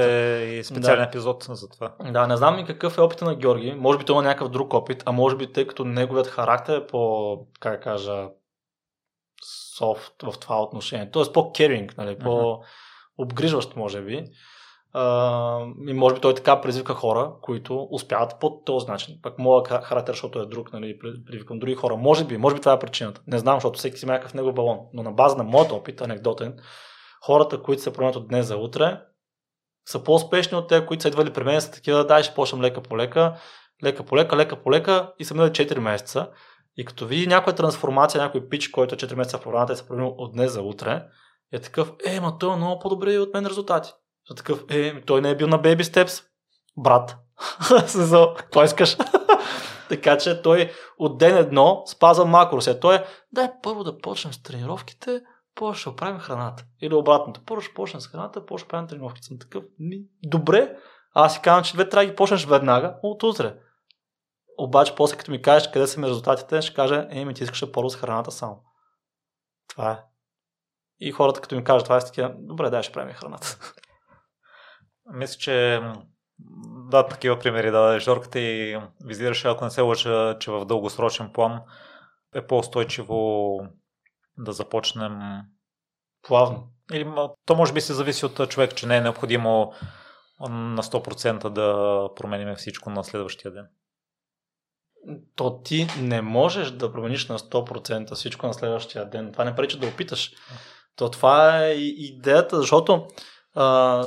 [0.58, 1.08] и специален да.
[1.08, 1.94] епизод за това.
[2.10, 3.74] Да, не знам и какъв е опитът на Георги.
[3.74, 6.86] Може би той има някакъв друг опит, а може би тъй като неговият характер е
[6.86, 8.28] по, как кажа,
[9.76, 11.10] софт в това отношение.
[11.10, 14.24] Тоест по-керинг, нали, по-обгрижващ, може би.
[15.86, 19.18] И може би той така предизвика хора, които успяват по този начин.
[19.22, 21.96] Пък моят характер, защото е друг, нали, предизвикам други хора.
[21.96, 23.20] Може би, може би това е причината.
[23.26, 24.78] Не знам, защото всеки си някакъв него балон.
[24.92, 26.56] Но на база на моят опит, анекдотен,
[27.26, 29.00] хората, които се променят от днес за утре,
[29.88, 32.82] са по-успешни от те, които са идвали при мен, са такива, дай ще почнем лека
[32.82, 33.34] по лека,
[33.84, 36.30] лека по лека, лека по лека и са минали 4 месеца.
[36.76, 39.88] И като види някоя трансформация, някой пич, който е 4 месеца в програмата и се
[39.88, 41.02] променил от днес за утре,
[41.52, 43.92] е такъв, е, ма той е много по-добре от мен резултати.
[44.28, 46.24] За такъв, е, той не е бил на Baby Steps.
[46.76, 47.16] Брат.
[48.36, 48.96] Какво искаш?
[49.88, 52.80] така че той от ден едно спазва макросе.
[52.80, 55.20] Той е, дай първо да почнем с тренировките,
[55.54, 56.64] после ще оправим храната.
[56.80, 57.40] Или обратното.
[57.46, 59.26] Първо ще почнем с храната, после ще правим тренировките.
[59.26, 60.76] Съм такъв, ми, добре.
[61.14, 63.54] Аз си казвам, че две трябва да ги почнеш веднага, от утре.
[64.58, 67.72] Обаче, после като ми кажеш къде са ми резултатите, ще кажа, е, ми ти искаш
[67.72, 68.62] първо с храната само.
[69.68, 69.98] Това е.
[71.00, 73.58] И хората, като ми кажат това, е такива, добре, дай ще правим храната.
[75.06, 75.80] Мисля, че
[76.90, 81.60] да, такива примери да Жорката и визираше, ако не се лъжа, че в дългосрочен план
[82.34, 83.58] е по-устойчиво
[84.38, 85.20] да започнем
[86.22, 86.68] плавно.
[86.92, 87.08] Или
[87.46, 89.72] то може би се зависи от човек, че не е необходимо
[90.40, 93.66] на 100% да променим всичко на следващия ден.
[95.36, 99.32] То ти не можеш да промениш на 100% всичко на следващия ден.
[99.32, 100.32] Това не пречи да опиташ.
[100.96, 103.06] То това е идеята, защото
[103.54, 104.04] а,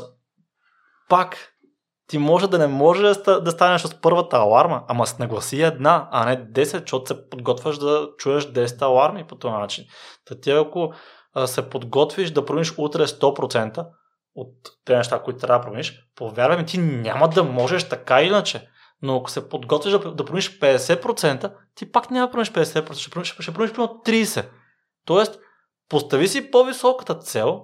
[1.15, 1.37] пак
[2.07, 6.25] ти може да не може да станеш с първата аларма, ама с нагласи една, а
[6.25, 9.85] не 10, защото се подготвяш да чуеш 10 аларми по този начин.
[10.25, 10.93] Та ти ако
[11.45, 13.87] се подготвиш да промениш утре 100%
[14.35, 14.53] от
[14.85, 18.67] тези неща, които трябва да промениш, повярвай ми, ти няма да можеш така иначе.
[19.01, 23.09] Но ако се подготвиш да, да промениш 50%, ти пак няма да промениш 50%, ще
[23.09, 24.45] промениш, ще промениш примерно 30%.
[25.05, 25.39] Тоест,
[25.89, 27.61] постави си по-високата цел,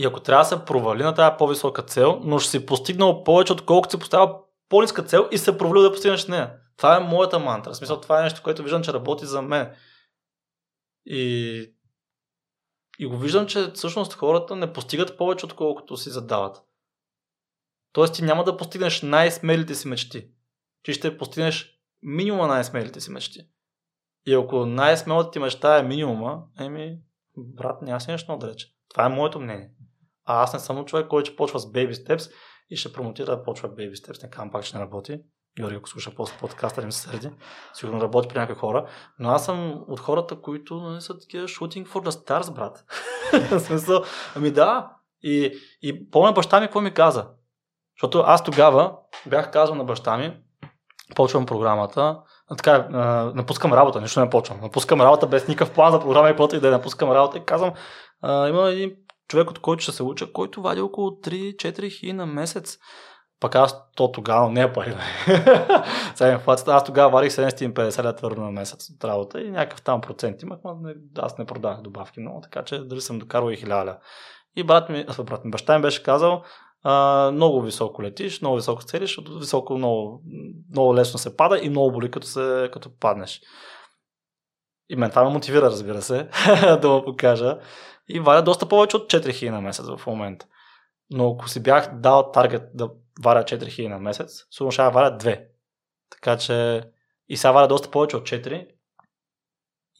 [0.00, 3.52] и ако трябва да се провали на тази по-висока цел, но ще си постигнал повече,
[3.52, 6.56] отколкото си поставя по-ниска цел и се провалил да постигнеш нея.
[6.76, 7.72] Това е моята мантра.
[7.72, 9.74] В смисъл, това е нещо, което виждам, че работи за мен.
[11.06, 11.74] И,
[12.98, 16.62] и го виждам, че всъщност хората не постигат повече, отколкото си задават.
[17.92, 20.28] Тоест ти няма да постигнеш най-смелите си мечти.
[20.82, 23.40] Ти ще постигнеш минимума най-смелите си мечти.
[24.26, 26.98] И ако най-смелата ти мечта е минимума, еми,
[27.36, 28.74] брат, няма си нещо отдалече.
[28.88, 29.70] Това е моето мнение.
[30.30, 32.32] А аз не съм човек, който ще почва с baby steps
[32.70, 34.22] и ще промотира да почва baby steps.
[34.22, 35.20] Не казвам пак, че не работи.
[35.56, 37.30] Георги, ако слуша после подкаста, не се сърди.
[37.74, 38.88] Сигурно работи при някакви хора.
[39.18, 42.84] Но аз съм от хората, които не нали, са такива shooting for the stars, брат.
[43.66, 44.04] смисъл,
[44.36, 44.90] ами да.
[45.22, 47.26] И, и помня баща ми какво ми каза.
[47.96, 48.96] Защото аз тогава
[49.26, 50.36] бях казал на баща ми,
[51.16, 52.20] почвам програмата,
[52.56, 52.88] така,
[53.34, 54.60] напускам работа, нищо не почвам.
[54.60, 57.72] Напускам работа без никакъв план за програма и каквото и да напускам работа и казвам,
[58.24, 58.96] има един
[59.30, 62.78] човек, от който ще се уча, който вади около 3-4 хи на месец.
[63.40, 64.94] Пък аз то тогава не е пари.
[66.14, 70.00] Сега инфлацията, аз тогава варих 750 лет твърдо на месец от работа и някакъв там
[70.00, 73.56] процент имах, но не, аз не продавах добавки много, така че дали съм докарал и
[73.56, 73.98] 1000
[74.56, 76.42] И брат ми, брат ми, баща ми беше казал,
[76.82, 80.22] а, много високо летиш, много високо целиш, високо много,
[80.70, 83.40] много лесно се пада и много боли като, се, като паднеш.
[84.88, 86.28] И мен това ме мотивира, разбира се,
[86.82, 87.58] да му покажа.
[88.12, 90.46] И варя доста повече от 4000 на месец в момента.
[91.10, 92.90] Но ако си бях дал таргет да
[93.22, 95.44] варя 4000 на месец, сигурно ще варя 2.
[96.10, 96.82] Така че
[97.28, 98.68] и сега варя доста повече от 4.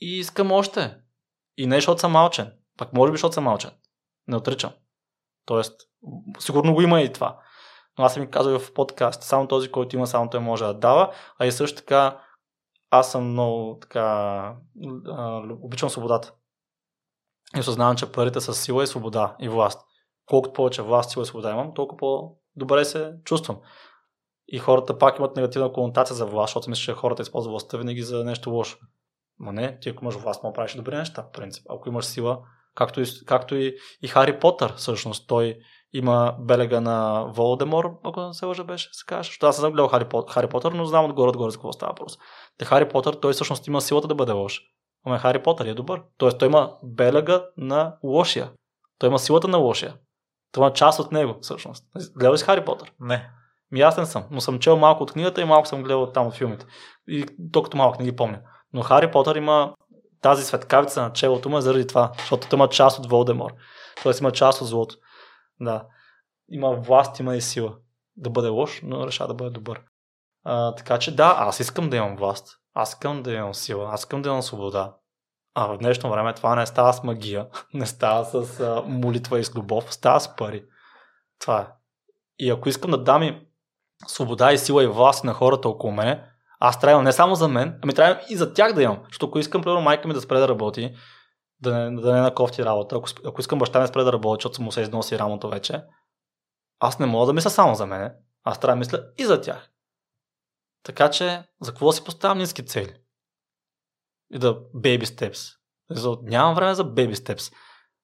[0.00, 0.96] И искам още.
[1.56, 2.52] И не защото съм малчен.
[2.78, 3.70] Пак може би защото съм малчен.
[4.28, 4.72] Не отричам.
[5.44, 5.80] Тоест,
[6.38, 7.40] сигурно го има и това.
[7.98, 10.74] Но аз съм ми казал в подкаст, само този, който има, само той може да
[10.74, 12.20] дава, а и също така
[12.90, 14.02] аз съм много така,
[15.06, 16.34] а, обичам свободата.
[17.56, 19.80] И осъзнавам, че парите са сила и свобода и власт.
[20.26, 23.58] Колкото повече власт, сила и свобода имам, толкова по-добре се чувствам.
[24.48, 28.02] И хората пак имат негативна конотация за власт, защото мисля, че хората използват властта винаги
[28.02, 28.78] за нещо лошо.
[29.38, 31.66] Ма не, ти ако имаш власт, мога правиш добри неща, в принцип.
[31.68, 32.38] Ако имаш сила,
[32.74, 35.28] Както и, както и, и Хари Потър, всъщност.
[35.28, 35.58] Той
[35.92, 39.28] има белега на Волдемор, ако не се лъжа беше, се каже.
[39.28, 41.92] Защото аз съм гледал Хари, Пот, Хари Потър, но знам отгоре отгоре за какво става
[41.92, 42.18] въпрос.
[42.58, 44.60] Те Хари Потър, той всъщност има силата да бъде лош.
[45.06, 46.02] Ама Хари Потър е добър.
[46.16, 48.52] Тоест той има белега на лошия.
[48.98, 49.96] Той има силата на лошия.
[50.52, 51.84] Това е част от него, всъщност.
[52.16, 52.92] Гледал ли си Хари Потър?
[53.00, 53.30] Не.
[53.72, 56.26] Ми аз не съм, но съм чел малко от книгата и малко съм гледал там
[56.26, 56.66] от филмите.
[57.08, 58.38] И докато малко не ги помня.
[58.72, 59.74] Но Хари Потър има
[60.20, 63.52] тази светкавица на челото му е заради това, защото той има част от Волдемор.
[64.02, 64.96] Тоест има част от злото.
[65.60, 65.86] Да.
[66.50, 67.76] Има власт, има и сила.
[68.16, 69.82] Да бъде лош, но решава да бъде добър.
[70.44, 72.59] А, така че да, аз искам да имам власт.
[72.74, 73.90] Аз искам да имам сила.
[73.92, 74.94] Аз искам да имам свобода.
[75.54, 79.54] А в днешно време това не става с магия, не става с молитва и с
[79.54, 80.64] любов, става с пари.
[81.38, 81.66] Това е.
[82.38, 83.46] И ако искам да дам и
[84.06, 86.22] свобода и сила и власт на хората около мен,
[86.60, 89.02] аз трябва не само за мен, ами трябва и за тях да имам.
[89.04, 90.94] Защото ако искам, примерно, майка ми да спре да работи,
[91.60, 94.42] да не, да не накофти работа, ако, ако искам баща ми да спре да работи,
[94.42, 95.82] защото му се износи рамото вече,
[96.80, 98.12] аз не мога да мисля само за мене,
[98.44, 99.70] аз трябва да мисля и за тях.
[100.82, 102.94] Така че, за какво си поставям ниски цели?
[104.32, 105.56] И да baby steps.
[106.22, 107.54] Нямам време за baby steps.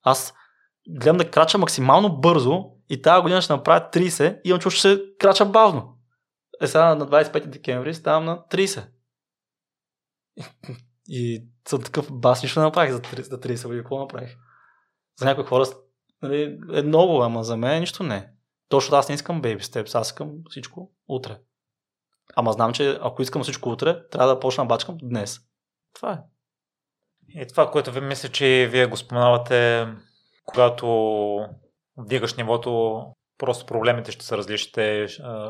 [0.01, 0.33] Аз
[0.89, 5.17] гледам да крача максимално бързо и тази година ще направя 30 и имам чувство, ще
[5.19, 5.97] крача бавно.
[6.61, 8.87] Е сега на 25 декември ставам на 30.
[11.07, 13.83] И съм такъв бас, нищо не направих за 30, за 30 години.
[13.83, 14.35] Какво направих?
[15.19, 15.65] За някои хора
[16.21, 18.31] нали, е много, ама за мен нищо не.
[18.69, 21.39] Точно аз не искам baby steps, аз искам всичко утре.
[22.35, 25.39] Ама знам, че ако искам всичко утре, трябва да почна бачкам днес.
[25.93, 26.17] Това е.
[27.41, 29.87] И това, което ви мисля, че вие го споменавате,
[30.45, 30.87] когато
[31.97, 33.01] вдигаш нивото,
[33.37, 34.83] просто проблемите ще са различни,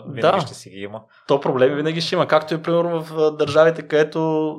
[0.07, 0.41] винаги да.
[0.41, 1.03] ще си ги има.
[1.27, 4.55] То проблеми винаги ще има, както и примерно в държавите, където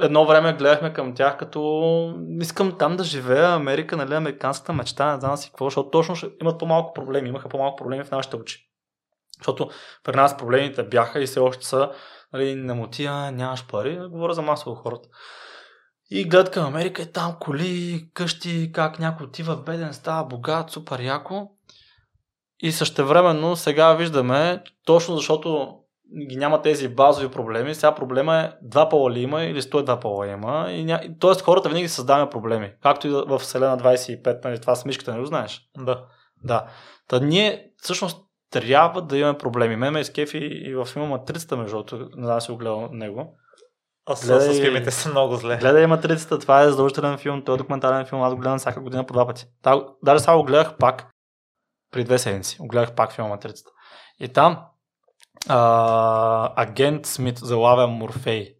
[0.00, 5.20] едно време гледахме към тях като искам там да живея, Америка, нали, американската мечта, не
[5.20, 8.70] знам си какво, защото точно ще имат по-малко проблеми, имаха по-малко проблеми в нашите очи.
[9.40, 9.70] Защото
[10.04, 11.90] при нас проблемите бяха и все още са,
[12.32, 15.08] нали, не му тия, нямаш пари, говоря за масово хората.
[16.10, 21.00] И гледат към Америка и там коли, къщи, как някой отива беден, става богат, супер
[21.00, 21.48] яко.
[22.58, 25.78] И същевременно сега виждаме, точно защото
[26.28, 27.74] ги няма тези базови проблеми.
[27.74, 30.66] Сега проблема е два пола ли има или 102 пола има.
[30.70, 31.00] И ня...
[31.20, 32.72] Тоест хората винаги създаваме проблеми.
[32.82, 35.60] Както и в Вселена 25, нали, това с мишката, не го знаеш?
[35.78, 36.04] Да.
[36.44, 36.66] Да.
[37.08, 38.25] Та ние всъщност
[38.60, 39.76] трябва да имаме проблеми.
[39.76, 43.36] Мен ме изкефи и в филма Матрицата, между другото, не знам си го гледал него.
[44.06, 45.56] Аз гледай, с филмите са много зле.
[45.56, 49.06] Гледай Матрицата, това е задължителен филм, той е документален филм, аз го гледам всяка година
[49.06, 49.46] по два пъти.
[49.62, 51.06] Та, даже сега го гледах пак,
[51.92, 53.70] при две седмици, го гледах пак филма Матрицата.
[54.20, 54.58] И там
[55.48, 58.52] а, агент Смит залавя Морфей.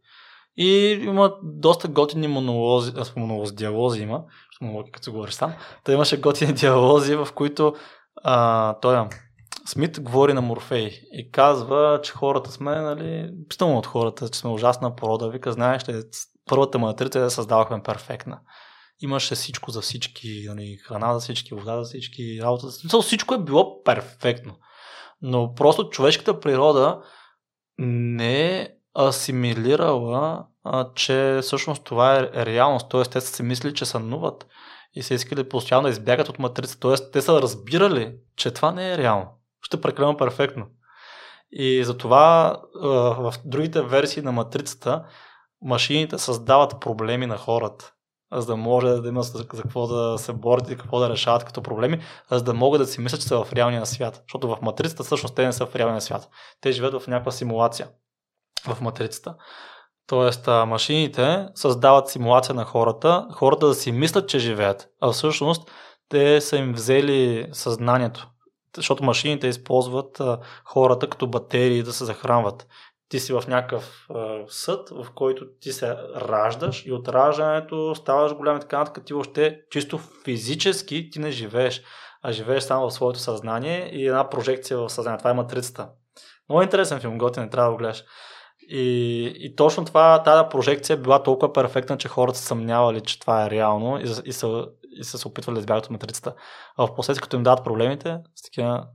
[0.56, 4.24] И има доста готини монолози, монолози диалози има,
[4.60, 5.55] монологи като се говориш сам.
[5.85, 7.74] Та имаше готини диалози, в които
[8.24, 8.97] а, той
[9.66, 14.51] Смит говори на Морфей и казва, че хората сме, нали, питам от хората, че сме
[14.51, 15.28] ужасна порода.
[15.28, 16.02] Вика, знаеш ли,
[16.44, 18.40] първата матрица я създавахме перфектна.
[19.01, 22.97] Имаше всичко за всички, нали, храна за всички, вода за всички, работа за всички.
[23.02, 24.56] Всичко е било перфектно.
[25.22, 27.02] Но просто човешката природа
[27.78, 28.68] не е
[28.98, 32.88] асимилирала, а, че всъщност това е реалност.
[32.88, 34.47] Тоест, те са си мислили, че сънуват
[34.94, 36.80] и са искали постоянно да избягат от матрица.
[36.80, 39.35] Тоест, те са разбирали, че това не е реално.
[39.66, 40.66] Ще прекалено перфектно.
[41.51, 42.56] И затова
[43.18, 45.05] в другите версии на матрицата
[45.62, 47.93] машините създават проблеми на хората
[48.32, 51.44] за да може да има за, за какво да се борят и какво да решават
[51.44, 54.22] като проблеми, за да могат да си мислят, че са в реалния свят.
[54.26, 56.28] Защото в матрицата всъщност те не са в реалния свят.
[56.60, 57.88] Те живеят в някаква симулация
[58.66, 59.34] в матрицата.
[60.06, 65.70] Тоест, машините създават симулация на хората, хората да си мислят, че живеят, а всъщност
[66.09, 68.28] те са им взели съзнанието.
[68.77, 70.20] Защото машините използват
[70.65, 72.66] хората като батерии да се захранват
[73.09, 78.35] ти си в някакъв а, съд, в който ти се раждаш и от раждането ставаш
[78.35, 81.82] голям и така нататък, ти въобще чисто физически ти не живееш,
[82.23, 85.20] а живееш само в своето съзнание и една прожекция в съзнанието.
[85.20, 85.89] Това е матрицата.
[86.48, 88.05] Много интересен филм, готин, не трябва да го гледаш.
[88.69, 93.20] И, и точно това, тази прожекция е била толкова перфектна, че хората са съмнявали, че
[93.20, 94.66] това е реално и, и, са,
[95.01, 96.35] и са се опитвали да избягат от матрицата.
[96.77, 98.86] А в последствие, като им дадат проблемите, с такива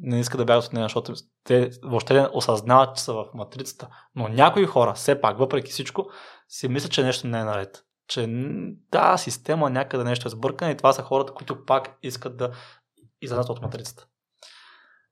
[0.00, 1.14] не искат да бягат от нея, защото
[1.44, 3.88] те въобще не осъзнават, че са в матрицата.
[4.14, 6.10] Но някои хора, все пак, въпреки всичко,
[6.48, 7.84] си мислят, че нещо не е наред.
[8.08, 8.28] Че
[8.90, 12.50] тази система някъде нещо е сбъркана и това са хората, които пак искат да
[13.20, 14.06] излязат от матрицата.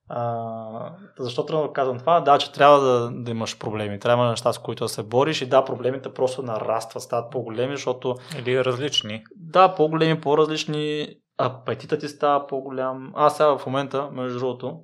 [0.09, 2.21] А, защо трябва да казвам това?
[2.21, 3.99] Да, че трябва да, да имаш проблеми.
[3.99, 8.15] Трябва неща, с които да се бориш и да, проблемите просто нарастват, стават по-големи, защото...
[8.39, 9.23] Или различни.
[9.35, 11.15] Да, по-големи, по-различни.
[11.37, 13.11] Апетитът ти става по-голям.
[13.15, 14.79] Аз сега в момента, между другото,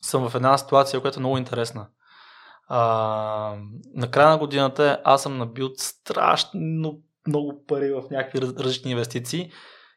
[0.00, 1.86] съм в една ситуация, която е много интересна.
[2.68, 3.56] А,
[3.94, 9.50] на края на годината аз съм набил страшно много пари в някакви раз, различни инвестиции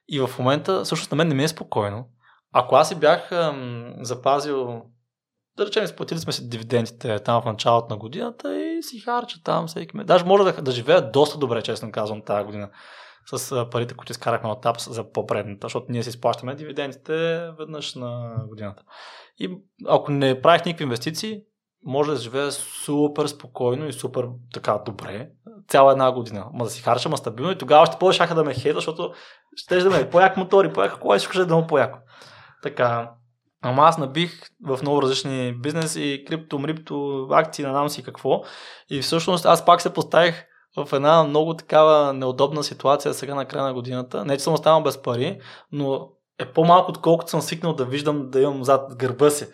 [0.07, 2.07] и в момента всъщност на мен не ми е спокойно.
[2.53, 4.81] Ако аз си бях ам, запазил
[5.57, 9.67] да речем, изплатили сме си дивидендите там в началото на годината и си харча там
[9.67, 10.03] всеки ме.
[10.03, 12.69] Даже може да, да живея доста добре, честно казвам, тази година
[13.25, 17.13] с парите, които изкарахме от ТАПС за по-предната, защото ние си изплащаме дивидендите
[17.59, 18.83] веднъж на годината.
[19.39, 19.57] И
[19.87, 21.41] ако не правих никакви инвестиции,
[21.85, 25.29] може да живее супер спокойно и супер така добре
[25.67, 26.45] цяла една година.
[26.53, 29.13] Ма да си харча, ма стабилно и тогава ще повече да ме хейта, защото
[29.55, 31.99] ще да ме по-як мотори, по-як кола и ще да му по-яко.
[32.63, 33.11] Така,
[33.65, 38.43] Ама аз набих в много различни бизнеси, крипто, мрипто, акции, надам си какво.
[38.89, 40.45] И всъщност аз пак се поставих
[40.77, 44.25] в една много такава неудобна ситуация сега на края на годината.
[44.25, 45.39] Не, че съм останал без пари,
[45.71, 46.09] но
[46.39, 49.47] е по-малко, отколкото съм свикнал да виждам да имам зад гърба си.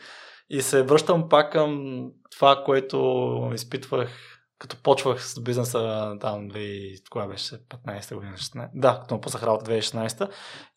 [0.49, 4.09] И се връщам пак към това, което изпитвах
[4.59, 9.43] като почвах с бизнеса там 2000, кога беше 15 година, 16, да, като му пуснах
[9.43, 10.29] работа 2016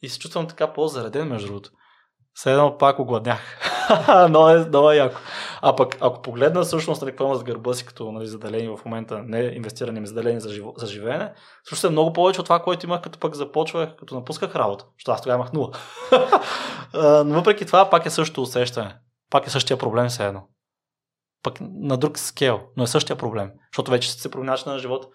[0.02, 1.70] и се чувствам така по-зареден между другото.
[2.34, 3.40] Седно пак огладнях.
[4.30, 5.20] но е, много е яко.
[5.62, 9.22] А пък, ако погледна всъщност нали, какво с гърба си като нали, заделени в момента,
[9.22, 11.32] не инвестирани, ми заделени за, живо, за живеене,
[11.62, 14.84] всъщност е много повече от това, което имах като пък започвах, като напусках работа.
[14.98, 15.70] Защото аз тогава имах нула.
[17.24, 18.96] но въпреки това, пак е същото усещане.
[19.30, 20.48] Пак е същия проблем все едно.
[21.42, 23.50] Пък на друг скел, но е същия проблем.
[23.72, 25.08] Защото вече се променя на живота.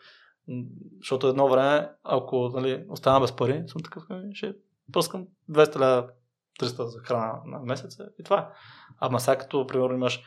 [1.00, 4.54] Защото едно време, ако нали, остана без пари, съм такъв, ами, ще
[4.94, 6.08] пускам 200 лева
[6.60, 8.46] 300 за храна на месец и това е.
[9.00, 10.24] Ама сега като, примерно, имаш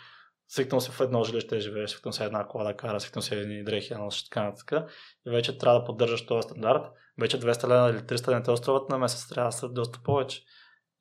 [0.48, 3.64] свикнал си в едно жилище живееш, свикнал си една кола да кара, свикнал си едни
[3.64, 4.86] дрехи, носиш така така
[5.26, 6.82] и вече трябва да поддържаш този стандарт.
[7.20, 10.42] Вече 200 лена или 300 не те остават на месец, трябва да са доста повече.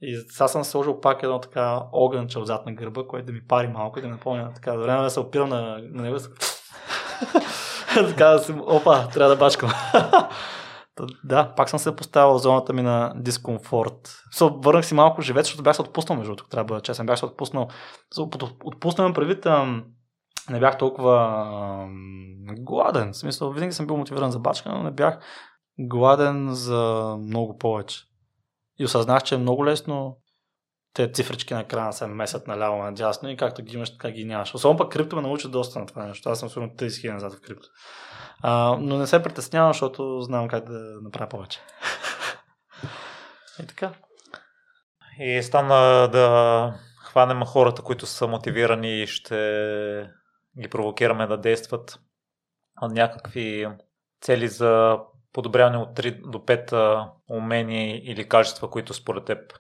[0.01, 3.68] И сега съм сложил пак едно така огънче отзад на гърба, което да ми пари
[3.68, 4.76] малко и да не помня така.
[4.76, 6.18] Време да се опира на, на него.
[7.93, 9.72] така да си, опа, трябва да бачкам.
[11.23, 14.15] Да, пак съм се поставил в зоната ми на дискомфорт.
[14.35, 17.05] So, върнах си малко живец, защото бях се отпуснал, между другото, трябва да честен.
[17.05, 17.67] Бях се отпуснал.
[18.15, 19.45] So, отпуснал предвид,
[20.49, 21.88] не бях толкова
[22.59, 23.11] гладен.
[23.11, 25.19] В смисъл, винаги съм бил мотивиран за бачка, но не бях
[25.80, 27.99] гладен за много повече.
[28.80, 30.17] И осъзнах, че е много лесно
[30.93, 34.55] те цифрички на екрана се месят наляво надясно и както ги имаш, така ги нямаш.
[34.55, 36.30] Особено пък крипто ме научи доста на това нещо.
[36.30, 37.67] Аз съм сигурно 30 000 назад в крипто.
[38.41, 41.60] А, но не се притеснявам, защото знам как да направя повече.
[43.64, 43.91] и така.
[45.20, 50.10] И стана да хванем хората, които са мотивирани и ще
[50.61, 51.99] ги провокираме да действат
[52.82, 53.68] някакви
[54.22, 54.98] цели за
[55.34, 59.53] подобряване от 3 до 5 умения или качества, които според теб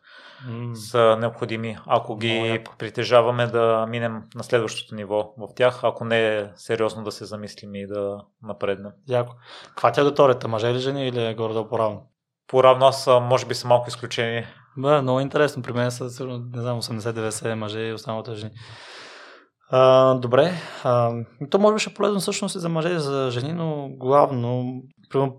[0.47, 0.73] mm.
[0.73, 1.77] са необходими.
[1.87, 7.03] Ако ги no, притежаваме да минем на следващото ниво в тях, ако не е сериозно
[7.03, 8.91] да се замислим и да напреднем.
[9.07, 9.33] Яко.
[9.67, 10.47] Каква ти е аудиторията?
[10.47, 12.01] Мъже или жени или е горе да поравно?
[12.47, 14.47] Поравно аз може би са малко изключение.
[14.77, 15.63] Да, много интересно.
[15.63, 16.03] При мен са
[16.53, 18.51] не знам, 80-90 мъже и останалите жени.
[19.71, 20.51] А, добре.
[20.83, 21.11] А,
[21.49, 24.81] то може би ще е полезно всъщност и за мъже и за жени, но главно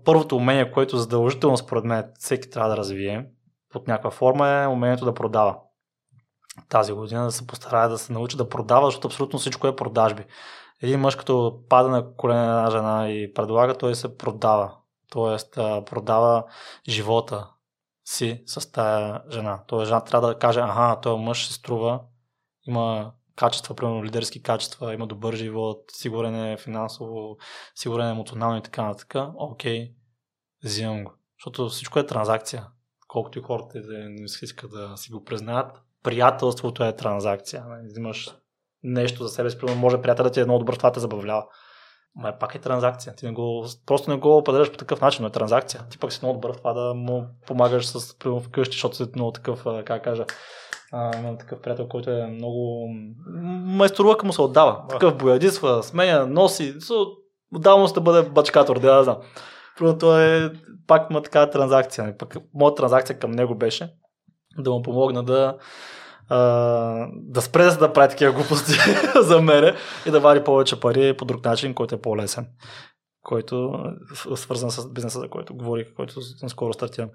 [0.05, 3.25] първото умение, което задължително според мен всеки трябва да развие
[3.71, 5.57] под някаква форма е умението да продава.
[6.69, 10.25] Тази година да се постарае да се научи да продава, защото абсолютно всичко е продажби.
[10.81, 14.75] Един мъж като пада на колене на една жена и предлага, той се продава.
[15.09, 16.43] Тоест продава
[16.89, 17.49] живота
[18.05, 19.63] си с тая жена.
[19.67, 22.01] Тоест жена трябва да каже, аха, този мъж се струва,
[22.67, 27.37] има качества, примерно лидерски качества, има добър живот, сигурен е финансово,
[27.75, 29.15] сигурен е емоционално и така нататък.
[29.35, 29.93] Окей,
[30.63, 31.13] взимам го.
[31.39, 32.67] Защото всичко е транзакция.
[33.11, 37.63] Колкото и хората да не искат да си го признаят, приятелството е транзакция.
[37.85, 38.29] Взимаш
[38.83, 41.45] нещо за себе си, може приятелът ти е добър, това те забавлява.
[42.15, 43.15] Ма е пак е транзакция.
[43.15, 45.83] Ти не го, просто не го определяш по такъв начин, но е транзакция.
[45.89, 49.31] Ти пък си много добър в това да му помагаш с, вкъщи, защото си много
[49.31, 50.25] такъв, как кажа,
[51.19, 52.87] имам такъв приятел, който е много
[53.65, 54.87] майсторува, му се отдава.
[54.89, 56.75] Такъв боядисва, сменя, носи,
[57.55, 59.17] отдава му се да бъде бачкатор, да, да знам.
[59.99, 60.51] Той е,
[60.87, 62.17] пак има такава транзакция.
[62.17, 63.93] Пък моята транзакция към него беше
[64.57, 65.57] да му помогна да
[67.13, 68.71] да спре да прави такива глупости
[69.21, 69.73] за мене
[70.05, 72.47] и да вади повече пари по друг начин, който е по-лесен
[73.23, 73.83] който
[74.31, 77.09] е свързан с бизнеса, за който говорих, който скоро стартирам.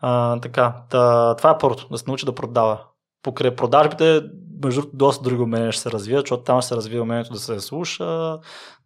[0.00, 2.84] А, така, та, това е първото, да се научи да продава.
[3.26, 4.22] Покрай продажбите
[4.64, 7.60] между доста други умения ще се развият, защото там ще се развива умението да се
[7.60, 8.38] слуша,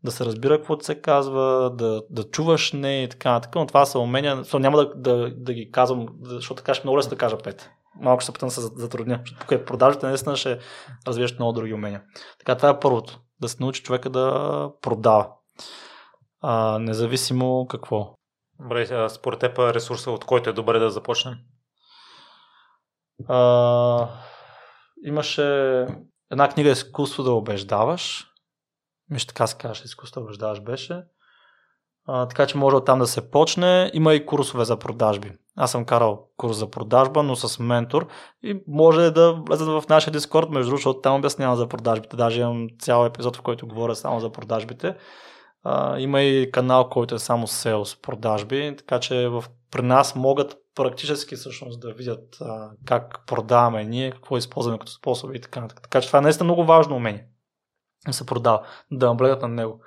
[0.04, 3.54] да се разбира какво се казва, да, да чуваш не и така нататък.
[3.54, 7.10] Но това са умения, няма да, да, да ги казвам, защото така ще много лесно
[7.10, 7.70] да кажа пет.
[8.00, 9.20] Малко ще се питам да се затрудня.
[9.40, 10.58] Покрай продажите наистина ще
[11.06, 12.02] развиеш много други умения.
[12.38, 13.20] Така, това е първото.
[13.40, 15.28] Да се научи човека да продава.
[16.40, 18.14] А, независимо какво.
[18.60, 21.34] Добре, според теб ресурса, от който е добре да започнем?
[23.28, 24.08] А,
[25.04, 25.86] имаше
[26.32, 28.26] една книга Изкуство да убеждаваш.
[29.10, 31.02] Мисля, така се казваше, изкуство да убеждаваш беше.
[32.06, 33.90] А, така че може оттам да се почне.
[33.94, 35.32] Има и курсове за продажби.
[35.56, 38.06] Аз съм карал курс за продажба, но с ментор
[38.42, 42.16] и може да влезат в нашия дискорд, между другото, защото там обяснявам за продажбите.
[42.16, 44.96] Даже имам цял епизод, в който говоря само за продажбите.
[45.64, 50.56] А, има и канал, който е само sales продажби, така че в, при нас могат
[50.74, 55.82] практически всъщност да видят а, как продаваме ние, какво използваме като способи и така нататък.
[55.82, 57.26] Така че това е наистина много важно умение
[58.06, 59.80] да се продава, да наблегат на него.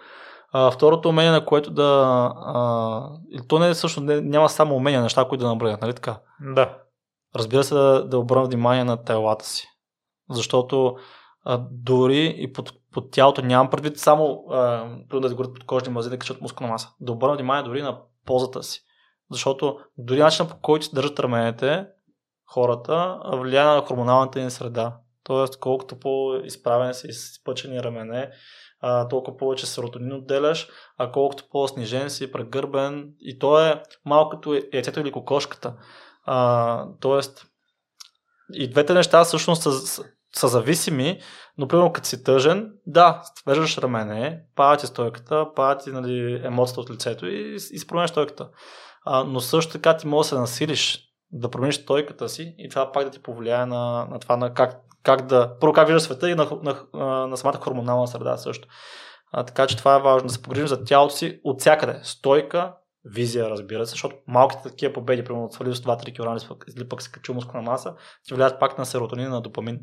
[0.51, 2.31] А, второто умение, на което да...
[2.45, 3.09] А,
[3.47, 6.19] то не е също, не, няма само умения, неща, които да наблегат, нали така?
[6.55, 6.77] Да.
[7.35, 9.67] Разбира се, да, да обърна внимание на телата си.
[10.29, 10.95] Защото
[11.43, 14.87] а, дори и под, под тялото нямам предвид само а,
[15.19, 16.89] да изгорят под кожни мази, да качат мускулна маса.
[16.99, 18.81] Да обърна внимание дори на позата си.
[19.33, 21.87] Защото дори начинът по който се държат раменете,
[22.53, 24.97] хората, влияе на хормоналната им среда.
[25.23, 28.31] Тоест, колкото по-изправени са изпъчени рамене,
[29.09, 33.13] толкова повече серотонин отделяш, а колкото по-снижен си, прегърбен.
[33.19, 35.73] И то е малко като яйцето или кокошката.
[36.25, 37.45] А, тоест,
[38.53, 40.03] и двете неща всъщност са,
[40.35, 41.19] са зависими,
[41.57, 46.81] но примерно като си тъжен, да, свеждаш рамене, пада ти стойката, пада ти нали, емоцията
[46.81, 48.49] от лицето и, и стойката.
[49.05, 52.91] А, но също така ти можеш да се насилиш, да промениш стойката си и това
[52.91, 56.29] пак да ти повлияе на, на това на как, как да, първо как виждаш света
[56.29, 58.67] и на, на, на, на самата хормонална среда също.
[59.31, 61.99] А, така че това е важно да се погрижим за тялото си от всякъде.
[62.03, 62.73] Стойка,
[63.05, 67.11] визия, разбира се, защото малките такива победи, примерно свалил с 2-3 кг или пък се
[67.11, 67.95] качил мускулна маса,
[68.27, 69.79] ти влияят пак на серотонин, на допамин.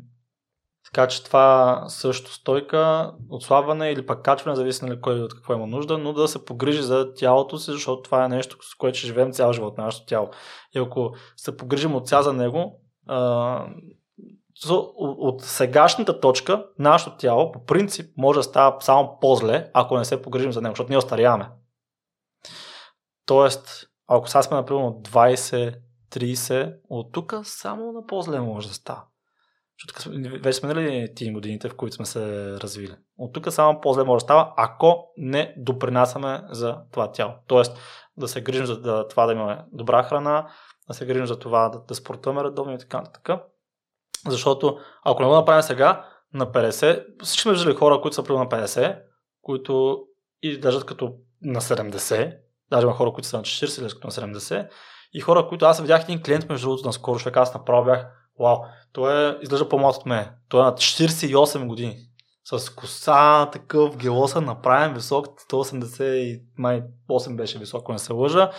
[0.85, 5.67] Така че това също стойка, отслабване или пък качване, зависи нали кой от какво има
[5.67, 9.07] нужда, но да се погрижи за тялото си, защото това е нещо, с което ще
[9.07, 10.29] живеем цял живот на нашето тяло.
[10.75, 13.65] И ако се погрижим от ця за него, а,
[14.67, 20.21] от сегашната точка, нашето тяло по принцип може да става само по-зле, ако не се
[20.21, 21.49] погрижим за него, защото ние остаряваме.
[23.25, 25.75] Тоест, ако сега сме, например, 20,
[26.11, 29.03] 30, от тук само на по-зле може да става.
[29.87, 30.09] Защото
[30.43, 32.95] вече сме нали тия годините, в които сме се развили.
[33.17, 37.33] От тук само по-зле може да става, ако не допринасяме за това тяло.
[37.47, 37.77] Тоест
[38.17, 40.47] да се грижим за това да имаме добра храна,
[40.87, 43.29] да се грижим за това да, да спортуваме редовно и така нататък.
[44.27, 48.43] Защото ако не го направим сега, на 50, всички сме виждали хора, които са примерно
[48.43, 48.99] на 50,
[49.41, 50.03] които
[50.41, 52.37] и държат като на 70,
[52.69, 54.69] даже има хора, които са на 40 или като на 70,
[55.13, 58.07] и хора, които аз видях един клиент, между другото, на скоро човек, аз направо бях
[58.41, 58.57] Вау,
[58.93, 60.29] той е, изглежда по-малко от мен.
[60.49, 61.97] Той е на 48 години.
[62.45, 68.51] С коса, такъв гелоса, направен, висок, 180 и май 8 беше високо, не се лъжа.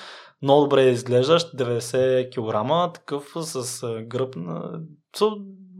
[0.42, 4.80] Много добре изглеждаш, 90 кг, такъв с гръб на...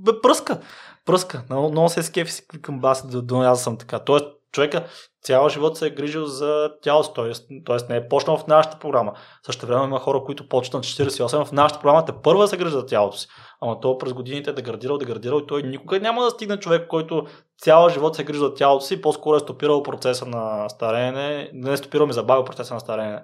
[0.05, 0.61] Бе, пръска,
[1.07, 1.45] пръска.
[1.51, 3.99] Много, много се скефи си към бас, да, да, аз съм така.
[3.99, 4.85] Тоест, човека
[5.23, 7.33] цял живот се е грижил за тялото, т.е.
[7.65, 7.93] т.е.
[7.93, 9.13] не е почнал в нашата програма.
[9.47, 12.71] Също време има хора, които почнат на 48, в нашата програма те първа се грижи
[12.71, 13.29] за тялото си.
[13.61, 17.27] Ама то през годините е деградирал, деградирал и той никога няма да стигне човек, който
[17.59, 21.77] цял живот се грижи за тялото си, по-скоро е стопирал процеса на стареене, не е
[21.77, 23.23] стопирал ми забавил процеса на стареене.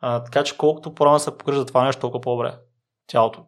[0.00, 2.54] А, така че колкото по-рано се погрижи за това нещо, толкова по-добре.
[3.06, 3.40] Тялото.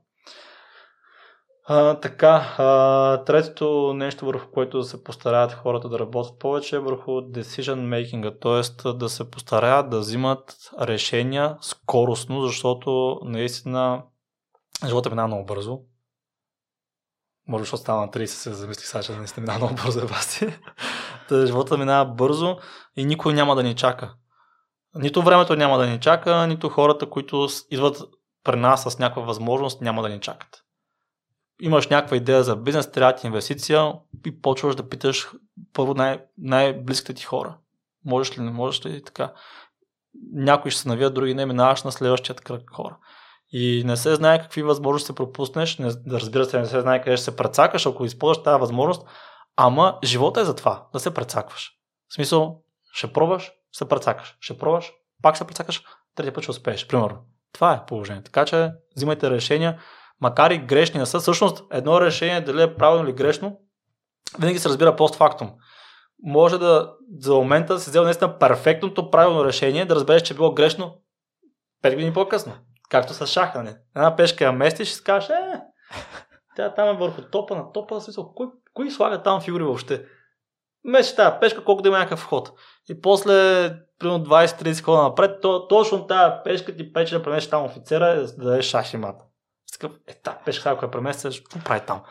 [1.68, 7.10] А, така, а, третото нещо, върху което се постараят хората да работят повече е върху
[7.10, 8.92] decision making, т.е.
[8.92, 14.02] да се постараят да взимат решения скоростно, защото наистина
[14.86, 15.80] живота минава много бързо.
[17.48, 20.58] Може защото става на 30 се замислих сега, че наистина минава много бързо е баси.
[21.46, 22.56] живота минава бързо
[22.96, 24.14] и никой няма да ни чака.
[24.94, 28.02] Нито времето няма да ни чака, нито хората, които идват
[28.44, 30.65] при нас с някаква възможност, няма да ни чакат
[31.60, 33.92] имаш някаква идея за бизнес, трябва ти инвестиция
[34.26, 35.30] и почваш да питаш
[35.72, 37.56] първо най- най-близките ти хора.
[38.04, 39.32] Можеш ли, не можеш ли и така.
[40.32, 42.96] Някои ще се навият, други не, минаваш на следващият кръг хора.
[43.52, 47.24] И не се знае какви възможности пропуснеш, не, разбира се, не се знае къде ще
[47.24, 49.06] се прецакаш, ако използваш тази възможност,
[49.56, 51.72] ама живота е за това, да се прецакваш.
[52.08, 52.62] В смисъл,
[52.92, 54.92] ще пробваш, се прецакаш, ще пробваш,
[55.22, 55.82] пак се прецакаш,
[56.14, 57.18] третия път ще успееш, примерно.
[57.52, 58.24] Това е положението.
[58.24, 59.80] Така че взимайте решения,
[60.20, 61.20] макар и грешни не са.
[61.20, 63.60] Всъщност, едно решение, дали е правилно или грешно,
[64.38, 65.50] винаги се разбира постфактум.
[66.22, 70.54] Може да за момента си взел наистина перфектното правилно решение, да разбереш, че е било
[70.54, 70.94] грешно
[71.84, 72.52] 5 години по-късно.
[72.88, 73.76] Както с шаха, не?
[73.96, 75.60] Една пешка я местиш и си е,
[76.56, 80.04] тя там е върху топа на топа, смисъл, кой, кой слага там фигури въобще?
[80.84, 82.52] Меш тази пешка, колко да има някакъв ход.
[82.90, 83.32] И после,
[83.98, 88.16] примерно 20-30 хода напред, то, точно тази пешка ти пече да преместиш там офицера и
[88.16, 88.96] да дадеш шах и
[89.82, 89.92] мат.
[90.06, 92.02] Е, тази пешка, ако я преместиш, какво прави там?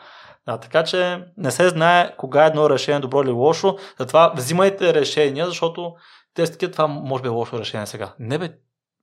[0.46, 4.94] Да, така че не се знае кога е едно решение добро или лошо, затова взимайте
[4.94, 5.94] решения, защото
[6.34, 8.14] те са това може би е лошо решение сега.
[8.18, 8.52] Не бе,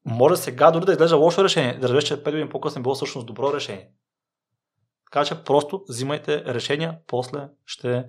[0.06, 2.96] може сега дори да изглежда лошо решение, да разбереш, че 5 години по-късно е било
[2.96, 3.90] всъщност добро решение.
[5.12, 8.06] Така че просто взимайте решения, после ще,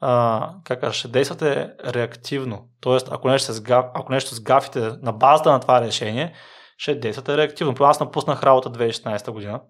[0.00, 2.68] а, как ще действате реактивно.
[2.80, 6.34] Тоест, ако нещо, се сгав, ако нещо сгафите на базата на това решение,
[6.82, 7.74] ще действате реактивно.
[7.80, 9.60] Аз напуснах работа 2016 година.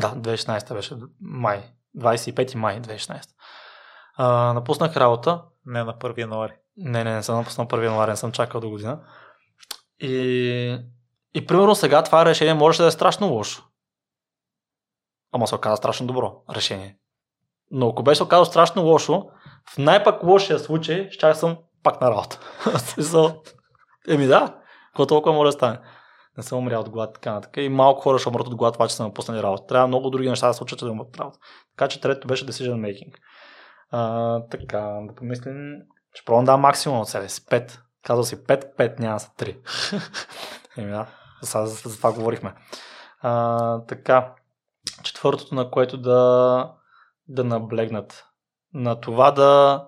[0.00, 1.72] Да, 2016 беше май.
[1.96, 3.22] 25 май 2016.
[4.16, 5.42] А, напуснах работа.
[5.66, 6.52] Не на 1 януари.
[6.76, 9.00] Не, не, не съм напуснал 1 януари, не съм чакал до година.
[10.00, 10.78] И,
[11.34, 13.64] и примерно сега това решение може да е страшно лошо.
[15.32, 16.98] Ама се оказа страшно добро решение.
[17.70, 19.26] Но ако беше оказало страшно лошо,
[19.70, 22.40] в най-пак лошия случай, ще съм пак на работа.
[24.08, 24.63] Еми да,
[24.94, 25.78] какво толкова може да стане?
[26.36, 27.56] Не съм умрял от глад, така нататък.
[27.56, 29.66] И малко хора ще умрат от глад, това, че са напуснали работа.
[29.66, 31.38] Трябва много други неща да случат, да умрат работа.
[31.76, 33.14] Така че трето беше decision making.
[33.90, 35.54] А, така, да помислим,
[36.14, 37.46] че пробвам да максимум от себе си.
[37.46, 37.78] 5.
[38.04, 39.56] Казва си 5, 5, няма са 3.
[40.78, 41.06] Еми да,
[41.42, 42.54] за, за, за това говорихме.
[43.20, 44.34] А, така,
[45.02, 46.72] четвъртото, на което да,
[47.28, 48.24] да наблегнат.
[48.74, 49.84] На това да,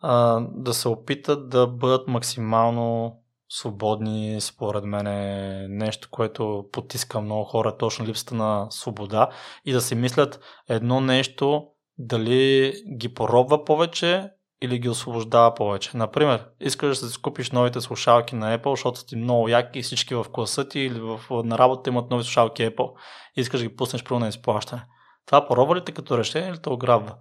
[0.00, 3.19] а, да се опитат да бъдат максимално
[3.50, 9.28] свободни, според мен е нещо, което потиска много хора, точно липсата на свобода
[9.64, 11.66] и да си мислят едно нещо,
[11.98, 14.30] дали ги поробва повече
[14.62, 15.96] или ги освобождава повече.
[15.96, 20.14] Например, искаш да си купиш новите слушалки на Apple, защото ти много яки и всички
[20.14, 22.92] в класа ти или в, на работа имат нови слушалки Apple.
[23.36, 24.84] Искаш да ги пуснеш първо на изплащане.
[25.26, 27.16] Това поробва ли те като решение или те ограбва?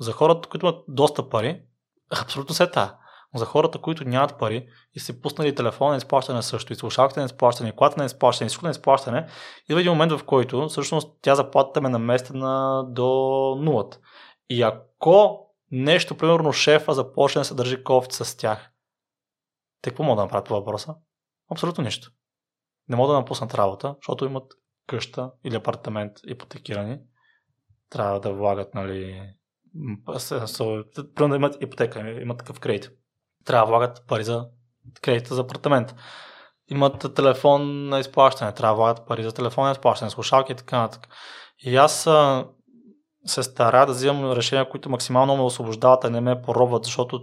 [0.00, 1.62] За хората, които имат доста пари,
[2.22, 2.82] абсолютно се та.
[2.82, 3.05] Но
[3.38, 7.26] за хората, които нямат пари и си пуснали телефона на изплащане също, и слушалките на
[7.26, 9.28] изплащане, и колата на изплащане, и всичко на изплащане,
[9.68, 13.06] идва един момент, в който всъщност тя заплатата ме наместена до
[13.60, 13.98] нулата.
[14.48, 18.70] И ако нещо, примерно шефа започне да се държи кофти с тях.
[19.82, 20.94] Те какво могат да направят по въпроса?
[21.50, 22.10] Абсолютно нищо.
[22.88, 24.52] Не могат да напуснат работа, защото имат
[24.86, 26.98] къща или апартамент ипотекирани.
[27.90, 29.32] Трябва да влагат, нали,
[31.14, 32.90] примерно да имат ипотека, имат такъв кредит.
[33.46, 34.46] Трябва да влагат пари за
[35.02, 35.94] кредита за апартамент.
[36.68, 40.78] Имат телефон на изплащане, трябва да влагат пари за телефон на изплащане, слушалки и така
[40.78, 41.08] нататък.
[41.58, 42.08] И аз
[43.26, 47.20] се стара да взимам решения, които максимално ме освобождават, а не ме поробват, защото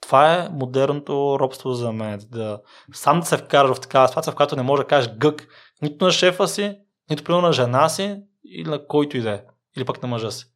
[0.00, 2.20] това е модерното робство за мен.
[2.30, 2.60] Да,
[2.92, 5.48] сам да се вкараш в такава ситуация, в която не можеш да кажеш гък
[5.82, 6.78] нито на шефа си,
[7.10, 9.42] нито примерно на жена си или на който и да е.
[9.76, 10.46] Или пък на мъжа си.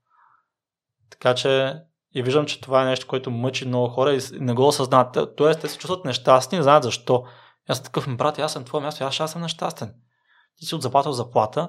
[1.10, 1.74] Така че
[2.14, 5.36] и виждам, че това е нещо, което мъчи много хора и не го осъзнават.
[5.36, 7.24] Тоест, те се чувстват нещастни, не знаят защо.
[7.68, 9.94] Аз съм такъв, брат, аз съм твое място, аз ще съм нещастен.
[10.56, 11.68] Ти си от заплата в заплата,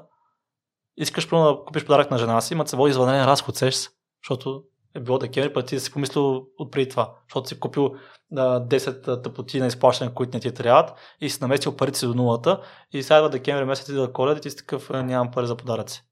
[0.98, 3.90] искаш да купиш подарък на жена си, има се води извънреден разход, сеш,
[4.24, 4.64] защото
[4.96, 7.96] е било декември, пък ти си помислил от преди това, защото си купил
[8.38, 12.14] а, 10 тъпоти на изплащане, които не ти трябват и си наместил парите си до
[12.14, 12.62] нулата
[12.92, 16.04] и сега декември месец ти да коледа и ти си такъв, нямам пари за подаръци.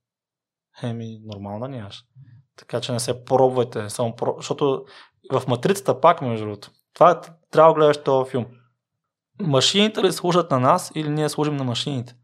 [0.84, 2.04] Еми, нормално нямаш.
[2.62, 4.34] Така че не се пробвайте, само про...
[4.38, 4.86] защото
[5.32, 7.16] в матрицата пак, между другото, това е,
[7.52, 8.46] трябва да гледаш този филм.
[9.40, 12.16] Машините ли служат на нас или ние служим на машините?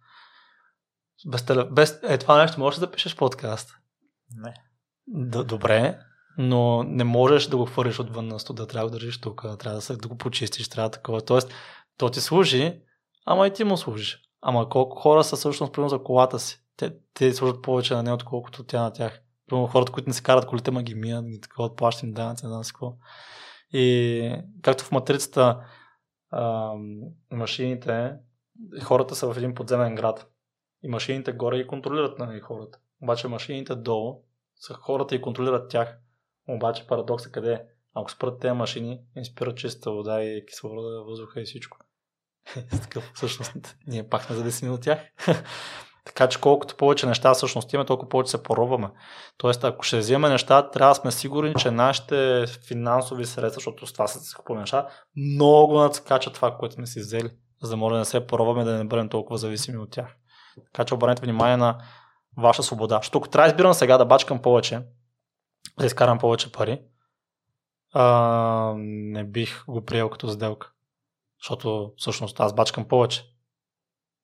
[1.28, 1.64] Без, теле...
[1.64, 2.00] без...
[2.04, 3.70] Е, това нещо можеш да запишеш подкаст.
[4.36, 4.54] Не.
[5.08, 6.00] Д- добре,
[6.38, 9.82] но не можеш да го хвърлиш отвън на студа, трябва да държиш тук, трябва да,
[9.82, 11.22] се, да го почистиш, трябва такова.
[11.22, 11.54] Тоест,
[11.98, 12.82] то ти служи,
[13.26, 14.20] ама и ти му служиш.
[14.42, 16.62] Ама колко хора са всъщност примерно за колата си?
[16.78, 19.22] Те, те служат повече на нея, отколкото тя на тях.
[19.52, 22.64] Хората, които не се карат колите, ма ги мият, ги такова, плащат данъци, не знам
[22.64, 22.94] какво.
[23.74, 25.66] И както в матрицата
[26.32, 26.74] а,
[27.32, 28.14] машините,
[28.84, 30.32] хората са в един подземен град.
[30.84, 32.80] И машините горе ги контролират нали, хората.
[33.02, 34.24] Обаче машините долу
[34.56, 35.98] са хората и контролират тях.
[36.48, 37.62] Обаче парадоксът къде е?
[37.94, 41.78] Ако спрат тези машини, им спират чиста вода и кислорода, въздуха и всичко.
[42.72, 45.00] Такъв, всъщност, ние пак сме зависими от тях.
[46.08, 48.90] така че колкото повече неща всъщност имаме, толкова повече се поробваме.
[49.38, 53.94] Тоест, ако ще вземем неща, трябва да сме сигурни, че нашите финансови средства, защото с
[53.94, 57.30] това се купуваме неща, много надскачат това, което сме си взели,
[57.64, 60.16] за да може да не се поробваме, да не бъдем толкова зависими от тях.
[60.66, 61.78] Така че обърнете внимание на
[62.38, 62.98] ваша свобода.
[62.98, 64.82] Защото ако трябва да избирам сега да бачкам повече,
[65.80, 66.82] да изкарам повече пари,
[67.94, 70.72] а, не бих го приел като сделка.
[71.44, 73.37] Защото всъщност аз бачкам повече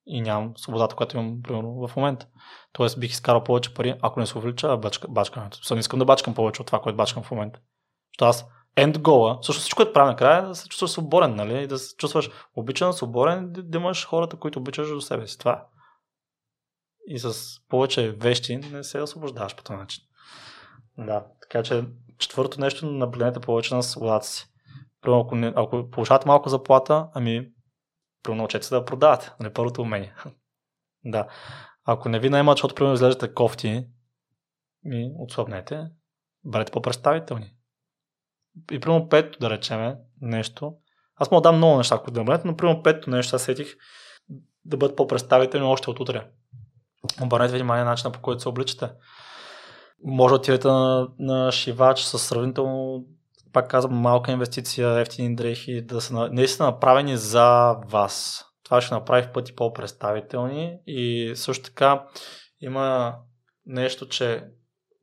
[0.06, 2.26] и нямам свободата, която имам примерно в момента.
[2.72, 5.64] Тоест бих изкарал повече пари, ако не се увелича бачка, бачкането.
[5.64, 7.60] Съм искам да бачкам повече от това, което бачкам в момента.
[8.12, 11.62] Защото аз end goal, всъщност всичко, което правя накрая, е да се чувстваш свободен, нали?
[11.62, 15.38] И да се чувстваш обичан, свободен, да, имаш хората, които обичаш до себе си.
[15.38, 15.62] Това е.
[17.06, 17.34] И с
[17.68, 20.04] повече вещи не се освобождаваш по този начин.
[20.98, 21.84] Да, така че
[22.18, 24.46] четвърто нещо, наблюдете повече на свободата си.
[25.00, 27.48] Примерно, ако, не, ако получавате малко заплата, ами,
[28.28, 29.32] научете се да продавате.
[29.40, 30.14] Нали, първото умение.
[31.04, 31.26] да.
[31.84, 33.86] Ако не ви наемат, защото примерно изглеждате кофти,
[34.84, 35.86] ми отслабнете,
[36.44, 37.54] бъдете по-представителни.
[38.72, 40.74] И примерно пето, да речеме, нещо.
[41.16, 43.76] Аз мога да дам много неща, които да бъдете, но примерно пето нещо, сетих
[44.64, 46.30] да бъдат по-представителни още от утре.
[47.22, 48.90] Обърнете внимание на начина по който се обличате.
[50.04, 53.04] Може да отидете на, на шивач с сравнително,
[53.54, 58.44] пак казвам, малка инвестиция, ефтини дрехи, да са наистина направени за вас.
[58.64, 62.06] Това ще направи в пъти по-представителни и също така
[62.60, 63.16] има
[63.66, 64.44] нещо, че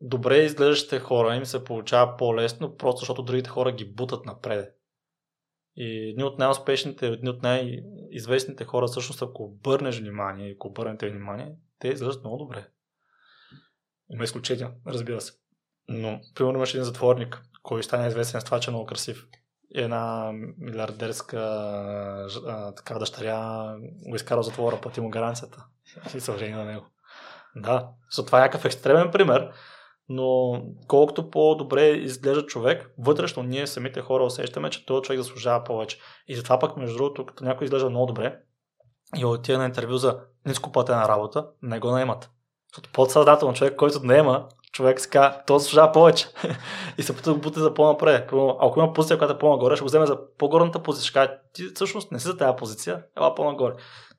[0.02, 4.78] добре изглеждащите хора им се получава по-лесно, просто защото другите хора ги бутат напред.
[5.76, 11.56] И едни от най-успешните, едни от най-известните хора, всъщност ако обърнеш внимание, ако обърнете внимание,
[11.80, 12.68] те изглеждат много добре.
[14.14, 15.34] Има изключения, разбира се.
[15.88, 19.28] Но, примерно, имаше един затворник, който стане известен с това, че е много красив.
[19.76, 21.40] Една милиардерска
[22.76, 23.76] така дъщеря
[24.08, 25.66] го изкара затвора, плати му гаранцията.
[26.16, 26.86] И се на него.
[27.56, 29.52] Да, so, това е някакъв екстремен пример,
[30.10, 36.00] но колкото по-добре изглежда човек, вътрешно ние самите хора усещаме, че този човек заслужава повече.
[36.28, 38.40] И затова пък, между другото, като някой изглежда много добре
[39.18, 42.30] и отиде на интервю за нископлатена работа, не го наемат.
[42.74, 46.28] Защото подсъзнателно човек, който наема, човек казва, то заслужава повече.
[46.98, 48.24] и се да буте за по-напред.
[48.60, 51.06] Ако има позиция, която е по-нагоре, ще го вземе за по-горната позиция.
[51.06, 53.74] Ще каже, ти всъщност не си за тази позиция, ела по-нагоре.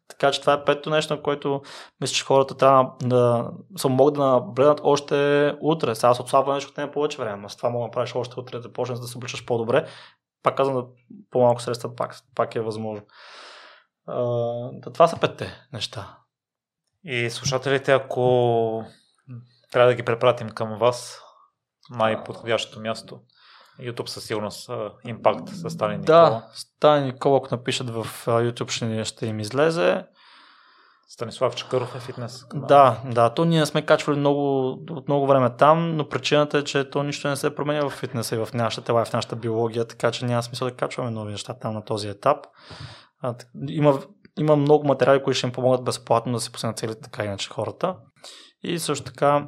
[0.09, 1.63] Така че това е пето нещо, което
[2.01, 5.95] мисля, че хората трябва да са могат да наблегнат още утре.
[5.95, 8.59] Сега с отслабване ще отнеме повече време, но с това мога да направиш още утре,
[8.59, 9.87] да почнеш да се обличаш по-добре.
[10.43, 10.87] Пак казвам, да
[11.31, 13.07] по-малко средства пак, пак е възможно.
[14.09, 16.19] Uh, това са петте неща.
[17.05, 18.85] И слушателите, ако
[19.73, 21.21] трябва да ги препратим към вас,
[21.91, 23.21] най-подходящото място.
[23.81, 24.71] YouTube със сигурност
[25.05, 26.31] импакт с Сталин Никола.
[26.31, 30.05] Да, Сталин Никола, ако напишат в YouTube, ще, ще им излезе.
[31.09, 32.45] Станислав Чакъров е фитнес.
[32.55, 36.91] Да, да, то ние сме качвали много, от много време там, но причината е, че
[36.91, 39.87] то нищо не се променя в фитнеса и в нашата тела и в нашата биология,
[39.87, 42.47] така че няма смисъл да качваме нови неща там на този етап.
[43.21, 43.35] А,
[43.69, 43.99] има,
[44.39, 47.97] има много материали, които ще им помогнат безплатно да се постигнат целите така иначе хората.
[48.63, 49.47] И също така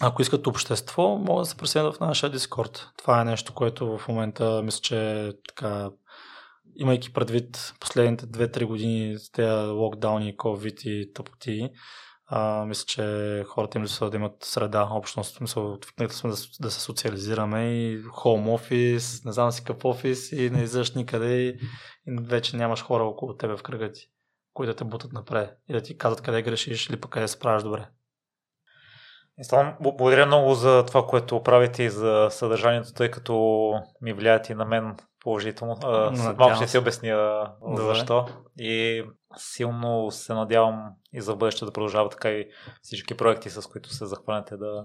[0.00, 2.90] ако искат общество, могат да се присъединят в нашия Дискорд.
[2.98, 5.90] Това е нещо, което в момента мисля, че така,
[6.76, 11.70] имайки предвид последните 2-3 години с тези локдауни, COVID и тъпоти,
[12.26, 15.40] а, мисля, че хората им липсва да имат среда, общност.
[15.40, 20.32] Мисля, отвикнали сме да, да се социализираме и home office, не знам си какъв офис
[20.32, 24.06] и не излизаш никъде и, и вече нямаш хора около тебе в кръга ти,
[24.52, 27.88] които те бутат напред и да ти казват къде грешиш или пък къде се добре.
[29.38, 34.54] Ислам, благодаря много за това, което правите и за съдържанието, тъй като ми влияят и
[34.54, 35.76] на мен положително.
[36.14, 37.46] След малко ще си обясня
[37.76, 38.26] защо.
[38.58, 39.04] И
[39.36, 42.46] силно се надявам и за бъдеще да продължава така и
[42.82, 44.84] всички проекти, с които се захванете да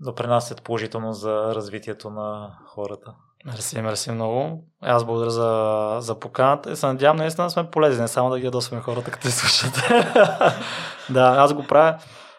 [0.00, 3.14] допринасят положително за развитието на хората.
[3.44, 4.64] Мерси, мерси много.
[4.80, 8.38] Аз благодаря за, за поканата и се надявам наистина да сме полезни, не само да
[8.38, 9.74] ги ядосваме хората, като слушат.
[11.10, 11.98] да, аз го правя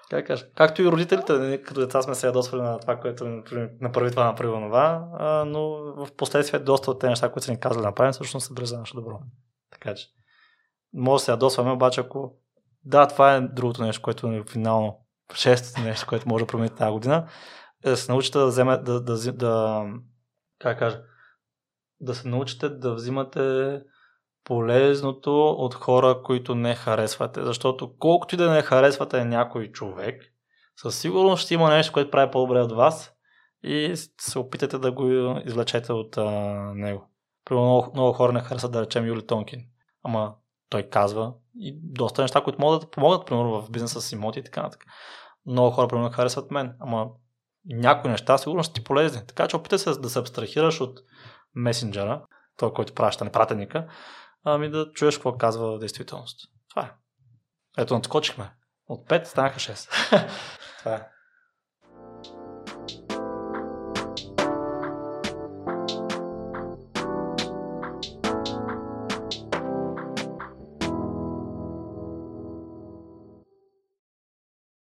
[0.09, 3.25] как кажа, както и родителите, нали, като деца сме се ядосвали на това, което
[3.81, 5.07] направи това, направи това,
[5.47, 5.69] но
[6.05, 8.77] в последствие доста от тези неща, които са ни казали да направим, всъщност били за
[8.77, 9.19] наше добро.
[9.71, 10.07] Така че,
[10.93, 12.35] може да се ядосваме, обаче ако
[12.83, 16.91] да, това е другото нещо, което е финално, шестото нещо, което може да промени тази
[16.91, 17.27] година,
[17.83, 19.83] е да се научите да вземе, да, да, да
[20.59, 21.01] как кажа,
[21.99, 23.81] да се научите да взимате
[24.45, 27.43] полезното от хора, които не харесвате.
[27.43, 30.21] Защото колкото и да не харесвате някой човек,
[30.75, 33.11] със сигурност ще има нещо, което прави по-добре от вас
[33.63, 35.07] и се опитате да го
[35.45, 36.31] извлечете от а,
[36.75, 37.09] него.
[37.45, 39.59] Примерно много, много хора не харесват да речем Юли Тонкин.
[40.03, 40.33] Ама
[40.69, 44.43] той казва и доста неща, които могат да помогнат, примерно в бизнеса с имоти и
[44.43, 44.85] така нататък.
[45.45, 46.75] Много хора, примерно, харесват мен.
[46.79, 47.07] Ама
[47.65, 49.21] някои неща сигурно ще ти полезни.
[49.27, 50.99] Така че опитай се да се абстрахираш от
[51.55, 52.25] месенджера,
[52.57, 53.87] той, който праща, не пратеника,
[54.45, 56.39] ами да чуеш какво казва действителност.
[56.69, 56.91] Това е.
[57.77, 58.51] Ето, надскочихме.
[58.87, 60.29] От 5 станаха 6.
[60.79, 61.07] Това е.